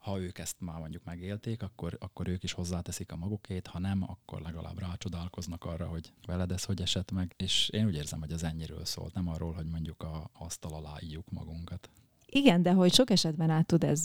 ha 0.00 0.20
ők 0.20 0.38
ezt 0.38 0.56
már 0.58 0.78
mondjuk 0.78 1.04
megélték, 1.04 1.62
akkor, 1.62 1.96
akkor 2.00 2.28
ők 2.28 2.42
is 2.42 2.52
hozzáteszik 2.52 3.12
a 3.12 3.16
magukét, 3.16 3.66
ha 3.66 3.78
nem, 3.78 4.02
akkor 4.02 4.40
legalább 4.40 4.78
rácsodálkoznak 4.78 5.64
arra, 5.64 5.86
hogy 5.86 6.12
veled 6.26 6.52
ez 6.52 6.64
hogy 6.64 6.80
esett 6.80 7.10
meg. 7.10 7.34
És 7.36 7.68
én 7.68 7.86
úgy 7.86 7.94
érzem, 7.94 8.20
hogy 8.20 8.32
ez 8.32 8.42
ennyiről 8.42 8.84
szólt, 8.84 9.14
nem 9.14 9.28
arról, 9.28 9.52
hogy 9.52 9.66
mondjuk 9.66 10.02
a 10.02 10.30
asztal 10.32 10.72
alá 10.72 10.98
magunkat. 11.30 11.90
Igen, 12.32 12.62
de 12.62 12.72
hogy 12.72 12.92
sok 12.92 13.10
esetben 13.10 13.50
át 13.50 13.66
tud 13.66 13.84
ez 13.84 14.04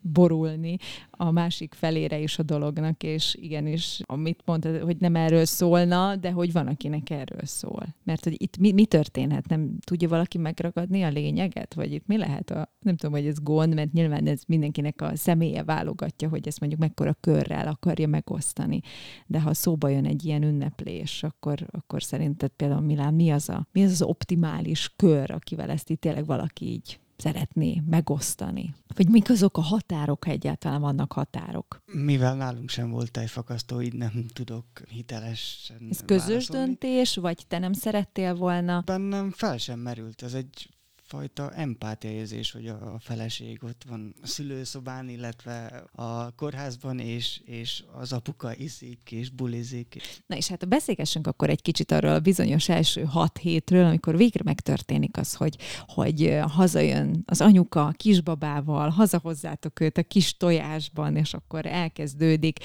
borulni 0.00 0.76
a 1.10 1.30
másik 1.30 1.74
felére 1.74 2.18
is 2.18 2.38
a 2.38 2.42
dolognak, 2.42 3.02
és 3.02 3.36
igenis, 3.40 4.00
amit 4.04 4.42
mondtad, 4.44 4.82
hogy 4.82 4.96
nem 4.98 5.16
erről 5.16 5.44
szólna, 5.44 6.16
de 6.16 6.30
hogy 6.30 6.52
van, 6.52 6.66
akinek 6.66 7.10
erről 7.10 7.44
szól. 7.44 7.86
Mert 8.04 8.24
hogy 8.24 8.42
itt 8.42 8.58
mi, 8.58 8.72
mi 8.72 8.84
történhet? 8.84 9.48
Nem 9.48 9.78
tudja 9.84 10.08
valaki 10.08 10.38
megragadni 10.38 11.02
a 11.02 11.08
lényeget? 11.08 11.74
Vagy 11.74 11.92
itt 11.92 12.06
mi 12.06 12.16
lehet 12.16 12.50
a, 12.50 12.72
nem 12.80 12.96
tudom, 12.96 13.14
hogy 13.14 13.26
ez 13.26 13.42
gond, 13.42 13.74
mert 13.74 13.92
nyilván 13.92 14.26
ez 14.26 14.42
mindenkinek 14.46 15.02
a 15.02 15.16
személye 15.16 15.64
válogatja, 15.64 16.28
hogy 16.28 16.46
ezt 16.46 16.60
mondjuk 16.60 16.80
mekkora 16.80 17.16
körrel 17.20 17.68
akarja 17.68 18.08
megosztani. 18.08 18.80
De 19.26 19.40
ha 19.40 19.54
szóba 19.54 19.88
jön 19.88 20.06
egy 20.06 20.24
ilyen 20.24 20.42
ünneplés, 20.42 21.22
akkor, 21.22 21.66
akkor 21.70 22.02
szerinted 22.02 22.50
például 22.50 22.80
Milán, 22.80 23.14
mi 23.14 23.30
az, 23.30 23.48
a, 23.48 23.66
mi 23.72 23.84
az 23.84 23.90
az 23.90 24.02
optimális 24.02 24.92
kör, 24.96 25.30
akivel 25.30 25.70
ezt 25.70 25.90
itt 25.90 26.00
tényleg 26.00 26.26
valaki 26.26 26.64
így 26.64 26.98
szeretné 27.16 27.82
megosztani? 27.86 28.74
Vagy 28.94 29.08
mik 29.08 29.30
azok 29.30 29.56
a 29.56 29.60
határok, 29.60 30.24
ha 30.24 30.30
egyáltalán 30.30 30.80
vannak 30.80 31.12
határok? 31.12 31.82
Mivel 31.92 32.36
nálunk 32.36 32.68
sem 32.68 32.90
volt 32.90 33.10
tejfakasztó, 33.10 33.80
így 33.80 33.94
nem 33.94 34.26
tudok 34.32 34.64
hitelesen 34.88 35.86
Ez 35.90 36.02
közös 36.06 36.28
válaszolni. 36.28 36.64
döntés, 36.64 37.16
vagy 37.16 37.44
te 37.48 37.58
nem 37.58 37.72
szerettél 37.72 38.34
volna? 38.34 38.82
Bennem 38.86 39.30
fel 39.30 39.58
sem 39.58 39.78
merült. 39.78 40.22
Ez 40.22 40.34
egy 40.34 40.68
fajta 41.06 41.50
empátiaérzés, 41.50 42.52
hogy 42.52 42.66
a, 42.66 42.96
feleség 43.00 43.64
ott 43.64 43.82
van 43.88 44.14
a 44.22 44.26
szülőszobán, 44.26 45.08
illetve 45.08 45.84
a 45.92 46.30
kórházban, 46.30 46.98
és, 46.98 47.40
és 47.44 47.82
az 47.92 48.12
apuka 48.12 48.54
iszik 48.54 48.98
és 49.10 49.30
bulizik. 49.30 49.96
Na 50.26 50.36
és 50.36 50.48
hát 50.48 50.68
beszélgessünk 50.68 51.26
akkor 51.26 51.50
egy 51.50 51.62
kicsit 51.62 51.92
arról 51.92 52.12
a 52.12 52.20
bizonyos 52.20 52.68
első 52.68 53.04
hat 53.04 53.38
hétről, 53.38 53.84
amikor 53.84 54.16
végre 54.16 54.40
megtörténik 54.44 55.16
az, 55.16 55.34
hogy, 55.34 55.56
hogy 55.86 56.38
hazajön 56.48 57.22
az 57.26 57.40
anyuka 57.40 57.86
a 57.86 57.92
kisbabával, 57.92 58.88
hazahozzátok 58.88 59.80
őt 59.80 59.98
a 59.98 60.02
kis 60.02 60.36
tojásban, 60.36 61.16
és 61.16 61.34
akkor 61.34 61.66
elkezdődik 61.66 62.58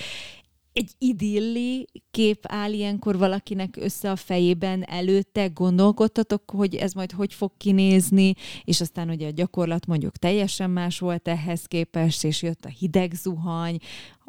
egy 0.73 0.91
idilli 0.97 1.87
kép 2.11 2.45
áll 2.47 2.71
ilyenkor 2.71 3.17
valakinek 3.17 3.75
össze 3.75 4.11
a 4.11 4.15
fejében 4.15 4.83
előtte, 4.83 5.47
gondolkodtatok, 5.47 6.51
hogy 6.51 6.75
ez 6.75 6.93
majd 6.93 7.11
hogy 7.11 7.33
fog 7.33 7.51
kinézni, 7.57 8.33
és 8.63 8.81
aztán 8.81 9.09
ugye 9.09 9.27
a 9.27 9.31
gyakorlat 9.31 9.85
mondjuk 9.85 10.17
teljesen 10.17 10.69
más 10.69 10.99
volt 10.99 11.27
ehhez 11.27 11.65
képest, 11.65 12.23
és 12.23 12.41
jött 12.41 12.65
a 12.65 12.69
hideg 12.69 13.13
zuhany. 13.13 13.77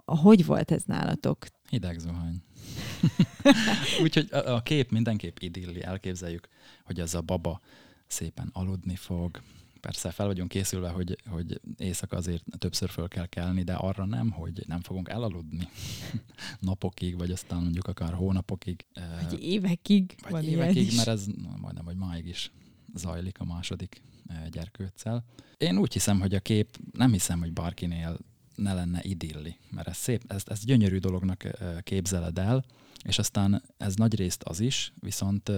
Hogy 0.05 0.47
volt 0.47 0.71
ez 0.71 0.83
nálatok? 0.87 1.47
Hideg 1.69 1.99
zuhany. 1.99 2.43
Úgyhogy 4.03 4.29
a, 4.31 4.55
a 4.55 4.61
kép 4.61 4.91
mindenképp 4.91 5.37
idilli, 5.39 5.83
elképzeljük, 5.83 6.49
hogy 6.85 7.01
ez 7.01 7.15
a 7.15 7.21
baba 7.21 7.61
szépen 8.07 8.51
aludni 8.53 8.97
fog, 8.97 9.41
persze 9.83 10.11
fel 10.11 10.27
vagyunk 10.27 10.49
készülve, 10.49 10.89
hogy, 10.89 11.19
hogy 11.27 11.61
éjszaka 11.77 12.17
azért 12.17 12.45
többször 12.59 12.91
föl 12.91 13.09
kell 13.09 13.27
kelni, 13.27 13.63
de 13.63 13.75
arra 13.75 14.05
nem, 14.05 14.31
hogy 14.31 14.65
nem 14.67 14.81
fogunk 14.81 15.09
elaludni 15.09 15.69
napokig, 16.61 17.19
vagy 17.19 17.31
aztán 17.31 17.63
mondjuk 17.63 17.87
akár 17.87 18.15
hónapokig. 18.15 18.87
Vagy 19.23 19.43
évekig. 19.43 20.15
Vagy 20.29 20.47
évekig, 20.47 20.87
is. 20.87 20.95
mert 20.95 21.09
ez 21.09 21.27
majdnem, 21.61 21.85
hogy 21.85 21.97
máig 21.97 22.27
is 22.27 22.53
zajlik 22.95 23.41
a 23.41 23.45
második 23.45 24.03
gyerkőccel. 24.51 25.25
Én 25.57 25.79
úgy 25.79 25.93
hiszem, 25.93 26.21
hogy 26.21 26.35
a 26.35 26.41
kép, 26.41 26.79
nem 26.93 27.13
hiszem, 27.13 27.41
hogy 27.41 27.53
bárkinél 27.53 28.19
ne 28.55 28.75
lenne 28.75 29.01
idilli, 29.03 29.57
mert 29.71 29.89
ez 29.89 29.97
szép, 29.97 30.23
ezt, 30.27 30.49
ezt 30.49 30.65
gyönyörű 30.65 30.99
dolognak 30.99 31.49
képzeled 31.83 32.39
el, 32.39 32.65
és 33.05 33.19
aztán 33.19 33.63
ez 33.77 33.95
nagy 33.95 34.15
részt 34.15 34.43
az 34.43 34.61
is, 34.61 34.93
viszont 35.01 35.51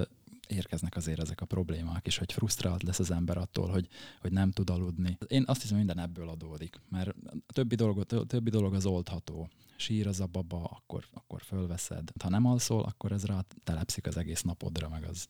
érkeznek 0.48 0.96
azért 0.96 1.20
ezek 1.20 1.40
a 1.40 1.46
problémák 1.46 2.06
is, 2.06 2.18
hogy 2.18 2.32
frusztrált 2.32 2.82
lesz 2.82 2.98
az 2.98 3.10
ember 3.10 3.36
attól, 3.36 3.68
hogy, 3.68 3.88
hogy 4.20 4.32
nem 4.32 4.50
tud 4.50 4.70
aludni. 4.70 5.18
Én 5.26 5.44
azt 5.46 5.62
hiszem, 5.62 5.76
minden 5.76 5.98
ebből 5.98 6.28
adódik, 6.28 6.80
mert 6.88 7.08
a 7.46 7.52
többi 7.52 7.74
dolog, 7.74 7.98
a 7.98 8.24
többi 8.24 8.50
dolog 8.50 8.74
az 8.74 8.86
oldható. 8.86 9.48
Sír 9.76 10.06
az 10.06 10.20
a 10.20 10.26
baba, 10.26 10.64
akkor, 10.64 11.04
akkor 11.12 11.42
fölveszed. 11.42 12.10
Ha 12.22 12.28
nem 12.28 12.46
alszol, 12.46 12.82
akkor 12.82 13.12
ez 13.12 13.24
rá 13.24 13.44
telepszik 13.64 14.06
az 14.06 14.16
egész 14.16 14.42
napodra, 14.42 14.88
meg 14.88 15.04
az 15.04 15.28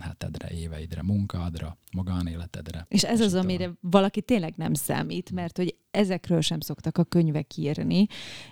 hetedre, 0.00 0.50
éveidre, 0.50 1.02
munkádra, 1.02 1.76
magánéletedre. 1.92 2.86
És 2.88 3.04
ez 3.04 3.20
és 3.20 3.26
az, 3.26 3.34
amire 3.34 3.72
valaki 3.80 4.22
tényleg 4.22 4.54
nem 4.56 4.74
számít, 4.74 5.30
mert 5.30 5.56
hogy 5.56 5.76
ezekről 5.90 6.40
sem 6.40 6.60
szoktak 6.60 6.98
a 6.98 7.04
könyvek 7.04 7.56
írni. 7.56 8.06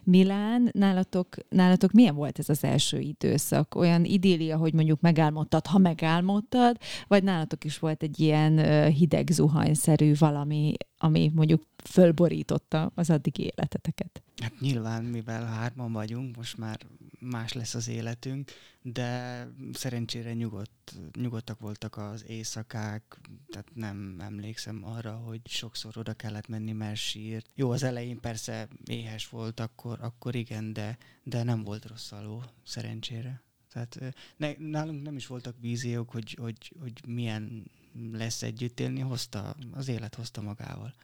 Milán, 0.05 0.71
nálatok, 0.73 1.37
nálatok 1.49 1.93
milyen 1.93 2.15
volt 2.15 2.39
ez 2.39 2.49
az 2.49 2.65
első 2.65 2.99
időszak? 2.99 3.75
Olyan 3.75 4.05
idillia, 4.05 4.57
hogy 4.57 4.73
mondjuk 4.73 5.01
megálmodtad, 5.01 5.67
ha 5.67 5.79
megálmodtad, 5.79 6.77
vagy 7.07 7.23
nálatok 7.23 7.65
is 7.65 7.79
volt 7.79 8.03
egy 8.03 8.21
ilyen 8.21 8.85
hideg 8.91 9.29
zuhanyszerű 9.31 10.13
valami, 10.19 10.75
ami 10.99 11.33
mondjuk 11.35 11.63
fölborította 11.89 12.91
az 12.95 13.11
addigi 13.11 13.43
életeteket? 13.43 14.23
Hát 14.37 14.61
nyilván, 14.61 15.05
mivel 15.05 15.45
hárman 15.45 15.93
vagyunk, 15.93 16.37
most 16.37 16.57
már 16.57 16.79
más 17.21 17.53
lesz 17.53 17.75
az 17.75 17.89
életünk, 17.89 18.51
de 18.83 19.47
szerencsére 19.73 20.35
nyugodt, 20.35 20.95
nyugodtak 21.17 21.61
voltak 21.61 21.97
az 21.97 22.25
éjszakák, 22.27 23.21
tehát 23.49 23.71
nem 23.75 24.17
emlékszem 24.21 24.85
arra, 24.85 25.13
hogy 25.13 25.41
sokszor 25.45 25.99
oda 25.99 26.13
kellett 26.13 26.49
menni, 26.49 26.73
mert 26.73 26.97
sírt. 26.97 27.51
Jó, 27.55 27.71
az 27.71 27.83
elején 27.83 28.21
persze 28.21 28.69
éhes 28.85 29.29
volt, 29.29 29.61
akkor, 29.61 29.99
akkor 30.01 30.35
igen, 30.35 30.73
de, 30.73 30.99
de 31.23 31.43
nem 31.43 31.65
volt 31.65 31.87
rossz 31.87 32.13
aló, 32.13 32.43
szerencsére. 32.65 33.43
Tehát 33.73 34.15
ne, 34.37 34.53
nálunk 34.59 35.03
nem 35.03 35.17
is 35.17 35.27
voltak 35.27 35.55
víziók, 35.61 36.11
hogy, 36.11 36.37
hogy, 36.41 36.73
hogy 36.81 36.93
milyen 37.07 37.71
lesz 38.13 38.43
együtt 38.43 38.81
élni, 38.81 39.01
hozta, 39.01 39.57
az 39.73 39.89
élet 39.89 40.15
hozta 40.15 40.41
magával. 40.41 40.95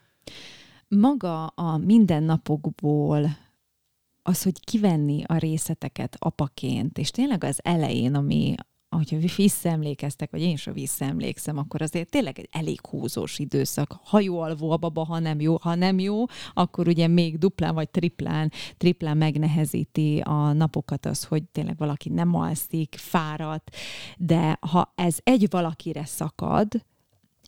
Maga 0.97 1.47
a 1.47 1.76
mindennapokból 1.76 3.36
az, 4.22 4.42
hogy 4.42 4.61
kivenni 4.61 5.22
a 5.26 5.36
részleteket 5.36 6.16
apaként, 6.18 6.99
és 6.99 7.11
tényleg 7.11 7.45
az 7.45 7.61
elején, 7.62 8.14
ami, 8.14 8.55
hogyha 8.88 9.16
visszaemlékeztek, 9.36 10.30
vagy 10.30 10.40
én 10.40 10.53
is 10.53 10.64
visszaemlékszem, 10.64 11.59
akkor 11.59 11.82
azért 11.82 12.11
tényleg 12.11 12.38
egy 12.38 12.49
elég 12.53 12.86
húzós 12.86 13.38
időszak. 13.38 14.01
Ha 14.05 14.20
jó 14.20 14.40
alvó 14.40 14.70
a 14.70 14.76
baba, 14.76 15.05
ha 15.05 15.18
nem 15.18 15.40
jó, 15.40 15.57
ha 15.61 15.74
nem 15.74 15.99
jó, 15.99 16.24
akkor 16.53 16.88
ugye 16.88 17.07
még 17.07 17.38
duplán 17.38 17.74
vagy 17.74 17.90
triplán, 17.90 18.53
triplán 18.76 19.16
megnehezíti 19.16 20.20
a 20.24 20.53
napokat 20.53 21.07
az, 21.07 21.24
hogy 21.24 21.42
tényleg 21.45 21.76
valaki 21.76 22.09
nem 22.09 22.34
alszik, 22.34 22.95
fáradt, 22.99 23.76
de 24.18 24.59
ha 24.61 24.92
ez 24.95 25.18
egy 25.22 25.47
valakire 25.51 26.05
szakad, 26.05 26.84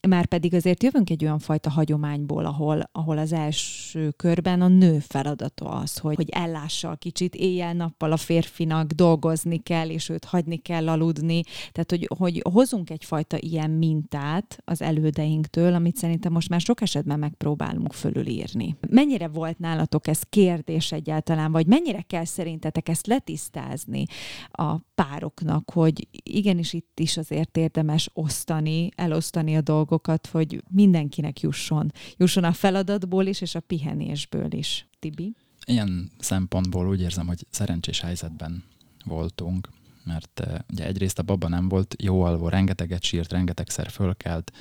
Már 0.07 0.27
pedig 0.27 0.55
azért 0.55 0.83
jövünk 0.83 1.11
egy 1.11 1.25
olyan 1.25 1.39
fajta 1.39 1.71
hagyományból, 1.71 2.45
ahol, 2.45 2.89
ahol 2.93 3.19
az 3.19 3.33
első 3.33 4.11
körben 4.11 4.61
a 4.61 4.69
nő 4.69 4.99
feladata 4.99 5.65
az, 5.65 5.99
hogy, 5.99 6.15
hogy 6.15 6.29
ellássa 6.31 6.91
a 6.91 6.95
kicsit 6.95 7.35
éjjel-nappal 7.35 8.13
a 8.13 8.17
férfinak, 8.17 8.93
dolgozni 8.93 9.63
kell, 9.63 9.89
és 9.89 10.09
őt 10.09 10.25
hagyni 10.25 10.57
kell 10.57 10.89
aludni. 10.89 11.43
Tehát, 11.73 11.91
hogy, 11.91 12.09
hogy 12.19 12.43
hozunk 12.53 12.91
egyfajta 12.91 13.37
ilyen 13.41 13.71
mintát 13.71 14.59
az 14.65 14.83
elődeinktől, 14.83 15.75
amit 15.75 15.97
szerintem 15.97 16.33
most 16.33 16.49
már 16.49 16.61
sok 16.61 16.81
esetben 16.81 17.19
megpróbálunk 17.19 17.93
fölülírni. 17.93 18.77
Mennyire 18.89 19.29
volt 19.29 19.59
nálatok 19.59 20.07
ez 20.07 20.21
kérdés 20.23 20.93
egyáltalán, 20.93 21.53
vagy 21.53 21.67
mennyire 21.67 22.01
kell 22.01 22.25
szerintetek 22.25 22.89
ezt 22.89 23.07
letisztázni 23.07 24.05
a 24.51 24.77
pároknak, 24.95 25.71
hogy 25.71 26.09
igenis 26.11 26.73
itt 26.73 27.01
is 27.01 27.17
azért 27.17 27.57
érdemes 27.57 28.11
osztani, 28.13 28.89
elosztani 28.97 29.57
a 29.57 29.61
dolgokat, 29.61 29.96
hogy 30.27 30.63
mindenkinek 30.69 31.41
jusson. 31.41 31.93
Jusson 32.17 32.45
a 32.45 32.53
feladatból 32.53 33.27
is, 33.27 33.41
és 33.41 33.55
a 33.55 33.61
pihenésből 33.61 34.53
is. 34.53 34.89
Tibi? 34.99 35.35
Ilyen 35.67 36.11
szempontból 36.19 36.89
úgy 36.89 37.01
érzem, 37.01 37.27
hogy 37.27 37.47
szerencsés 37.51 38.01
helyzetben 38.01 38.65
voltunk, 39.05 39.69
mert 40.05 40.43
uh, 40.47 40.55
ugye 40.73 40.87
egyrészt 40.87 41.19
a 41.19 41.23
baba 41.23 41.49
nem 41.49 41.69
volt 41.69 41.95
jó 42.03 42.23
alvó, 42.23 42.49
rengeteget 42.49 43.03
sírt, 43.03 43.33
rengetegszer 43.33 43.91
fölkelt, 43.91 44.53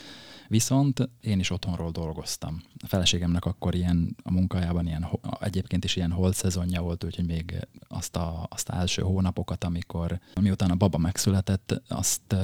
viszont 0.48 1.10
én 1.22 1.40
is 1.40 1.50
otthonról 1.50 1.92
dolgoztam. 1.92 2.62
A 2.84 2.88
feleségemnek 2.88 3.46
akkor 3.46 3.76
ilyen 3.76 4.16
a 4.24 4.32
munkájában 4.32 4.88
ilyen, 4.88 5.08
egyébként 5.40 5.84
is 5.84 5.96
ilyen 5.96 6.12
holt 6.12 6.36
szezonja 6.36 6.82
volt, 6.82 7.04
úgyhogy 7.04 7.26
még 7.26 7.68
azt 7.88 8.16
a, 8.16 8.48
azt 8.50 8.70
a 8.70 8.76
első 8.76 9.02
hónapokat, 9.02 9.64
amikor 9.64 10.20
miután 10.42 10.72
a 10.72 10.76
baba 10.76 10.98
megszületett, 10.98 11.82
azt 11.88 12.36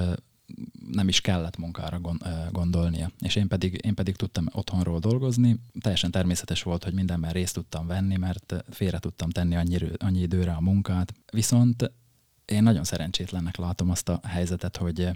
nem 0.91 1.07
is 1.07 1.21
kellett 1.21 1.57
munkára 1.57 2.01
gondolnia. 2.51 3.11
És 3.19 3.35
én 3.35 3.47
pedig, 3.47 3.79
én 3.83 3.95
pedig 3.95 4.15
tudtam 4.15 4.45
otthonról 4.51 4.99
dolgozni. 4.99 5.59
Teljesen 5.79 6.11
természetes 6.11 6.63
volt, 6.63 6.83
hogy 6.83 6.93
mindenben 6.93 7.31
részt 7.31 7.53
tudtam 7.53 7.87
venni, 7.87 8.17
mert 8.17 8.63
félre 8.69 8.99
tudtam 8.99 9.29
tenni 9.29 9.55
annyi, 9.55 9.77
annyi 9.97 10.19
időre 10.19 10.51
a 10.51 10.61
munkát. 10.61 11.13
Viszont 11.31 11.91
én 12.45 12.63
nagyon 12.63 12.83
szerencsétlennek 12.83 13.57
látom 13.57 13.89
azt 13.89 14.09
a 14.09 14.19
helyzetet, 14.23 14.77
hogy 14.77 15.09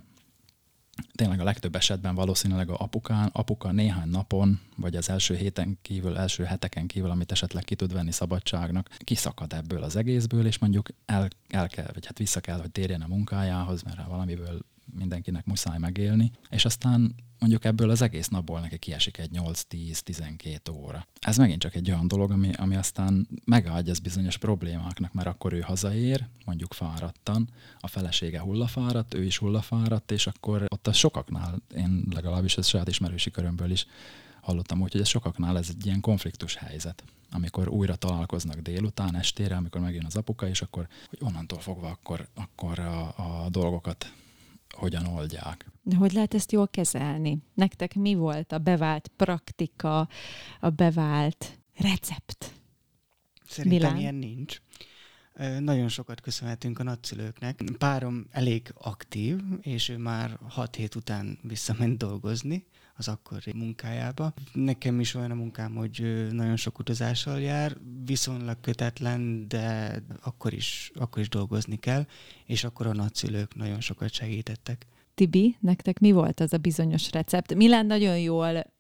tényleg 1.16 1.40
a 1.40 1.44
legtöbb 1.44 1.76
esetben 1.76 2.16
valószínűleg 2.16 2.70
a 2.70 2.78
apukán, 2.78 3.30
apuka 3.34 3.72
néhány 3.72 4.10
napon, 4.10 4.60
vagy 4.78 4.96
az 4.96 5.10
első 5.10 5.36
héten 5.36 5.78
kívül, 5.82 6.18
első 6.18 6.44
heteken 6.44 6.88
kívül, 6.88 7.10
amit 7.10 7.32
esetleg 7.32 7.64
ki 7.64 7.76
tud 7.76 7.94
venni 7.94 8.12
szabadságnak, 8.12 8.90
kiszakad 8.98 9.54
ebből 9.54 9.84
az 9.84 9.96
egészből, 9.96 10.46
és 10.46 10.58
mondjuk 10.58 10.90
el, 11.06 11.28
el 11.48 11.68
kell, 11.68 11.90
vagy 11.94 12.06
hát 12.06 12.18
vissza 12.18 12.40
kell, 12.40 12.60
hogy 12.60 12.72
térjen 12.72 13.02
a 13.02 13.08
munkájához, 13.08 13.84
mert 13.84 14.08
valamiből 14.08 14.60
mindenkinek 14.94 15.46
muszáj 15.46 15.78
megélni, 15.78 16.32
és 16.50 16.66
aztán 16.66 17.16
mondjuk 17.40 17.66
ebből 17.66 17.90
az 17.90 18.02
egész 18.02 18.28
napból 18.28 18.60
neki 18.60 18.78
kiesik 18.78 19.18
egy 19.18 19.30
8-10-12 19.34 20.72
óra. 20.72 21.08
Ez 21.20 21.38
megint 21.38 21.62
csak 21.62 21.76
egy 21.76 21.92
olyan 21.92 22.08
dolog, 22.08 22.32
ami, 22.32 22.54
ami 22.54 22.76
aztán 22.76 23.28
megadja 23.46 23.92
az 23.92 24.00
bizonyos 24.00 24.38
problémáknak, 24.38 25.14
mert 25.14 25.28
akkor 25.28 25.54
ő 25.54 25.60
hazaér, 25.60 26.28
mondjuk 26.46 26.74
fáradtan, 26.74 27.50
a 27.80 27.88
felesége 27.88 28.40
hullafáradt, 28.40 29.14
ő 29.14 29.24
is 29.24 29.38
hullafáradt, 29.38 30.12
és 30.12 30.28
akkor 30.28 30.66
ott 30.68 30.88
a 30.88 30.94
sokaknál, 30.94 31.62
én 31.76 32.04
legalábbis 32.14 32.58
ez 32.58 32.68
saját 32.68 32.88
ismerősi 32.88 33.32
körömből 33.32 33.72
is 33.72 33.86
hallottam 34.42 34.82
úgy, 34.82 34.92
hogy 34.92 35.02
ez 35.02 35.08
sokaknál 35.08 35.58
ez 35.58 35.70
egy 35.70 35.86
ilyen 35.86 36.02
konfliktus 36.02 36.56
helyzet, 36.56 37.04
amikor 37.32 37.68
újra 37.68 37.96
találkoznak 37.96 38.60
délután, 38.60 39.16
estére, 39.16 39.56
amikor 39.56 39.82
megjön 39.82 40.06
az 40.06 40.16
apuka, 40.16 40.48
és 40.48 40.62
akkor 40.62 40.88
hogy 41.10 41.20
onnantól 41.22 41.60
fogva 41.60 41.88
akkor, 41.88 42.28
akkor 42.34 42.80
a, 42.80 43.08
a 43.44 43.50
dolgokat 43.50 44.14
hogyan 44.70 45.06
oldják. 45.06 45.72
De 45.84 45.96
hogy 45.96 46.12
lehet 46.14 46.34
ezt 46.34 46.52
jól 46.52 46.68
kezelni? 46.68 47.38
Nektek 47.54 47.94
mi 47.94 48.14
volt 48.14 48.52
a 48.52 48.58
bevált 48.58 49.12
praktika, 49.16 50.08
a 50.60 50.70
bevált 50.70 51.60
recept? 51.78 52.54
Szerintem 53.48 53.80
Milán? 53.80 53.98
ilyen 54.00 54.16
nincs. 54.16 54.62
Nagyon 55.60 55.88
sokat 55.88 56.22
köszönhetünk 56.22 56.80
a 56.80 56.84
nagyszülőknek. 56.84 57.64
Párom 57.78 58.26
elég 58.32 58.74
aktív, 58.74 59.40
és 59.62 59.90
ő 59.90 59.98
már 59.98 60.38
hat 60.50 60.76
hét 60.76 60.96
után 60.96 61.40
visszament 61.42 61.98
dolgozni 61.98 62.66
az 62.98 63.08
akkori 63.08 63.54
munkájába. 63.56 64.34
Nekem 64.54 65.00
is 65.00 65.14
olyan 65.14 65.32
a 65.32 65.36
munkám, 65.36 65.76
hogy 65.76 66.28
nagyon 66.32 66.56
sok 66.56 66.80
utazással 66.80 67.40
jár, 67.42 67.78
viszonylag 68.06 68.60
kötetlen, 68.62 69.48
de 69.48 70.00
akkor 70.22 70.54
is, 70.54 70.92
akkor 70.96 71.22
is 71.22 71.30
dolgozni 71.30 71.76
kell, 71.76 72.06
és 72.46 72.64
akkor 72.64 72.88
a 72.88 72.94
nagyszülők 72.94 73.56
nagyon 73.56 73.80
sokat 73.80 74.12
segítettek. 74.12 74.86
Tibi, 75.16 75.58
nektek 75.60 76.00
mi 76.00 76.12
volt 76.12 76.40
az 76.40 76.54
a 76.54 76.58
bizonyos 76.58 77.12
recept? 77.12 77.54
Milán 77.54 77.86
nagyon 77.86 78.20
jól 78.20 78.74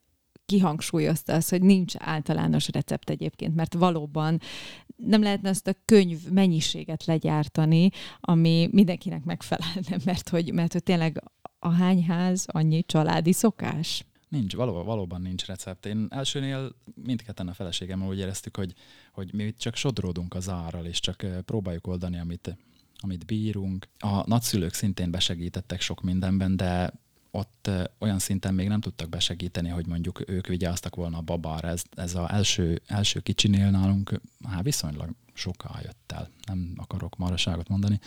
kihangsúlyozta 0.45 1.33
az, 1.33 1.49
hogy 1.49 1.61
nincs 1.61 1.93
általános 1.97 2.69
recept 2.71 3.09
egyébként, 3.09 3.55
mert 3.55 3.73
valóban 3.73 4.39
nem 4.95 5.21
lehetne 5.21 5.49
azt 5.49 5.67
a 5.67 5.75
könyv 5.85 6.29
mennyiséget 6.29 7.05
legyártani, 7.05 7.89
ami 8.19 8.69
mindenkinek 8.71 9.23
megfelelne, 9.23 9.97
mert 10.05 10.29
hogy, 10.29 10.53
mert 10.53 10.73
hogy 10.73 10.83
tényleg 10.83 11.21
a 11.65 11.69
hány 11.69 12.03
ház, 12.03 12.45
annyi 12.47 12.83
családi 12.83 13.31
szokás? 13.31 14.05
Nincs, 14.27 14.55
való, 14.55 14.83
valóban 14.83 15.21
nincs 15.21 15.45
recept. 15.45 15.85
Én 15.85 16.07
elsőnél 16.09 16.75
mindketten 17.03 17.47
a 17.47 17.53
feleségemmel 17.53 18.07
úgy 18.07 18.19
éreztük, 18.19 18.55
hogy, 18.57 18.73
hogy 19.11 19.33
mi 19.33 19.53
csak 19.57 19.75
sodródunk 19.75 20.33
az 20.33 20.49
árral, 20.49 20.85
és 20.85 20.99
csak 20.99 21.25
próbáljuk 21.45 21.87
oldani, 21.87 22.19
amit, 22.19 22.57
amit 22.97 23.25
bírunk. 23.25 23.87
A 23.99 24.27
nagyszülők 24.27 24.73
szintén 24.73 25.11
besegítettek 25.11 25.81
sok 25.81 26.01
mindenben, 26.01 26.55
de 26.55 26.93
ott 27.31 27.69
olyan 27.99 28.19
szinten 28.19 28.53
még 28.53 28.67
nem 28.67 28.81
tudtak 28.81 29.09
besegíteni, 29.09 29.69
hogy 29.69 29.87
mondjuk 29.87 30.29
ők 30.29 30.47
vigyáztak 30.47 30.95
volna 30.95 31.17
a 31.17 31.21
babára. 31.21 31.67
Ez, 31.67 31.83
ez 31.95 32.15
az 32.15 32.29
első, 32.29 32.81
első 32.87 33.19
kicsinél 33.19 33.69
nálunk 33.69 34.21
hát 34.43 34.63
viszonylag 34.63 35.09
soká 35.33 35.79
jött 35.83 36.11
el. 36.15 36.29
Nem 36.47 36.73
akarok 36.77 37.17
maraságot 37.17 37.69
mondani, 37.69 37.99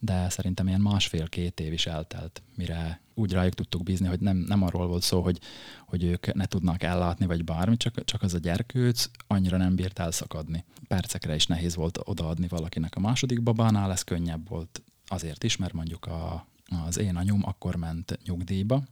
de 0.00 0.28
szerintem 0.28 0.66
ilyen 0.66 0.80
másfél-két 0.80 1.60
év 1.60 1.72
is 1.72 1.86
eltelt, 1.86 2.42
mire 2.56 3.00
úgy 3.14 3.32
rájuk 3.32 3.54
tudtuk 3.54 3.82
bízni, 3.82 4.06
hogy 4.06 4.20
nem, 4.20 4.36
nem 4.36 4.62
arról 4.62 4.86
volt 4.86 5.02
szó, 5.02 5.22
hogy, 5.22 5.38
hogy 5.86 6.04
ők 6.04 6.34
ne 6.34 6.46
tudnak 6.46 6.82
ellátni, 6.82 7.26
vagy 7.26 7.44
bármi, 7.44 7.76
csak, 7.76 8.04
csak 8.04 8.22
az 8.22 8.34
a 8.34 8.38
gyerkőc 8.38 9.04
annyira 9.26 9.56
nem 9.56 9.74
bírt 9.74 9.98
elszakadni. 9.98 10.64
Percekre 10.88 11.34
is 11.34 11.46
nehéz 11.46 11.74
volt 11.74 11.98
odaadni 12.04 12.48
valakinek 12.48 12.96
a 12.96 13.00
második 13.00 13.42
babánál, 13.42 13.92
ez 13.92 14.02
könnyebb 14.02 14.48
volt 14.48 14.82
azért 15.06 15.44
is, 15.44 15.56
mert 15.56 15.72
mondjuk 15.72 16.06
a, 16.06 16.46
az 16.86 16.98
én 16.98 17.16
anyum 17.16 17.42
akkor 17.44 17.76
ment 17.76 18.18
nyugdíjba, 18.24 18.82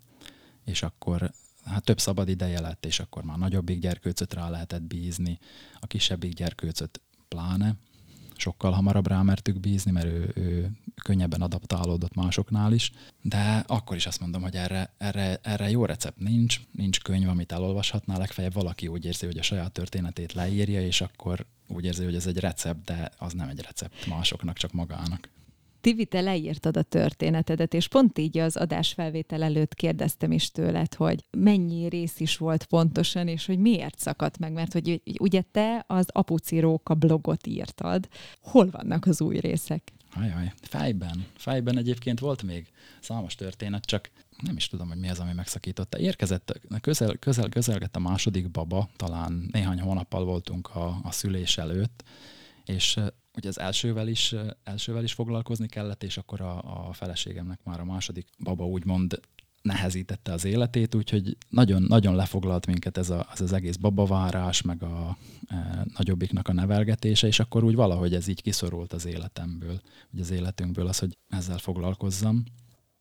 és 0.65 0.83
akkor 0.83 1.33
hát 1.65 1.85
több 1.85 2.01
szabad 2.01 2.29
ideje 2.29 2.61
lett, 2.61 2.87
és 2.87 3.01
akkor 3.01 3.23
már 3.23 3.39
nagyobbik 3.39 3.79
gyerkőcöt 3.79 4.35
rá 4.35 4.49
lehetett 4.49 4.83
bízni, 4.83 5.39
a 5.81 5.87
kisebbik 5.87 6.33
gyerkőcöt 6.33 7.01
pláne, 7.29 7.77
sokkal 8.39 8.73
hamarabb 8.73 9.07
rámertük 9.07 9.61
bízni, 9.61 9.91
mert 9.91 10.07
ő, 10.07 10.33
ő 10.35 10.71
könnyebben 11.03 11.43
adaptálódott 11.43 12.15
másoknál 12.15 12.73
is, 12.73 12.93
de 13.23 13.65
akkor 13.67 13.97
is 13.97 14.07
azt 14.07 14.21
mondom, 14.21 14.43
hogy 14.43 14.55
erre, 14.55 14.95
erre, 14.99 15.39
erre 15.43 15.71
jó 15.71 15.85
recept 15.85 16.19
nincs, 16.19 16.61
nincs 16.73 17.01
könyv, 17.01 17.29
amit 17.29 17.53
elolvashatná, 17.53 18.17
legfeljebb 18.17 18.55
valaki 18.55 18.89
úgy 18.89 19.05
érzi, 19.05 19.27
hogy 19.27 19.39
a 19.39 19.43
saját 19.43 19.73
történetét 19.73 20.33
leírja, 20.33 20.81
és 20.81 21.01
akkor 21.01 21.47
úgy 21.69 21.85
érzi, 21.85 22.05
hogy 22.05 22.15
ez 22.15 22.27
egy 22.27 22.39
recept, 22.39 22.85
de 22.85 23.11
az 23.19 23.33
nem 23.33 23.49
egy 23.49 23.61
recept 23.61 24.07
másoknak, 24.07 24.57
csak 24.57 24.73
magának. 24.73 25.29
Tivi, 25.81 26.05
te 26.05 26.21
leírtad 26.21 26.77
a 26.77 26.83
történetedet, 26.83 27.75
és 27.75 27.89
pont 27.89 28.19
így 28.19 28.39
az 28.39 28.57
adásfelvétel 28.57 29.43
előtt 29.43 29.75
kérdeztem 29.75 30.33
is 30.33 30.51
tőled, 30.51 30.95
hogy 30.95 31.25
mennyi 31.31 31.89
rész 31.89 32.21
is 32.21 32.37
volt 32.37 32.65
pontosan, 32.65 33.29
és 33.29 33.47
hogy 33.47 33.59
miért 33.59 33.99
szakadt 33.99 34.39
meg, 34.39 34.53
mert 34.53 34.73
hogy 34.73 35.03
ugye 35.19 35.43
te 35.53 35.85
az 35.87 36.07
Apuciróka 36.13 36.95
blogot 36.95 37.47
írtad. 37.47 38.09
Hol 38.43 38.71
vannak 38.71 39.07
az 39.07 39.21
új 39.21 39.39
részek? 39.39 39.93
Ajaj, 40.15 40.53
fejben. 40.61 41.27
Fejben 41.37 41.79
egyébként 41.79 42.21
volt 42.21 42.43
még 42.43 42.67
számos 43.01 43.35
történet, 43.35 43.85
csak 43.85 44.11
nem 44.43 44.57
is 44.57 44.69
tudom, 44.69 44.89
hogy 44.89 44.99
mi 44.99 45.09
az, 45.09 45.19
ami 45.19 45.33
megszakította. 45.33 45.99
Érkezett, 45.99 46.61
közel, 46.81 47.17
közel, 47.17 47.49
közelgett 47.49 47.97
a 47.97 48.01
második 48.01 48.51
baba, 48.51 48.89
talán 48.97 49.49
néhány 49.53 49.81
hónappal 49.81 50.25
voltunk 50.25 50.75
a, 50.75 50.99
a 51.03 51.11
szülés 51.11 51.59
előtt, 51.59 52.05
és 52.65 53.01
ugye 53.39 53.49
az 53.49 53.61
elsővel 53.61 54.09
is, 54.09 54.35
elsővel 54.65 55.03
is 55.03 55.13
foglalkozni 55.13 55.67
kellett, 55.67 56.03
és 56.03 56.17
akkor 56.17 56.41
a, 56.41 56.89
a 56.89 56.93
feleségemnek 56.93 57.61
már 57.65 57.81
a 57.81 57.85
második 57.85 58.27
baba 58.39 58.67
úgymond 58.67 59.21
nehezítette 59.63 60.33
az 60.33 60.45
életét, 60.45 60.95
úgyhogy 60.95 61.37
nagyon, 61.49 61.83
nagyon 61.83 62.15
lefoglalt 62.15 62.67
minket 62.67 62.97
ez 62.97 63.11
a, 63.11 63.27
az, 63.31 63.41
az 63.41 63.53
egész 63.53 63.77
babavárás, 63.77 64.63
meg 64.63 64.83
a 64.83 65.17
e, 65.49 65.87
nagyobbiknak 65.97 66.49
a 66.49 66.53
nevelgetése, 66.53 67.27
és 67.27 67.41
akkor 67.41 67.65
úgy 67.65 67.75
valahogy 67.75 68.15
ez 68.15 68.29
így 68.29 68.43
kiszorult 68.43 68.93
az 68.93 69.07
életemből, 69.07 69.81
ugye 70.13 70.23
az 70.23 70.31
életünkből 70.31 70.87
az, 70.87 70.99
hogy 70.99 71.17
ezzel 71.29 71.59
foglalkozzam. 71.59 72.45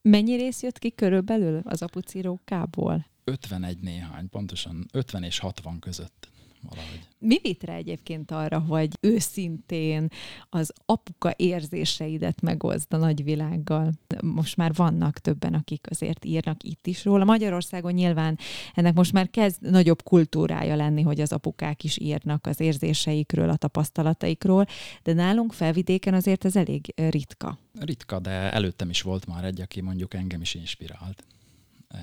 Mennyi 0.01 0.35
rész 0.35 0.61
jött 0.61 0.79
ki 0.79 0.91
körülbelül 0.91 1.61
az 1.63 1.81
apucírókából? 1.81 3.05
51 3.23 3.79
néhány, 3.79 4.29
pontosan 4.29 4.85
50 4.91 5.23
és 5.23 5.39
60 5.39 5.79
között 5.79 6.29
valahogy. 6.61 7.07
Mi 7.19 7.37
vitt 7.41 7.63
rá 7.63 7.73
egyébként 7.73 8.31
arra, 8.31 8.59
hogy 8.59 8.97
őszintén 8.99 10.07
az 10.49 10.73
apuka 10.85 11.33
érzéseidet 11.35 12.41
megozd 12.41 12.93
a 12.93 12.97
nagyvilággal? 12.97 13.91
Most 14.21 14.57
már 14.57 14.73
vannak 14.73 15.19
többen, 15.19 15.53
akik 15.53 15.87
azért 15.89 16.25
írnak 16.25 16.63
itt 16.63 16.87
is 16.87 17.05
róla. 17.05 17.23
Magyarországon 17.23 17.93
nyilván 17.93 18.37
ennek 18.73 18.93
most 18.93 19.11
már 19.11 19.29
kezd 19.29 19.61
nagyobb 19.61 20.03
kultúrája 20.03 20.75
lenni, 20.75 21.01
hogy 21.01 21.19
az 21.19 21.31
apukák 21.31 21.83
is 21.83 21.97
írnak 21.97 22.47
az 22.47 22.59
érzéseikről, 22.59 23.49
a 23.49 23.55
tapasztalataikról, 23.55 24.65
de 25.03 25.13
nálunk 25.13 25.53
felvidéken 25.53 26.13
azért 26.13 26.45
ez 26.45 26.55
elég 26.55 26.93
ritka. 26.95 27.59
Ritka, 27.79 28.19
de 28.19 28.51
előttem 28.51 28.89
is 28.89 29.01
volt 29.01 29.25
már 29.25 29.45
egy, 29.45 29.61
aki 29.61 29.81
mondjuk 29.81 30.13
engem 30.13 30.41
is 30.41 30.53
inspirált. 30.53 31.23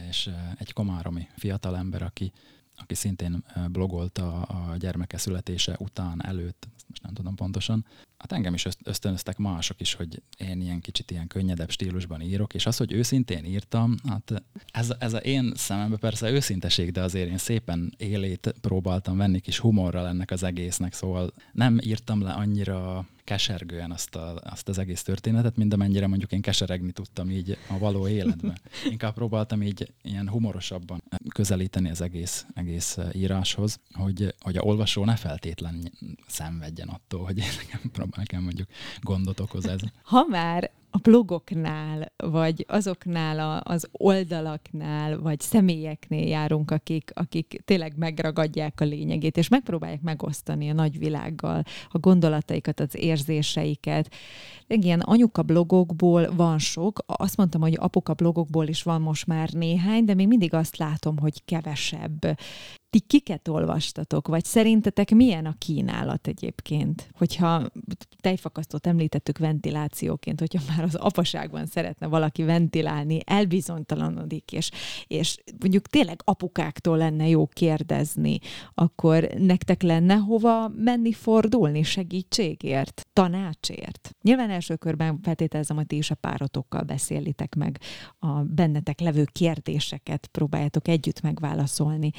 És 0.09 0.30
egy 0.59 0.72
komáromi 0.72 1.28
fiatalember, 1.36 2.02
aki 2.02 2.32
aki 2.76 2.94
szintén 2.94 3.44
blogolt 3.70 4.18
a, 4.18 4.40
a 4.48 4.76
gyermeke 4.76 5.18
születése 5.18 5.76
után, 5.78 6.24
előtt, 6.26 6.68
most 6.95 7.03
nem 7.03 7.14
tudom 7.14 7.34
pontosan. 7.34 7.84
Hát 8.18 8.32
engem 8.32 8.55
is 8.55 8.66
ösztönöztek 8.82 9.36
mások 9.36 9.80
is, 9.80 9.95
hogy 9.95 10.22
én 10.38 10.61
ilyen 10.61 10.80
kicsit 10.80 11.11
ilyen 11.11 11.26
könnyedebb 11.26 11.70
stílusban 11.70 12.20
írok, 12.20 12.55
és 12.55 12.66
az, 12.66 12.76
hogy 12.76 12.92
őszintén 12.92 13.45
írtam, 13.45 13.95
hát 14.09 14.42
ez, 14.72 14.92
ez 14.99 15.12
a 15.12 15.18
én 15.18 15.53
szememben 15.57 15.99
persze 15.99 16.30
őszinteség, 16.30 16.90
de 16.90 17.03
azért 17.03 17.28
én 17.30 17.38
szépen 17.38 17.95
élét 17.97 18.55
próbáltam 18.61 19.16
venni, 19.16 19.40
kis 19.40 19.59
humorral 19.59 20.07
ennek 20.07 20.30
az 20.30 20.42
egésznek, 20.42 20.92
szóval 20.92 21.32
nem 21.53 21.78
írtam 21.82 22.22
le 22.22 22.32
annyira 22.32 23.07
kesergően 23.24 23.90
azt, 23.90 24.14
a, 24.14 24.40
azt 24.42 24.68
az 24.68 24.78
egész 24.78 25.03
történetet, 25.03 25.57
mint 25.57 25.72
amennyire 25.72 26.07
mondjuk 26.07 26.32
én 26.32 26.40
keseregni 26.40 26.92
tudtam 26.92 27.30
így 27.30 27.59
a 27.68 27.78
való 27.78 28.09
életben. 28.09 28.59
Inkább 28.90 29.14
próbáltam 29.14 29.62
így 29.62 29.92
ilyen 30.03 30.28
humorosabban 30.28 31.03
közelíteni 31.28 31.90
az 31.90 32.01
egész, 32.01 32.47
egész 32.55 32.99
íráshoz, 33.12 33.80
hogy, 33.92 34.34
hogy 34.40 34.57
a 34.57 34.62
olvasó 34.62 35.05
ne 35.05 35.16
feltétlen 35.16 35.92
szenvedjen 36.26 36.84
attól, 36.89 37.24
hogy 37.24 37.39
én 37.39 37.45
nekem, 37.57 38.09
nekem 38.16 38.43
mondjuk 38.43 38.68
gondot 39.01 39.41
okoz 39.41 39.66
ez. 39.66 39.80
Ha 40.03 40.26
már 40.28 40.70
a 40.95 40.99
blogoknál, 40.99 42.12
vagy 42.16 42.64
azoknál 42.68 43.39
a, 43.39 43.72
az 43.72 43.89
oldalaknál, 43.93 45.18
vagy 45.18 45.41
személyeknél 45.41 46.26
járunk, 46.26 46.70
akik, 46.70 47.11
akik 47.14 47.62
tényleg 47.64 47.97
megragadják 47.97 48.80
a 48.80 48.85
lényegét, 48.85 49.37
és 49.37 49.49
megpróbálják 49.49 50.01
megosztani 50.01 50.70
a 50.70 50.72
nagyvilággal 50.72 51.62
a 51.89 51.99
gondolataikat, 51.99 52.80
az 52.80 52.97
érzéseiket. 52.97 54.14
Ilyen 54.66 55.01
anyuka 55.01 55.43
blogokból 55.43 56.35
van 56.35 56.59
sok, 56.59 56.99
azt 57.07 57.37
mondtam, 57.37 57.61
hogy 57.61 57.76
apuka 57.80 58.14
blogokból 58.14 58.66
is 58.66 58.82
van 58.82 59.01
most 59.01 59.26
már 59.26 59.51
néhány, 59.51 60.05
de 60.05 60.14
még 60.14 60.28
mindig 60.28 60.55
azt 60.55 60.76
látom, 60.76 61.18
hogy 61.18 61.45
kevesebb 61.45 62.39
ti 62.95 63.01
kiket 63.01 63.49
olvastatok, 63.49 64.28
vagy 64.28 64.45
szerintetek 64.45 65.11
milyen 65.11 65.47
a 65.47 65.55
kínálat 65.59 66.26
egyébként? 66.26 67.09
Hogyha 67.12 67.70
tejfakasztót 68.20 68.86
említettük 68.86 69.38
ventilációként, 69.38 70.40
hogyha 70.40 70.61
már 70.68 70.84
az 70.84 70.95
apaságban 70.95 71.66
szeretne 71.66 72.07
valaki 72.07 72.42
ventilálni, 72.42 73.20
elbizonytalanodik, 73.24 74.53
és, 74.53 74.70
és 75.07 75.36
mondjuk 75.61 75.86
tényleg 75.86 76.20
apukáktól 76.24 76.97
lenne 76.97 77.28
jó 77.28 77.47
kérdezni, 77.47 78.38
akkor 78.74 79.28
nektek 79.38 79.82
lenne 79.82 80.14
hova 80.14 80.68
menni 80.68 81.12
fordulni 81.12 81.82
segítségért, 81.82 83.07
tanácsért? 83.12 84.11
Nyilván 84.22 84.51
első 84.51 84.76
körben 84.76 85.18
feltételezem, 85.22 85.76
hogy 85.76 85.86
ti 85.86 85.97
is 85.97 86.11
a 86.11 86.14
párotokkal 86.14 86.82
beszélitek 86.82 87.55
meg 87.55 87.80
a 88.18 88.32
bennetek 88.32 89.01
levő 89.01 89.24
kérdéseket, 89.32 90.26
próbáljátok 90.26 90.88
együtt 90.88 91.20
megválaszolni. 91.20 92.11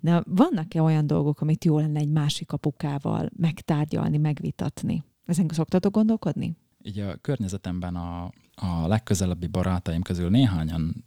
De 0.00 0.19
vannak-e 0.26 0.82
olyan 0.82 1.06
dolgok, 1.06 1.40
amit 1.40 1.64
jó 1.64 1.78
lenne 1.78 1.98
egy 1.98 2.10
másik 2.10 2.52
apukával 2.52 3.30
megtárgyalni, 3.36 4.16
megvitatni? 4.16 5.04
Ezen 5.26 5.48
szoktatok 5.52 5.92
gondolkodni? 5.92 6.56
Így 6.82 6.98
a 6.98 7.16
környezetemben 7.16 7.96
a, 7.96 8.32
a 8.54 8.86
legközelebbi 8.86 9.46
barátaim 9.46 10.02
közül 10.02 10.30
néhányan 10.30 11.04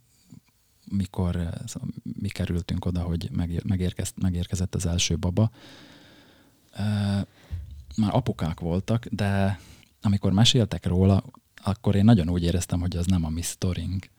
mikor 0.90 1.48
mi 2.02 2.28
kerültünk 2.28 2.84
oda, 2.84 3.02
hogy 3.02 3.30
megérkezt, 3.64 4.20
megérkezett 4.20 4.74
az 4.74 4.86
első 4.86 5.16
baba, 5.16 5.50
már 7.96 8.14
apukák 8.14 8.60
voltak, 8.60 9.06
de 9.06 9.58
amikor 10.02 10.32
meséltek 10.32 10.86
róla, 10.86 11.24
akkor 11.64 11.94
én 11.94 12.04
nagyon 12.04 12.28
úgy 12.28 12.42
éreztem, 12.42 12.80
hogy 12.80 12.96
az 12.96 13.06
nem 13.06 13.24
a 13.24 13.28
mi 13.28 13.42
sztorink, 13.42 14.10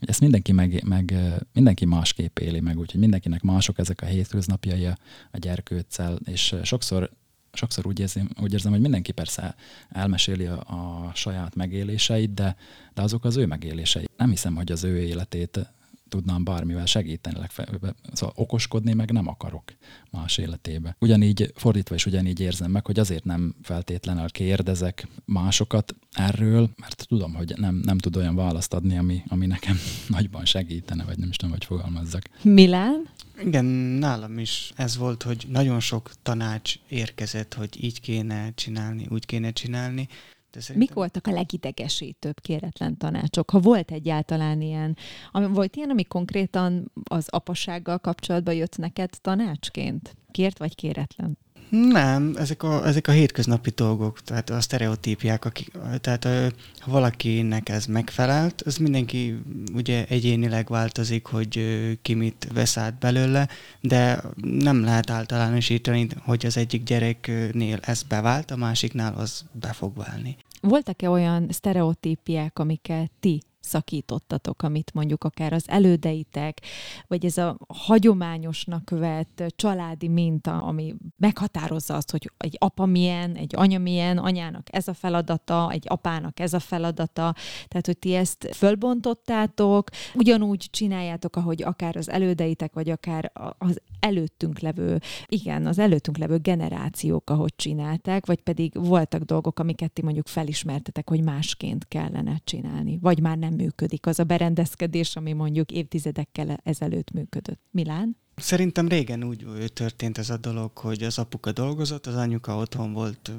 ezt 0.00 0.20
mindenki, 0.20 0.52
meg, 0.52 0.82
meg, 0.84 1.14
mindenki 1.52 1.84
másképp 1.84 2.38
éli 2.38 2.60
meg, 2.60 2.78
úgyhogy 2.78 3.00
mindenkinek 3.00 3.42
mások 3.42 3.78
ezek 3.78 4.02
a 4.02 4.06
hétköznapjai 4.06 4.86
a, 4.86 4.96
a 5.30 5.38
gyerkőccel, 5.38 6.18
és 6.24 6.54
sokszor, 6.62 7.10
sokszor 7.52 7.86
úgy, 7.86 8.00
érzem, 8.00 8.28
úgy 8.40 8.52
érzem, 8.52 8.72
hogy 8.72 8.80
mindenki 8.80 9.12
persze 9.12 9.54
elmeséli 9.88 10.46
a, 10.46 10.58
a 10.58 11.10
saját 11.14 11.54
megéléseit, 11.54 12.34
de, 12.34 12.56
de 12.94 13.02
azok 13.02 13.24
az 13.24 13.36
ő 13.36 13.46
megélései. 13.46 14.08
Nem 14.16 14.30
hiszem, 14.30 14.54
hogy 14.54 14.72
az 14.72 14.84
ő 14.84 14.98
életét 14.98 15.72
tudnám 16.08 16.44
bármivel 16.44 16.86
segíteni, 16.86 17.38
legfeljebb. 17.38 17.94
Szóval 18.12 18.34
okoskodni 18.36 18.92
meg 18.92 19.10
nem 19.10 19.28
akarok 19.28 19.62
más 20.10 20.38
életébe. 20.38 20.96
Ugyanígy 20.98 21.52
fordítva 21.54 21.94
is 21.94 22.06
ugyanígy 22.06 22.40
érzem 22.40 22.70
meg, 22.70 22.86
hogy 22.86 22.98
azért 22.98 23.24
nem 23.24 23.54
feltétlenül 23.62 24.28
kérdezek 24.28 25.06
másokat 25.24 25.94
erről, 26.12 26.70
mert 26.80 27.06
tudom, 27.08 27.34
hogy 27.34 27.52
nem, 27.56 27.74
nem 27.74 27.98
tud 27.98 28.16
olyan 28.16 28.34
választ 28.34 28.74
adni, 28.74 28.98
ami, 28.98 29.22
ami 29.28 29.46
nekem 29.46 29.76
nagyban 30.08 30.44
segítene, 30.44 31.04
vagy 31.04 31.18
nem 31.18 31.28
is 31.28 31.36
tudom, 31.36 31.54
hogy 31.54 31.64
fogalmazzak. 31.64 32.22
Milán? 32.42 33.08
Igen, 33.44 33.64
nálam 33.64 34.38
is 34.38 34.72
ez 34.76 34.96
volt, 34.96 35.22
hogy 35.22 35.46
nagyon 35.48 35.80
sok 35.80 36.10
tanács 36.22 36.74
érkezett, 36.88 37.54
hogy 37.54 37.84
így 37.84 38.00
kéne 38.00 38.52
csinálni, 38.54 39.06
úgy 39.10 39.26
kéne 39.26 39.50
csinálni, 39.50 40.08
de 40.50 40.60
szerintem... 40.60 40.76
Mik 40.78 40.92
voltak 40.92 41.26
a 41.26 41.30
legidegesítőbb 41.30 42.40
kéretlen 42.40 42.96
tanácsok? 42.96 43.50
Ha 43.50 43.58
volt 43.58 43.90
egyáltalán 43.90 44.60
ilyen, 44.60 44.96
ami, 45.32 45.46
volt 45.46 45.76
ilyen, 45.76 45.90
ami 45.90 46.04
konkrétan 46.04 46.92
az 47.02 47.28
apasággal 47.28 47.98
kapcsolatban 47.98 48.54
jött 48.54 48.76
neked 48.76 49.10
tanácsként? 49.20 50.16
Kért 50.30 50.58
vagy 50.58 50.74
kéretlen? 50.74 51.38
Nem, 51.70 52.34
ezek 52.36 52.62
a, 52.62 52.86
ezek 52.86 53.08
a 53.08 53.12
hétköznapi 53.12 53.70
dolgok, 53.70 54.22
tehát 54.22 54.50
a 54.50 54.60
sztereotípiák, 54.60 55.44
akik, 55.44 55.72
tehát 56.00 56.24
a, 56.24 56.52
ha 56.78 56.90
valakinek 56.90 57.68
ez 57.68 57.86
megfelelt, 57.86 58.62
az 58.62 58.76
mindenki 58.76 59.38
ugye 59.74 60.06
egyénileg 60.08 60.68
változik, 60.68 61.26
hogy 61.26 61.60
ki 62.02 62.14
mit 62.14 62.48
vesz 62.54 62.76
át 62.76 62.98
belőle, 62.98 63.48
de 63.80 64.22
nem 64.42 64.84
lehet 64.84 65.10
általánosítani, 65.10 66.06
hogy 66.24 66.46
az 66.46 66.56
egyik 66.56 66.82
gyereknél 66.82 67.78
ez 67.80 68.02
bevált, 68.02 68.50
a 68.50 68.56
másiknál 68.56 69.14
az 69.14 69.44
be 69.52 69.72
fog 69.72 69.96
válni. 69.96 70.36
Voltak-e 70.60 71.10
olyan 71.10 71.46
sztereotípiák, 71.50 72.58
amiket 72.58 73.10
ti 73.20 73.42
szakítottatok, 73.60 74.62
amit 74.62 74.94
mondjuk 74.94 75.24
akár 75.24 75.52
az 75.52 75.64
elődeitek, 75.68 76.60
vagy 77.06 77.24
ez 77.24 77.38
a 77.38 77.56
hagyományosnak 77.68 78.90
vett 78.90 79.44
családi 79.56 80.08
minta, 80.08 80.62
ami 80.62 80.94
meghatározza 81.16 81.94
azt, 81.94 82.10
hogy 82.10 82.32
egy 82.36 82.56
apa 82.58 82.86
milyen, 82.86 83.34
egy 83.34 83.56
anya 83.56 83.78
milyen, 83.78 84.18
anyának 84.18 84.66
ez 84.74 84.88
a 84.88 84.94
feladata, 84.94 85.70
egy 85.70 85.84
apának 85.88 86.40
ez 86.40 86.52
a 86.52 86.60
feladata, 86.60 87.34
tehát 87.68 87.86
hogy 87.86 87.98
ti 87.98 88.14
ezt 88.14 88.48
fölbontottátok, 88.52 89.90
ugyanúgy 90.14 90.68
csináljátok, 90.70 91.36
ahogy 91.36 91.62
akár 91.62 91.96
az 91.96 92.08
elődeitek, 92.08 92.72
vagy 92.72 92.90
akár 92.90 93.32
az 93.58 93.80
előttünk 94.00 94.58
levő, 94.58 95.00
igen, 95.26 95.66
az 95.66 95.78
előttünk 95.78 96.16
levő 96.16 96.38
generációk, 96.38 97.30
ahogy 97.30 97.52
csinálták, 97.56 98.26
vagy 98.26 98.40
pedig 98.40 98.72
voltak 98.74 99.22
dolgok, 99.22 99.58
amiket 99.58 99.92
ti 99.92 100.02
mondjuk 100.02 100.26
felismertetek, 100.26 101.08
hogy 101.08 101.24
másként 101.24 101.88
kellene 101.88 102.40
csinálni, 102.44 102.98
vagy 103.00 103.20
már 103.20 103.38
nem 103.38 103.54
működik 103.54 104.06
az 104.06 104.18
a 104.18 104.24
berendezkedés, 104.24 105.16
ami 105.16 105.32
mondjuk 105.32 105.70
évtizedekkel 105.70 106.60
ezelőtt 106.62 107.10
működött. 107.10 107.60
Milán? 107.70 108.16
Szerintem 108.36 108.88
régen 108.88 109.24
úgy 109.24 109.46
történt 109.72 110.18
ez 110.18 110.30
a 110.30 110.36
dolog, 110.36 110.78
hogy 110.78 111.02
az 111.02 111.18
apuka 111.18 111.52
dolgozott, 111.52 112.06
az 112.06 112.14
anyuka 112.14 112.56
otthon 112.56 112.92
volt 112.92 113.32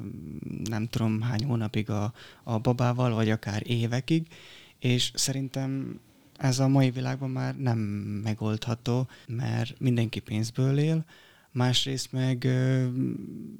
nem 0.64 0.86
tudom 0.86 1.20
hány 1.20 1.44
hónapig 1.44 1.90
a, 1.90 2.12
a 2.44 2.58
babával, 2.58 3.14
vagy 3.14 3.30
akár 3.30 3.62
évekig, 3.66 4.26
és 4.78 5.12
szerintem 5.14 6.00
ez 6.40 6.58
a 6.58 6.68
mai 6.68 6.90
világban 6.90 7.30
már 7.30 7.56
nem 7.56 7.78
megoldható, 8.22 9.08
mert 9.26 9.80
mindenki 9.80 10.20
pénzből 10.20 10.78
él, 10.78 11.04
másrészt 11.52 12.12
meg 12.12 12.44
ö, 12.44 12.88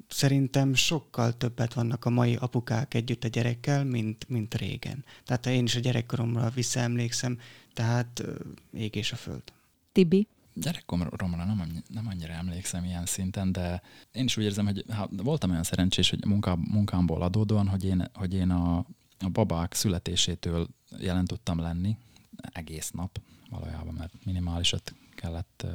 szerintem 0.07 0.73
sokkal 0.73 1.37
többet 1.37 1.73
vannak 1.73 2.05
a 2.05 2.09
mai 2.09 2.35
apukák 2.35 2.93
együtt 2.93 3.23
a 3.23 3.27
gyerekkel, 3.27 3.83
mint, 3.83 4.29
mint 4.29 4.55
régen. 4.55 5.03
Tehát 5.25 5.45
én 5.45 5.63
is 5.63 5.75
a 5.75 5.79
gyerekkoromra 5.79 6.49
visszaemlékszem, 6.49 7.39
tehát 7.73 8.19
ö, 8.19 8.33
ég 8.73 8.95
és 8.95 9.11
a 9.11 9.15
föld. 9.15 9.43
Tibi? 9.91 10.27
Gyerekkoromra 10.53 11.45
nem, 11.45 11.83
nem 11.87 12.07
annyira 12.07 12.33
emlékszem 12.33 12.83
ilyen 12.83 13.05
szinten, 13.05 13.51
de 13.51 13.81
én 14.11 14.23
is 14.23 14.37
úgy 14.37 14.43
érzem, 14.43 14.65
hogy 14.65 14.85
ha, 14.89 15.09
voltam 15.11 15.49
olyan 15.49 15.63
szerencsés, 15.63 16.09
hogy 16.09 16.25
munká, 16.25 16.55
munkámból 16.71 17.21
adódóan, 17.21 17.67
hogy 17.67 17.85
én, 17.85 18.09
hogy 18.13 18.33
én 18.33 18.49
a, 18.49 18.77
a 19.19 19.29
babák 19.31 19.73
születésétől 19.73 20.67
jelen 20.99 21.25
tudtam 21.25 21.59
lenni 21.59 21.97
egész 22.41 22.91
nap 22.91 23.19
valójában, 23.49 23.93
mert 23.93 24.13
minimálisat 24.25 24.93
kellett 25.15 25.65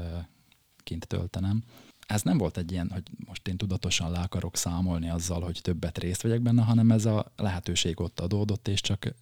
kint 0.77 1.07
töltenem. 1.07 1.62
Ez 2.07 2.23
nem 2.23 2.39
volt 2.39 2.57
egy 2.57 2.73
ilyen, 2.73 2.91
hogy 2.91 3.03
most 3.27 3.49
én 3.49 3.57
tudatosan 3.57 4.11
le 4.11 4.19
akarok 4.19 4.57
számolni 4.57 5.09
azzal, 5.09 5.41
hogy 5.41 5.59
többet 5.62 5.99
részt 5.99 6.23
vegyek 6.23 6.41
benne, 6.41 6.62
hanem 6.62 6.91
ez 6.91 7.05
a 7.05 7.33
lehetőség 7.37 8.01
ott 8.01 8.21
adódott, 8.21 8.69
és 8.69 8.81
csak 8.81 9.14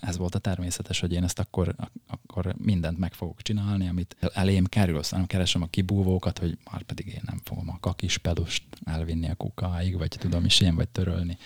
ez 0.00 0.16
volt 0.16 0.34
a 0.34 0.38
természetes, 0.38 1.00
hogy 1.00 1.12
én 1.12 1.24
ezt 1.24 1.38
akkor, 1.38 1.74
akkor 2.06 2.54
mindent 2.58 2.98
meg 2.98 3.12
fogok 3.12 3.42
csinálni, 3.42 3.88
amit 3.88 4.16
elém 4.34 4.64
kerül, 4.64 4.98
aztán 4.98 5.18
nem 5.18 5.28
keresem 5.28 5.62
a 5.62 5.66
kibúvókat, 5.66 6.38
hogy 6.38 6.58
már 6.70 6.82
pedig 6.82 7.06
én 7.06 7.22
nem 7.24 7.40
fogom 7.44 7.68
a 7.68 7.80
kakis 7.80 8.18
pedust 8.18 8.64
elvinni 8.84 9.30
a 9.30 9.34
kukáig, 9.34 9.96
vagy 9.96 10.16
tudom 10.18 10.44
is 10.44 10.60
én, 10.60 10.74
vagy 10.74 10.88
törölni 10.88 11.38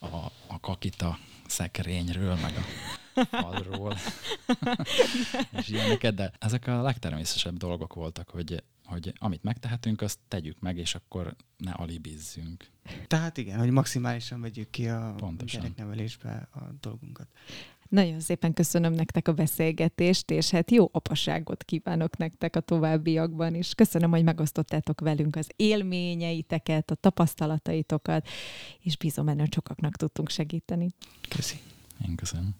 a, 0.00 0.16
a 0.46 0.60
kakit 0.60 1.02
a 1.02 1.18
szekrényről, 1.46 2.34
meg 2.34 2.56
a 2.56 2.62
falról, 3.14 3.96
és 5.58 5.68
ilyeneket, 5.68 6.14
de 6.14 6.32
ezek 6.38 6.66
a 6.66 6.82
legtermészetesebb 6.82 7.56
dolgok 7.56 7.94
voltak, 7.94 8.28
hogy, 8.28 8.62
hogy 8.84 9.12
amit 9.18 9.42
megtehetünk, 9.42 10.00
azt 10.00 10.18
tegyük 10.28 10.60
meg, 10.60 10.78
és 10.78 10.94
akkor 10.94 11.36
ne 11.56 11.70
alibizzünk. 11.70 12.70
Tehát 13.06 13.36
igen, 13.36 13.58
hogy 13.58 13.70
maximálisan 13.70 14.40
vegyük 14.40 14.70
ki 14.70 14.88
a 14.88 15.14
Pontosan. 15.16 15.60
gyereknevelésbe 15.60 16.48
a 16.52 16.60
dolgunkat. 16.80 17.28
Nagyon 17.92 18.20
szépen 18.20 18.52
köszönöm 18.52 18.92
nektek 18.92 19.28
a 19.28 19.32
beszélgetést, 19.32 20.30
és 20.30 20.50
hát 20.50 20.70
jó 20.70 20.88
apaságot 20.92 21.64
kívánok 21.64 22.16
nektek 22.16 22.56
a 22.56 22.60
továbbiakban 22.60 23.54
is. 23.54 23.74
Köszönöm, 23.74 24.10
hogy 24.10 24.24
megosztottátok 24.24 25.00
velünk 25.00 25.36
az 25.36 25.48
élményeiteket, 25.56 26.90
a 26.90 26.94
tapasztalataitokat, 26.94 28.28
és 28.80 28.96
bízom 28.96 29.24
benne, 29.24 29.40
hogy 29.40 29.52
sokaknak 29.52 29.96
tudtunk 29.96 30.28
segíteni. 30.30 30.88
Köszi. 31.28 31.56
Én 32.08 32.16
köszönöm. 32.16 32.54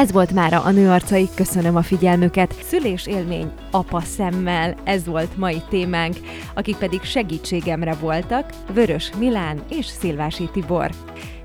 Ez 0.00 0.12
volt 0.12 0.32
mára 0.32 0.60
a 0.60 0.70
nőarcai, 0.70 1.28
köszönöm 1.34 1.76
a 1.76 1.82
figyelmüket. 1.82 2.54
Szülés 2.62 3.06
élmény 3.06 3.52
apa 3.70 4.00
szemmel, 4.00 4.74
ez 4.84 5.06
volt 5.06 5.36
mai 5.36 5.62
témánk, 5.68 6.16
akik 6.54 6.76
pedig 6.76 7.02
segítségemre 7.02 7.94
voltak, 7.94 8.50
Vörös 8.72 9.10
Milán 9.18 9.62
és 9.68 9.86
Szilvási 9.86 10.48
Tibor. 10.52 10.90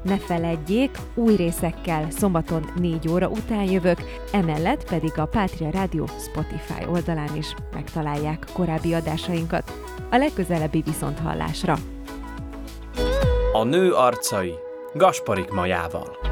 Ne 0.04 0.18
feledjék, 0.18 0.98
új 1.16 1.36
részekkel 1.36 2.08
szombaton 2.12 2.72
4 2.76 3.10
óra 3.10 3.28
után 3.28 3.64
jövök, 3.64 3.98
emellett 4.32 4.90
pedig 4.90 5.12
a 5.18 5.26
Pátria 5.26 5.70
Rádió 5.70 6.08
Spotify 6.20 6.86
oldalán 6.88 7.36
is 7.36 7.54
megtalálják 7.74 8.46
korábbi 8.54 8.94
adásainkat. 8.94 9.72
A 10.12 10.18
legközelebbi 10.18 10.82
viszonthallásra! 10.86 11.76
A 13.54 13.64
nő 13.64 13.94
arcai 13.94 14.54
Gasparik 14.94 15.50
Majával. 15.50 16.25